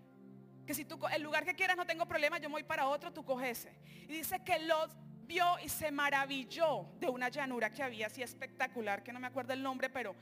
Que 0.65 0.73
si 0.73 0.85
tú, 0.85 0.99
el 1.13 1.21
lugar 1.21 1.45
que 1.45 1.55
quieras 1.55 1.77
no 1.77 1.85
tengo 1.85 2.05
problema, 2.07 2.39
yo 2.39 2.49
me 2.49 2.53
voy 2.53 2.63
para 2.63 2.87
otro, 2.87 3.13
tú 3.13 3.23
coge 3.23 3.51
ese. 3.51 3.71
Y 4.09 4.13
dice 4.13 4.43
que 4.43 4.59
Lot 4.59 4.91
vio 5.27 5.45
y 5.63 5.69
se 5.69 5.91
maravilló 5.91 6.87
de 6.99 7.07
una 7.09 7.29
llanura 7.29 7.69
que 7.69 7.83
había 7.83 8.07
así 8.07 8.23
espectacular, 8.23 9.03
que 9.03 9.13
no 9.13 9.19
me 9.19 9.27
acuerdo 9.27 9.53
el 9.53 9.61
nombre, 9.61 9.89
pero 9.89 10.15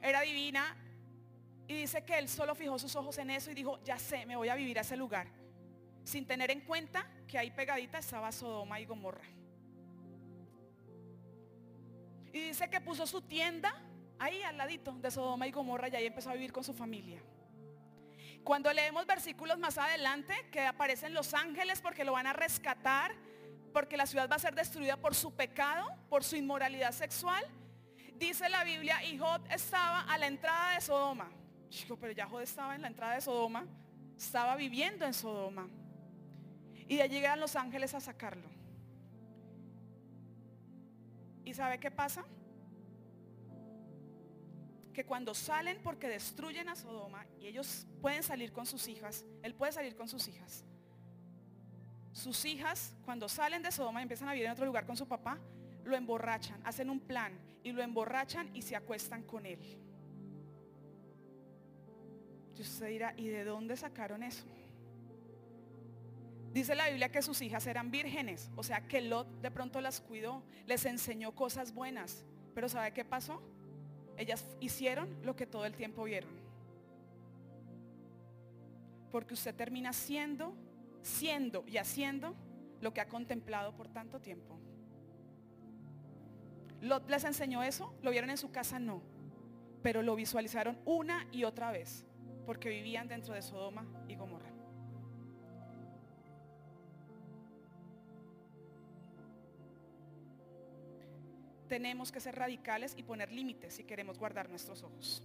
era 0.00 0.22
divina. 0.22 0.76
Y 1.68 1.74
dice 1.74 2.04
que 2.04 2.18
él 2.18 2.28
solo 2.28 2.54
fijó 2.54 2.78
sus 2.78 2.96
ojos 2.96 3.18
en 3.18 3.30
eso 3.30 3.50
y 3.50 3.54
dijo, 3.54 3.80
ya 3.84 3.98
sé, 3.98 4.24
me 4.24 4.34
voy 4.34 4.48
a 4.48 4.54
vivir 4.54 4.78
a 4.78 4.80
ese 4.80 4.96
lugar. 4.96 5.28
Sin 6.04 6.26
tener 6.26 6.50
en 6.50 6.62
cuenta 6.62 7.06
que 7.28 7.38
ahí 7.38 7.50
pegadita 7.50 7.98
estaba 7.98 8.32
Sodoma 8.32 8.80
y 8.80 8.86
Gomorra. 8.86 9.41
Y 12.32 12.40
dice 12.40 12.68
que 12.70 12.80
puso 12.80 13.06
su 13.06 13.22
tienda 13.22 13.74
ahí 14.18 14.42
al 14.42 14.56
ladito 14.56 14.92
de 14.92 15.10
Sodoma 15.10 15.46
y 15.46 15.50
Gomorra 15.50 15.88
y 15.88 15.96
ahí 15.96 16.06
empezó 16.06 16.30
a 16.30 16.34
vivir 16.34 16.52
con 16.52 16.64
su 16.64 16.72
familia. 16.72 17.20
Cuando 18.44 18.72
leemos 18.72 19.06
versículos 19.06 19.58
más 19.58 19.78
adelante 19.78 20.34
que 20.50 20.60
aparecen 20.60 21.14
los 21.14 21.34
ángeles 21.34 21.80
porque 21.80 22.04
lo 22.04 22.12
van 22.12 22.26
a 22.26 22.32
rescatar, 22.32 23.14
porque 23.72 23.96
la 23.96 24.06
ciudad 24.06 24.28
va 24.30 24.36
a 24.36 24.40
ser 24.40 24.54
destruida 24.54 24.96
por 24.96 25.14
su 25.14 25.32
pecado, 25.32 25.86
por 26.08 26.24
su 26.24 26.36
inmoralidad 26.36 26.92
sexual, 26.92 27.44
dice 28.14 28.48
la 28.48 28.64
Biblia, 28.64 29.02
y 29.04 29.18
Jod 29.18 29.40
estaba 29.50 30.00
a 30.00 30.18
la 30.18 30.26
entrada 30.26 30.74
de 30.74 30.80
Sodoma. 30.80 31.30
Chico, 31.68 31.96
pero 31.96 32.12
ya 32.12 32.26
Jod 32.26 32.42
estaba 32.42 32.74
en 32.74 32.82
la 32.82 32.88
entrada 32.88 33.14
de 33.14 33.20
Sodoma, 33.20 33.66
estaba 34.16 34.56
viviendo 34.56 35.04
en 35.04 35.14
Sodoma. 35.14 35.68
Y 36.88 36.96
de 36.96 37.02
allí 37.02 37.14
llegan 37.14 37.40
los 37.40 37.56
ángeles 37.56 37.94
a 37.94 38.00
sacarlo. 38.00 38.48
¿Y 41.44 41.54
sabe 41.54 41.78
qué 41.78 41.90
pasa? 41.90 42.24
Que 44.92 45.04
cuando 45.04 45.34
salen 45.34 45.80
porque 45.82 46.08
destruyen 46.08 46.68
a 46.68 46.76
Sodoma 46.76 47.26
y 47.38 47.46
ellos 47.46 47.86
pueden 48.00 48.22
salir 48.22 48.52
con 48.52 48.66
sus 48.66 48.88
hijas, 48.88 49.24
él 49.42 49.54
puede 49.54 49.72
salir 49.72 49.96
con 49.96 50.08
sus 50.08 50.28
hijas. 50.28 50.64
Sus 52.12 52.44
hijas, 52.44 52.94
cuando 53.04 53.28
salen 53.28 53.62
de 53.62 53.72
Sodoma 53.72 54.00
y 54.00 54.02
empiezan 54.02 54.28
a 54.28 54.32
vivir 54.32 54.46
en 54.46 54.52
otro 54.52 54.66
lugar 54.66 54.86
con 54.86 54.96
su 54.96 55.08
papá, 55.08 55.38
lo 55.84 55.96
emborrachan, 55.96 56.60
hacen 56.64 56.90
un 56.90 57.00
plan 57.00 57.32
y 57.62 57.72
lo 57.72 57.82
emborrachan 57.82 58.54
y 58.54 58.62
se 58.62 58.76
acuestan 58.76 59.22
con 59.22 59.46
él. 59.46 59.58
Y 62.56 62.60
usted 62.60 62.88
dirá, 62.88 63.14
¿y 63.16 63.28
de 63.28 63.44
dónde 63.44 63.76
sacaron 63.76 64.22
eso? 64.22 64.44
Dice 66.52 66.74
la 66.74 66.88
Biblia 66.88 67.10
que 67.10 67.22
sus 67.22 67.40
hijas 67.40 67.66
eran 67.66 67.90
vírgenes, 67.90 68.50
o 68.56 68.62
sea 68.62 68.86
que 68.86 69.00
Lot 69.00 69.26
de 69.40 69.50
pronto 69.50 69.80
las 69.80 70.00
cuidó, 70.00 70.42
les 70.66 70.84
enseñó 70.84 71.34
cosas 71.34 71.72
buenas. 71.72 72.26
Pero 72.54 72.68
¿sabe 72.68 72.92
qué 72.92 73.04
pasó? 73.04 73.42
Ellas 74.18 74.44
hicieron 74.60 75.08
lo 75.22 75.34
que 75.34 75.46
todo 75.46 75.64
el 75.64 75.74
tiempo 75.74 76.04
vieron. 76.04 76.30
Porque 79.10 79.32
usted 79.34 79.54
termina 79.54 79.94
siendo, 79.94 80.54
siendo 81.00 81.64
y 81.66 81.78
haciendo 81.78 82.34
lo 82.82 82.92
que 82.92 83.00
ha 83.00 83.08
contemplado 83.08 83.74
por 83.74 83.88
tanto 83.88 84.20
tiempo. 84.20 84.58
Lot 86.82 87.08
les 87.08 87.24
enseñó 87.24 87.62
eso, 87.62 87.94
lo 88.02 88.10
vieron 88.10 88.28
en 88.28 88.36
su 88.36 88.50
casa, 88.50 88.78
no. 88.78 89.02
Pero 89.82 90.02
lo 90.02 90.16
visualizaron 90.16 90.78
una 90.84 91.26
y 91.32 91.44
otra 91.44 91.70
vez, 91.70 92.04
porque 92.44 92.68
vivían 92.68 93.08
dentro 93.08 93.34
de 93.34 93.42
Sodoma 93.42 93.86
y 94.08 94.16
Gomorra. 94.16 94.41
Tenemos 101.72 102.12
que 102.12 102.20
ser 102.20 102.36
radicales 102.36 102.92
y 102.98 103.02
poner 103.02 103.32
límites 103.32 103.72
si 103.72 103.84
queremos 103.84 104.18
guardar 104.18 104.46
nuestros 104.50 104.82
ojos. 104.82 105.22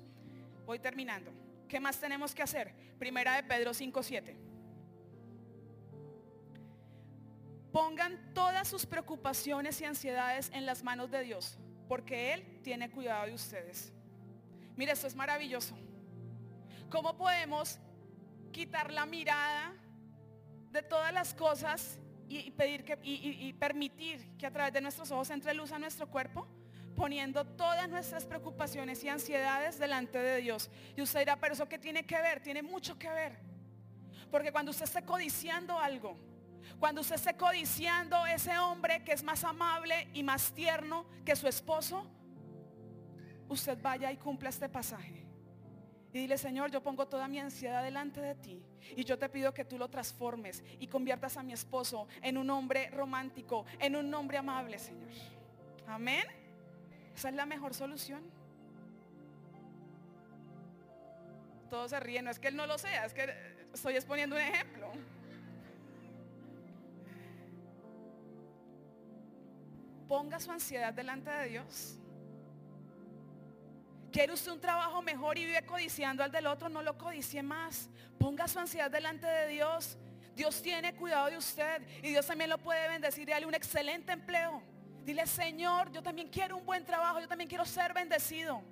Voy 0.65 0.79
terminando. 0.79 1.29
¿Qué 1.67 1.77
más 1.77 1.99
tenemos 1.99 2.33
que 2.33 2.41
hacer? 2.41 2.73
Primera 2.97 3.35
de 3.35 3.43
Pedro 3.43 3.71
5.7. 3.71 4.33
Pongan 7.73 8.33
todas 8.33 8.65
sus 8.65 8.85
preocupaciones 8.85 9.81
y 9.81 9.83
ansiedades 9.83 10.49
en 10.53 10.65
las 10.65 10.85
manos 10.85 11.11
de 11.11 11.23
Dios, 11.23 11.59
porque 11.89 12.33
Él 12.33 12.61
tiene 12.63 12.89
cuidado 12.91 13.25
de 13.25 13.33
ustedes. 13.33 13.91
Mire, 14.77 14.93
esto 14.93 15.07
es 15.07 15.15
maravilloso. 15.15 15.77
¿Cómo 16.89 17.17
podemos 17.17 17.77
quitar 18.53 18.93
la 18.93 19.05
mirada 19.05 19.73
de 20.71 20.81
todas 20.81 21.11
las 21.11 21.33
cosas 21.33 21.99
y, 22.27 22.51
pedir 22.51 22.83
que, 22.83 22.99
y, 23.03 23.53
permitir 23.53 24.37
que 24.37 24.45
a 24.45 24.51
través 24.51 24.73
de 24.73 24.81
nuestros 24.81 25.09
ojos 25.11 25.29
entre 25.29 25.53
luz 25.53 25.71
a 25.71 25.79
nuestro 25.79 26.07
cuerpo, 26.07 26.47
poniendo 26.95 27.45
todas 27.45 27.87
nuestras 27.89 28.25
preocupaciones 28.25 29.03
y 29.03 29.09
ansiedades 29.09 29.79
delante 29.79 30.17
de 30.17 30.41
Dios. 30.41 30.69
Y 30.95 31.01
usted 31.01 31.19
dirá, 31.19 31.37
pero 31.37 31.53
eso 31.53 31.69
que 31.69 31.77
tiene 31.77 32.05
que 32.05 32.19
ver, 32.21 32.41
tiene 32.41 32.61
mucho 32.61 32.97
que 32.97 33.09
ver. 33.09 33.37
Porque 34.31 34.51
cuando 34.51 34.71
usted 34.71 34.85
esté 34.85 35.03
codiciando 35.03 35.79
algo, 35.79 36.17
cuando 36.79 37.01
usted 37.01 37.15
esté 37.15 37.35
codiciando 37.35 38.25
ese 38.25 38.57
hombre 38.57 39.03
que 39.03 39.13
es 39.13 39.23
más 39.23 39.43
amable 39.43 40.09
y 40.13 40.23
más 40.23 40.51
tierno 40.51 41.05
que 41.23 41.35
su 41.35 41.47
esposo, 41.47 42.05
usted 43.47 43.77
vaya 43.81 44.11
y 44.11 44.17
cumpla 44.17 44.49
este 44.49 44.67
pasaje. 44.67 45.26
Y 46.17 46.21
dile, 46.21 46.39
Señor, 46.39 46.71
yo 46.71 46.81
pongo 46.81 47.07
toda 47.07 47.27
mi 47.27 47.37
ansiedad 47.37 47.83
delante 47.83 48.19
de 48.19 48.33
ti. 48.33 48.59
Y 48.95 49.03
yo 49.03 49.19
te 49.19 49.29
pido 49.29 49.53
que 49.53 49.63
tú 49.63 49.77
lo 49.77 49.87
transformes 49.87 50.63
y 50.79 50.87
conviertas 50.87 51.37
a 51.37 51.43
mi 51.43 51.53
esposo 51.53 52.07
en 52.23 52.39
un 52.39 52.49
hombre 52.49 52.89
romántico, 52.89 53.67
en 53.77 53.95
un 53.95 54.11
hombre 54.15 54.39
amable, 54.39 54.79
Señor. 54.79 55.11
Amén. 55.85 56.25
Esa 57.15 57.29
es 57.29 57.35
la 57.35 57.45
mejor 57.45 57.75
solución. 57.75 58.23
Todos 61.69 61.91
se 61.91 61.99
ríen, 61.99 62.25
no 62.25 62.31
es 62.31 62.39
que 62.39 62.47
él 62.47 62.55
no 62.55 62.65
lo 62.65 62.79
sea, 62.79 63.05
es 63.05 63.13
que 63.13 63.31
estoy 63.71 63.93
exponiendo 63.93 64.35
un 64.35 64.41
ejemplo. 64.41 64.91
Ponga 70.07 70.39
su 70.39 70.51
ansiedad 70.51 70.95
delante 70.95 71.29
de 71.29 71.49
Dios. 71.49 71.99
¿Quiere 74.17 74.33
usted 74.33 74.51
un 74.51 74.59
trabajo 74.59 74.99
mejor 75.03 75.37
y 75.37 75.45
vive 75.45 75.63
codiciando 75.63 76.23
al 76.23 76.31
del 76.31 76.47
otro? 76.47 76.69
No 76.69 76.81
lo 76.81 76.97
codicie 76.97 77.43
más. 77.43 77.87
Ponga 78.17 78.47
su 78.47 78.57
ansiedad 78.57 78.89
delante 78.89 79.27
de 79.27 79.47
Dios. 79.47 79.95
Dios 80.35 80.59
tiene 80.59 80.95
cuidado 80.95 81.29
de 81.29 81.37
usted 81.37 81.83
y 82.01 82.09
Dios 82.09 82.25
también 82.25 82.49
lo 82.49 82.57
puede 82.57 82.89
bendecir 82.89 83.29
y 83.29 83.31
darle 83.31 83.45
un 83.45 83.53
excelente 83.53 84.11
empleo. 84.13 84.63
Dile, 85.05 85.27
Señor, 85.27 85.91
yo 85.91 86.01
también 86.01 86.29
quiero 86.29 86.57
un 86.57 86.65
buen 86.65 86.83
trabajo, 86.83 87.19
yo 87.19 87.27
también 87.27 87.47
quiero 87.47 87.63
ser 87.63 87.93
bendecido. 87.93 88.63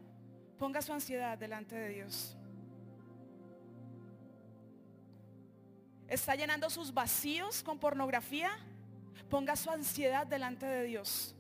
Ponga 0.58 0.82
su 0.82 0.92
ansiedad 0.92 1.38
delante 1.38 1.76
de 1.76 1.90
Dios. 1.90 2.36
¿Está 6.08 6.34
llenando 6.34 6.72
sus 6.72 6.92
vacíos 6.92 7.62
con 7.62 7.78
pornografía? 7.78 8.50
Ponga 9.30 9.56
su 9.56 9.70
ansiedad 9.70 10.26
delante 10.26 10.66
de 10.66 10.86
Dios. 10.86 11.35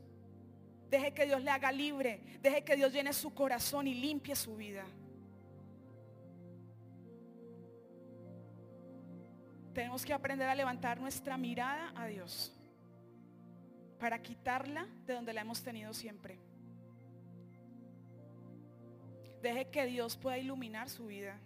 Deje 0.90 1.14
que 1.14 1.26
Dios 1.26 1.44
le 1.44 1.52
haga 1.52 1.72
libre. 1.72 2.22
Deje 2.42 2.64
que 2.64 2.76
Dios 2.76 2.94
llene 2.94 3.14
su 3.14 3.34
corazón 3.34 3.88
y 3.88 3.94
limpie 3.94 4.36
su 4.36 4.56
vida. 4.56 4.86
Tenemos 9.74 10.06
que 10.06 10.14
aprender 10.14 10.48
a 10.48 10.56
levantar 10.56 11.02
nuestra 11.02 11.38
mirada 11.38 11.92
a 11.96 12.08
Dios 12.08 12.54
para 14.00 14.22
quitarla 14.22 14.88
de 15.06 15.14
donde 15.14 15.34
la 15.34 15.42
hemos 15.42 15.62
tenido 15.62 15.94
siempre. 15.94 16.40
Deje 19.42 19.70
que 19.70 19.86
Dios 19.86 20.16
pueda 20.16 20.38
iluminar 20.38 20.90
su 20.90 21.08
vida. 21.08 21.38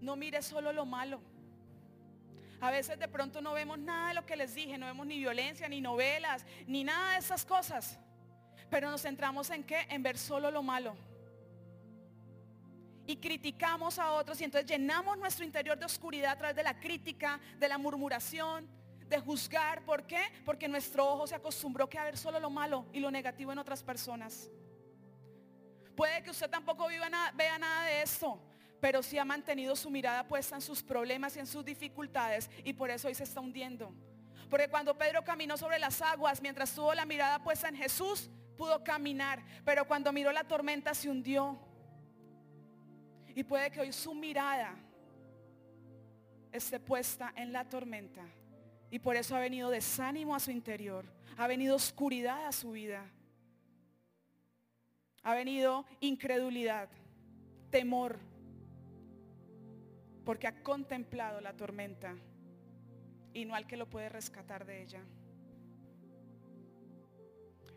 No 0.00 0.16
mire 0.16 0.42
solo 0.42 0.72
lo 0.72 0.84
malo. 0.84 1.20
A 2.62 2.70
veces 2.70 2.96
de 2.96 3.08
pronto 3.08 3.40
no 3.40 3.54
vemos 3.54 3.76
nada 3.76 4.10
de 4.10 4.14
lo 4.14 4.24
que 4.24 4.36
les 4.36 4.54
dije, 4.54 4.78
no 4.78 4.86
vemos 4.86 5.04
ni 5.04 5.18
violencia, 5.18 5.68
ni 5.68 5.80
novelas, 5.80 6.46
ni 6.68 6.84
nada 6.84 7.14
de 7.14 7.18
esas 7.18 7.44
cosas. 7.44 7.98
Pero 8.70 8.88
nos 8.88 9.02
centramos 9.02 9.50
en 9.50 9.64
qué? 9.64 9.84
En 9.90 10.00
ver 10.00 10.16
solo 10.16 10.48
lo 10.48 10.62
malo. 10.62 10.94
Y 13.04 13.16
criticamos 13.16 13.98
a 13.98 14.12
otros 14.12 14.40
y 14.40 14.44
entonces 14.44 14.70
llenamos 14.70 15.18
nuestro 15.18 15.44
interior 15.44 15.76
de 15.76 15.86
oscuridad 15.86 16.30
a 16.30 16.38
través 16.38 16.54
de 16.54 16.62
la 16.62 16.78
crítica, 16.78 17.40
de 17.58 17.66
la 17.66 17.78
murmuración, 17.78 18.68
de 19.08 19.18
juzgar. 19.18 19.84
¿Por 19.84 20.06
qué? 20.06 20.22
Porque 20.44 20.68
nuestro 20.68 21.04
ojo 21.04 21.26
se 21.26 21.34
acostumbró 21.34 21.88
a 21.98 22.04
ver 22.04 22.16
solo 22.16 22.38
lo 22.38 22.48
malo 22.48 22.86
y 22.92 23.00
lo 23.00 23.10
negativo 23.10 23.50
en 23.50 23.58
otras 23.58 23.82
personas. 23.82 24.48
Puede 25.96 26.22
que 26.22 26.30
usted 26.30 26.48
tampoco 26.48 26.86
vea 26.86 27.58
nada 27.58 27.86
de 27.86 28.02
esto, 28.02 28.40
pero 28.82 29.00
sí 29.00 29.16
ha 29.16 29.24
mantenido 29.24 29.76
su 29.76 29.90
mirada 29.90 30.26
puesta 30.26 30.56
en 30.56 30.60
sus 30.60 30.82
problemas 30.82 31.36
y 31.36 31.38
en 31.38 31.46
sus 31.46 31.64
dificultades 31.64 32.50
y 32.64 32.72
por 32.72 32.90
eso 32.90 33.06
hoy 33.06 33.14
se 33.14 33.22
está 33.22 33.40
hundiendo. 33.40 33.94
Porque 34.50 34.66
cuando 34.66 34.98
Pedro 34.98 35.22
caminó 35.22 35.56
sobre 35.56 35.78
las 35.78 36.02
aguas, 36.02 36.42
mientras 36.42 36.74
tuvo 36.74 36.92
la 36.92 37.06
mirada 37.06 37.38
puesta 37.38 37.68
en 37.68 37.76
Jesús, 37.76 38.28
pudo 38.56 38.82
caminar, 38.82 39.40
pero 39.64 39.86
cuando 39.86 40.12
miró 40.12 40.32
la 40.32 40.42
tormenta 40.42 40.94
se 40.94 41.08
hundió. 41.08 41.56
Y 43.36 43.44
puede 43.44 43.70
que 43.70 43.82
hoy 43.82 43.92
su 43.92 44.14
mirada 44.14 44.74
esté 46.50 46.80
puesta 46.80 47.32
en 47.36 47.52
la 47.52 47.68
tormenta. 47.68 48.24
Y 48.90 48.98
por 48.98 49.14
eso 49.14 49.36
ha 49.36 49.38
venido 49.38 49.70
desánimo 49.70 50.34
a 50.34 50.40
su 50.40 50.50
interior. 50.50 51.06
Ha 51.36 51.46
venido 51.46 51.76
oscuridad 51.76 52.48
a 52.48 52.52
su 52.52 52.72
vida. 52.72 53.08
Ha 55.22 55.36
venido 55.36 55.86
incredulidad, 56.00 56.88
temor. 57.70 58.31
Porque 60.24 60.46
ha 60.46 60.62
contemplado 60.62 61.40
la 61.40 61.52
tormenta 61.54 62.14
y 63.34 63.44
no 63.44 63.54
al 63.54 63.66
que 63.66 63.76
lo 63.76 63.88
puede 63.88 64.08
rescatar 64.08 64.64
de 64.64 64.82
ella. 64.82 65.00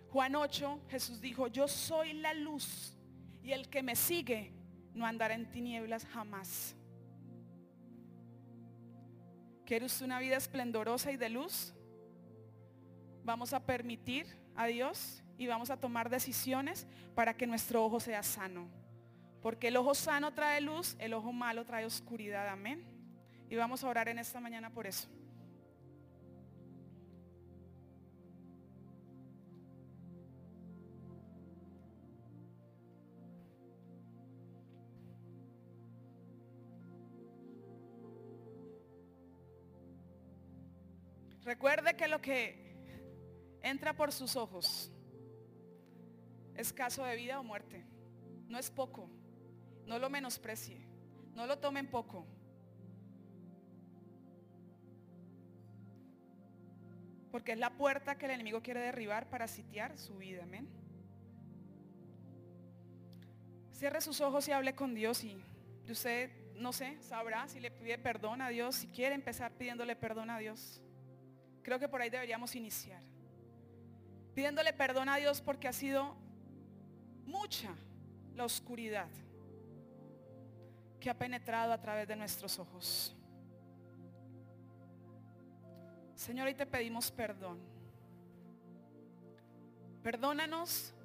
Juan 0.09 0.35
8, 0.35 0.81
Jesús 0.89 1.19
dijo, 1.19 1.47
yo 1.47 1.67
soy 1.67 2.13
la 2.13 2.33
luz 2.33 2.97
y 3.43 3.51
el 3.51 3.67
que 3.69 3.83
me 3.83 3.95
sigue 3.95 4.53
no 4.93 5.05
andará 5.05 5.33
en 5.35 5.51
tinieblas 5.51 6.05
jamás. 6.05 6.75
¿Quiere 9.65 9.85
usted 9.85 10.05
una 10.05 10.19
vida 10.19 10.37
esplendorosa 10.37 11.11
y 11.11 11.17
de 11.17 11.29
luz? 11.29 11.73
Vamos 13.23 13.53
a 13.53 13.65
permitir 13.65 14.37
a 14.55 14.67
Dios 14.67 15.23
y 15.37 15.47
vamos 15.47 15.69
a 15.69 15.77
tomar 15.77 16.09
decisiones 16.09 16.87
para 17.13 17.35
que 17.35 17.47
nuestro 17.47 17.83
ojo 17.83 17.99
sea 17.99 18.23
sano. 18.23 18.69
Porque 19.45 19.67
el 19.67 19.77
ojo 19.77 19.93
sano 19.93 20.33
trae 20.33 20.59
luz, 20.59 20.95
el 20.97 21.13
ojo 21.13 21.31
malo 21.31 21.65
trae 21.65 21.85
oscuridad. 21.85 22.49
Amén. 22.49 22.83
Y 23.47 23.55
vamos 23.55 23.83
a 23.83 23.89
orar 23.89 24.09
en 24.09 24.17
esta 24.17 24.39
mañana 24.39 24.71
por 24.71 24.87
eso. 24.87 25.07
Recuerde 41.43 41.95
que 41.95 42.07
lo 42.07 42.19
que 42.19 42.65
entra 43.61 43.95
por 43.95 44.11
sus 44.11 44.35
ojos 44.35 44.91
es 46.55 46.73
caso 46.73 47.03
de 47.03 47.15
vida 47.15 47.39
o 47.39 47.43
muerte. 47.43 47.85
No 48.47 48.57
es 48.57 48.71
poco. 48.71 49.14
No 49.85 49.99
lo 49.99 50.09
menosprecie. 50.09 50.77
No 51.35 51.45
lo 51.45 51.59
tomen 51.59 51.87
poco. 51.87 52.25
Porque 57.31 57.51
es 57.51 57.59
la 57.59 57.71
puerta 57.71 58.17
que 58.17 58.25
el 58.25 58.31
enemigo 58.31 58.61
quiere 58.61 58.79
derribar 58.79 59.29
para 59.29 59.47
sitiar 59.47 59.97
su 59.97 60.17
vida. 60.17 60.43
Amén. 60.43 60.69
Cierre 63.71 63.99
sus 63.99 64.21
ojos 64.21 64.47
y 64.47 64.53
hable 64.53 64.73
con 64.73 64.95
Dios 64.95 65.23
y 65.25 65.43
usted, 65.89 66.31
no 66.55 66.71
sé, 66.71 66.97
sabrá 67.01 67.45
si 67.49 67.59
le 67.59 67.71
pide 67.71 67.97
perdón 67.97 68.41
a 68.41 68.47
Dios, 68.47 68.75
si 68.75 68.87
quiere 68.87 69.13
empezar 69.13 69.51
pidiéndole 69.51 69.97
perdón 69.97 70.29
a 70.29 70.37
Dios. 70.39 70.81
Creo 71.61 71.77
que 71.77 71.89
por 71.89 72.01
ahí 72.01 72.09
deberíamos 72.09 72.55
iniciar. 72.55 73.03
Pidiéndole 74.33 74.71
perdón 74.71 75.09
a 75.09 75.17
Dios 75.17 75.41
porque 75.41 75.67
ha 75.67 75.73
sido 75.73 76.15
mucha 77.25 77.75
la 78.33 78.45
oscuridad 78.45 79.09
que 81.05 81.11
ha 81.11 81.13
penetrado 81.13 81.71
a 81.71 81.79
través 81.79 82.07
de 82.07 82.15
nuestros 82.15 82.57
ojos. 82.57 83.15
Señor, 86.15 86.47
hoy 86.47 86.55
te 86.55 86.65
pedimos 86.65 87.11
perdón. 87.11 87.59
Perdónanos 90.01 90.95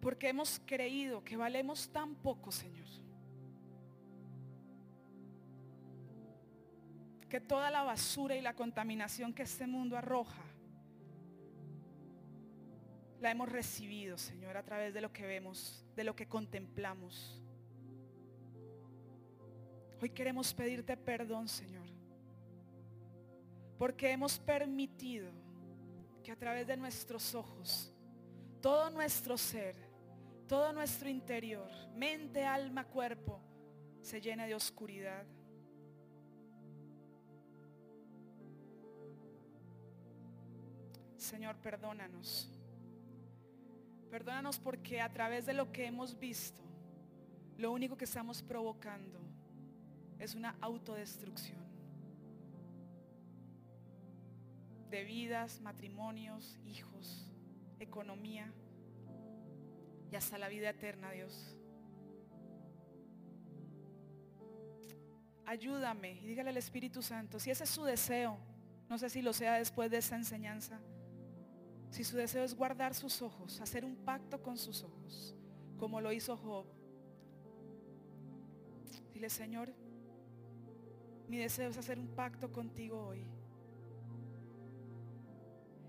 porque 0.00 0.28
hemos 0.28 0.60
creído 0.64 1.24
que 1.24 1.36
valemos 1.36 1.88
tan 1.88 2.14
poco, 2.14 2.52
Señor. 2.52 2.86
que 7.28 7.40
toda 7.40 7.72
la 7.72 7.82
basura 7.82 8.36
y 8.36 8.40
la 8.40 8.54
contaminación 8.54 9.34
que 9.34 9.42
este 9.42 9.66
mundo 9.66 9.98
arroja, 9.98 10.44
la 13.20 13.30
hemos 13.30 13.48
recibido, 13.50 14.18
Señor, 14.18 14.56
a 14.56 14.62
través 14.62 14.92
de 14.92 15.00
lo 15.00 15.12
que 15.12 15.26
vemos, 15.26 15.84
de 15.94 16.04
lo 16.04 16.14
que 16.14 16.28
contemplamos. 16.28 17.42
Hoy 20.00 20.10
queremos 20.10 20.52
pedirte 20.52 20.96
perdón, 20.96 21.48
Señor, 21.48 21.86
porque 23.78 24.10
hemos 24.10 24.38
permitido 24.38 25.30
que 26.22 26.32
a 26.32 26.36
través 26.36 26.66
de 26.66 26.76
nuestros 26.76 27.34
ojos, 27.34 27.94
todo 28.60 28.90
nuestro 28.90 29.38
ser, 29.38 29.74
todo 30.46 30.72
nuestro 30.72 31.08
interior, 31.08 31.70
mente, 31.94 32.44
alma, 32.44 32.84
cuerpo, 32.84 33.40
se 34.02 34.20
llene 34.20 34.46
de 34.46 34.54
oscuridad. 34.54 35.24
Señor, 41.16 41.56
perdónanos. 41.56 42.52
Perdónanos 44.16 44.58
porque 44.58 45.02
a 45.02 45.12
través 45.12 45.44
de 45.44 45.52
lo 45.52 45.70
que 45.72 45.84
hemos 45.84 46.18
visto, 46.18 46.62
lo 47.58 47.70
único 47.70 47.98
que 47.98 48.06
estamos 48.06 48.40
provocando 48.40 49.20
es 50.18 50.34
una 50.34 50.56
autodestrucción 50.62 51.62
de 54.88 55.04
vidas, 55.04 55.60
matrimonios, 55.60 56.58
hijos, 56.64 57.30
economía 57.78 58.50
y 60.10 60.16
hasta 60.16 60.38
la 60.38 60.48
vida 60.48 60.70
eterna, 60.70 61.10
Dios. 61.10 61.54
Ayúdame 65.44 66.12
y 66.22 66.26
dígale 66.26 66.48
al 66.48 66.56
Espíritu 66.56 67.02
Santo, 67.02 67.38
si 67.38 67.50
ese 67.50 67.64
es 67.64 67.70
su 67.70 67.84
deseo, 67.84 68.38
no 68.88 68.96
sé 68.96 69.10
si 69.10 69.20
lo 69.20 69.34
sea 69.34 69.58
después 69.58 69.90
de 69.90 69.98
esta 69.98 70.16
enseñanza, 70.16 70.80
si 71.90 72.04
su 72.04 72.16
deseo 72.16 72.44
es 72.44 72.54
guardar 72.54 72.94
sus 72.94 73.22
ojos, 73.22 73.60
hacer 73.60 73.84
un 73.84 73.96
pacto 73.96 74.42
con 74.42 74.58
sus 74.58 74.82
ojos, 74.82 75.34
como 75.78 76.00
lo 76.00 76.12
hizo 76.12 76.36
Job, 76.36 76.66
dile 79.12 79.30
Señor, 79.30 79.72
mi 81.28 81.38
deseo 81.38 81.70
es 81.70 81.76
hacer 81.76 81.98
un 81.98 82.08
pacto 82.08 82.52
contigo 82.52 83.06
hoy. 83.06 83.26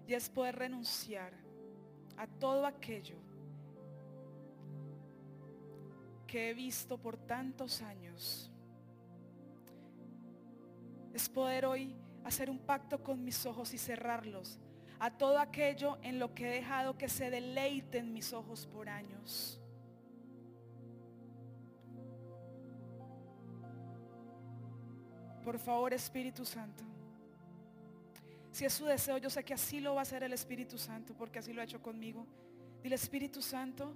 Y 0.08 0.14
es 0.14 0.30
poder 0.30 0.56
renunciar 0.56 1.34
a 2.16 2.26
todo 2.26 2.66
aquello 2.66 3.18
que 6.26 6.50
he 6.50 6.54
visto 6.54 6.98
por 6.98 7.18
tantos 7.18 7.82
años. 7.82 8.50
Es 11.14 11.28
poder 11.30 11.66
hoy 11.66 11.96
hacer 12.24 12.50
un 12.50 12.60
pacto 12.60 13.04
con 13.04 13.24
mis 13.24 13.46
ojos 13.46 13.74
y 13.74 13.78
cerrarlos 13.78 14.60
a 15.00 15.12
todo 15.12 15.40
aquello 15.40 15.98
en 16.02 16.20
lo 16.20 16.34
que 16.34 16.48
he 16.48 16.56
dejado 16.56 16.98
que 16.98 17.08
se 17.08 17.30
deleiten 17.30 18.14
mis 18.14 18.34
ojos 18.34 18.66
por 18.66 18.90
años. 18.90 19.60
Por 25.44 25.60
favor, 25.60 25.94
Espíritu 25.94 26.44
Santo. 26.44 26.84
Si 28.52 28.66
es 28.66 28.74
su 28.74 28.86
deseo, 28.86 29.18
yo 29.18 29.30
sé 29.30 29.46
que 29.46 29.54
así 29.54 29.80
lo 29.80 29.94
va 29.94 30.00
a 30.00 30.02
hacer 30.02 30.24
el 30.24 30.34
Espíritu 30.34 30.78
Santo, 30.78 31.14
porque 31.14 31.40
así 31.40 31.54
lo 31.54 31.62
ha 31.62 31.64
hecho 31.64 31.82
conmigo. 31.82 32.26
Dile, 32.82 32.96
Espíritu 32.96 33.42
Santo, 33.42 33.94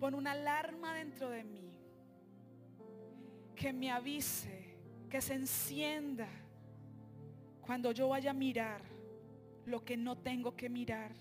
pon 0.00 0.14
una 0.14 0.32
alarma 0.32 0.94
dentro 0.94 1.28
de 1.28 1.44
mí 1.44 1.78
que 3.54 3.72
me 3.72 3.90
avise, 3.90 4.74
que 5.10 5.20
se 5.20 5.34
encienda 5.34 6.28
cuando 7.60 7.92
yo 7.92 8.08
vaya 8.08 8.30
a 8.30 8.34
mirar 8.34 8.95
lo 9.66 9.84
que 9.84 9.96
no 9.96 10.16
tengo 10.16 10.56
que 10.56 10.68
mirar. 10.68 11.12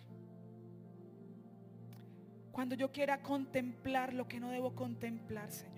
Cuando 2.52 2.76
yo 2.76 2.92
quiera 2.92 3.22
contemplar 3.22 4.14
lo 4.14 4.28
que 4.28 4.40
no 4.40 4.50
debo 4.50 4.76
contemplar, 4.76 5.52
Señor. 5.52 5.76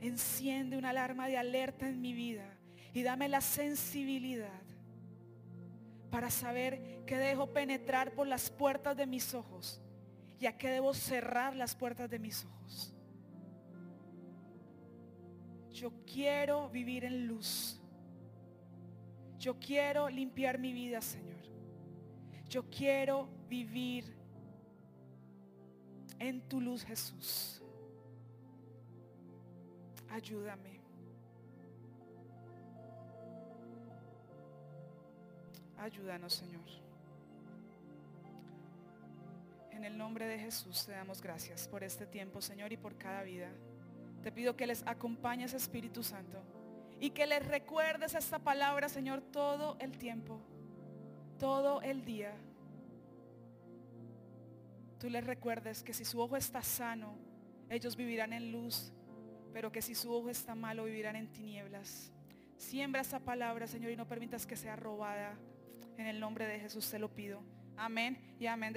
Enciende 0.00 0.76
una 0.76 0.90
alarma 0.90 1.28
de 1.28 1.38
alerta 1.38 1.88
en 1.88 2.00
mi 2.00 2.12
vida 2.12 2.58
y 2.92 3.02
dame 3.02 3.28
la 3.28 3.40
sensibilidad 3.40 4.60
para 6.10 6.30
saber 6.30 7.04
que 7.06 7.16
dejo 7.16 7.52
penetrar 7.52 8.12
por 8.12 8.26
las 8.26 8.50
puertas 8.50 8.96
de 8.96 9.06
mis 9.06 9.34
ojos 9.34 9.80
y 10.38 10.46
a 10.46 10.56
qué 10.58 10.68
debo 10.68 10.94
cerrar 10.94 11.56
las 11.56 11.74
puertas 11.74 12.10
de 12.10 12.18
mis 12.18 12.44
ojos. 12.44 12.94
Yo 15.72 15.92
quiero 16.04 16.68
vivir 16.70 17.04
en 17.04 17.26
luz. 17.26 17.80
Yo 19.44 19.60
quiero 19.60 20.08
limpiar 20.08 20.58
mi 20.58 20.72
vida, 20.72 21.02
Señor. 21.02 21.42
Yo 22.48 22.62
quiero 22.70 23.28
vivir 23.46 24.16
en 26.18 26.40
tu 26.48 26.62
luz, 26.62 26.82
Jesús. 26.82 27.60
Ayúdame. 30.08 30.80
Ayúdanos, 35.76 36.32
Señor. 36.32 36.64
En 39.72 39.84
el 39.84 39.98
nombre 39.98 40.26
de 40.26 40.38
Jesús 40.38 40.86
te 40.86 40.92
damos 40.92 41.20
gracias 41.20 41.68
por 41.68 41.84
este 41.84 42.06
tiempo, 42.06 42.40
Señor, 42.40 42.72
y 42.72 42.78
por 42.78 42.96
cada 42.96 43.22
vida. 43.22 43.50
Te 44.22 44.32
pido 44.32 44.56
que 44.56 44.66
les 44.66 44.82
acompañes, 44.86 45.52
Espíritu 45.52 46.02
Santo, 46.02 46.42
y 47.00 47.10
que 47.10 47.26
les 47.26 47.46
recuerdes 47.46 48.14
esta 48.14 48.38
palabra, 48.38 48.88
Señor, 48.88 49.20
todo 49.20 49.76
el 49.80 49.98
tiempo, 49.98 50.40
todo 51.38 51.82
el 51.82 52.04
día. 52.04 52.32
Tú 54.98 55.10
les 55.10 55.24
recuerdes 55.24 55.82
que 55.82 55.92
si 55.92 56.04
su 56.04 56.20
ojo 56.20 56.36
está 56.36 56.62
sano, 56.62 57.14
ellos 57.68 57.96
vivirán 57.96 58.32
en 58.32 58.52
luz, 58.52 58.92
pero 59.52 59.70
que 59.70 59.82
si 59.82 59.94
su 59.94 60.12
ojo 60.12 60.30
está 60.30 60.54
malo, 60.54 60.84
vivirán 60.84 61.16
en 61.16 61.30
tinieblas. 61.30 62.12
Siembra 62.56 63.02
esa 63.02 63.20
palabra, 63.20 63.66
Señor, 63.66 63.92
y 63.92 63.96
no 63.96 64.06
permitas 64.06 64.46
que 64.46 64.56
sea 64.56 64.76
robada. 64.76 65.36
En 65.98 66.06
el 66.06 66.20
nombre 66.20 66.46
de 66.46 66.58
Jesús 66.58 66.90
te 66.90 66.98
lo 66.98 67.08
pido. 67.08 67.42
Amén 67.76 68.18
y 68.38 68.46
amén. 68.46 68.72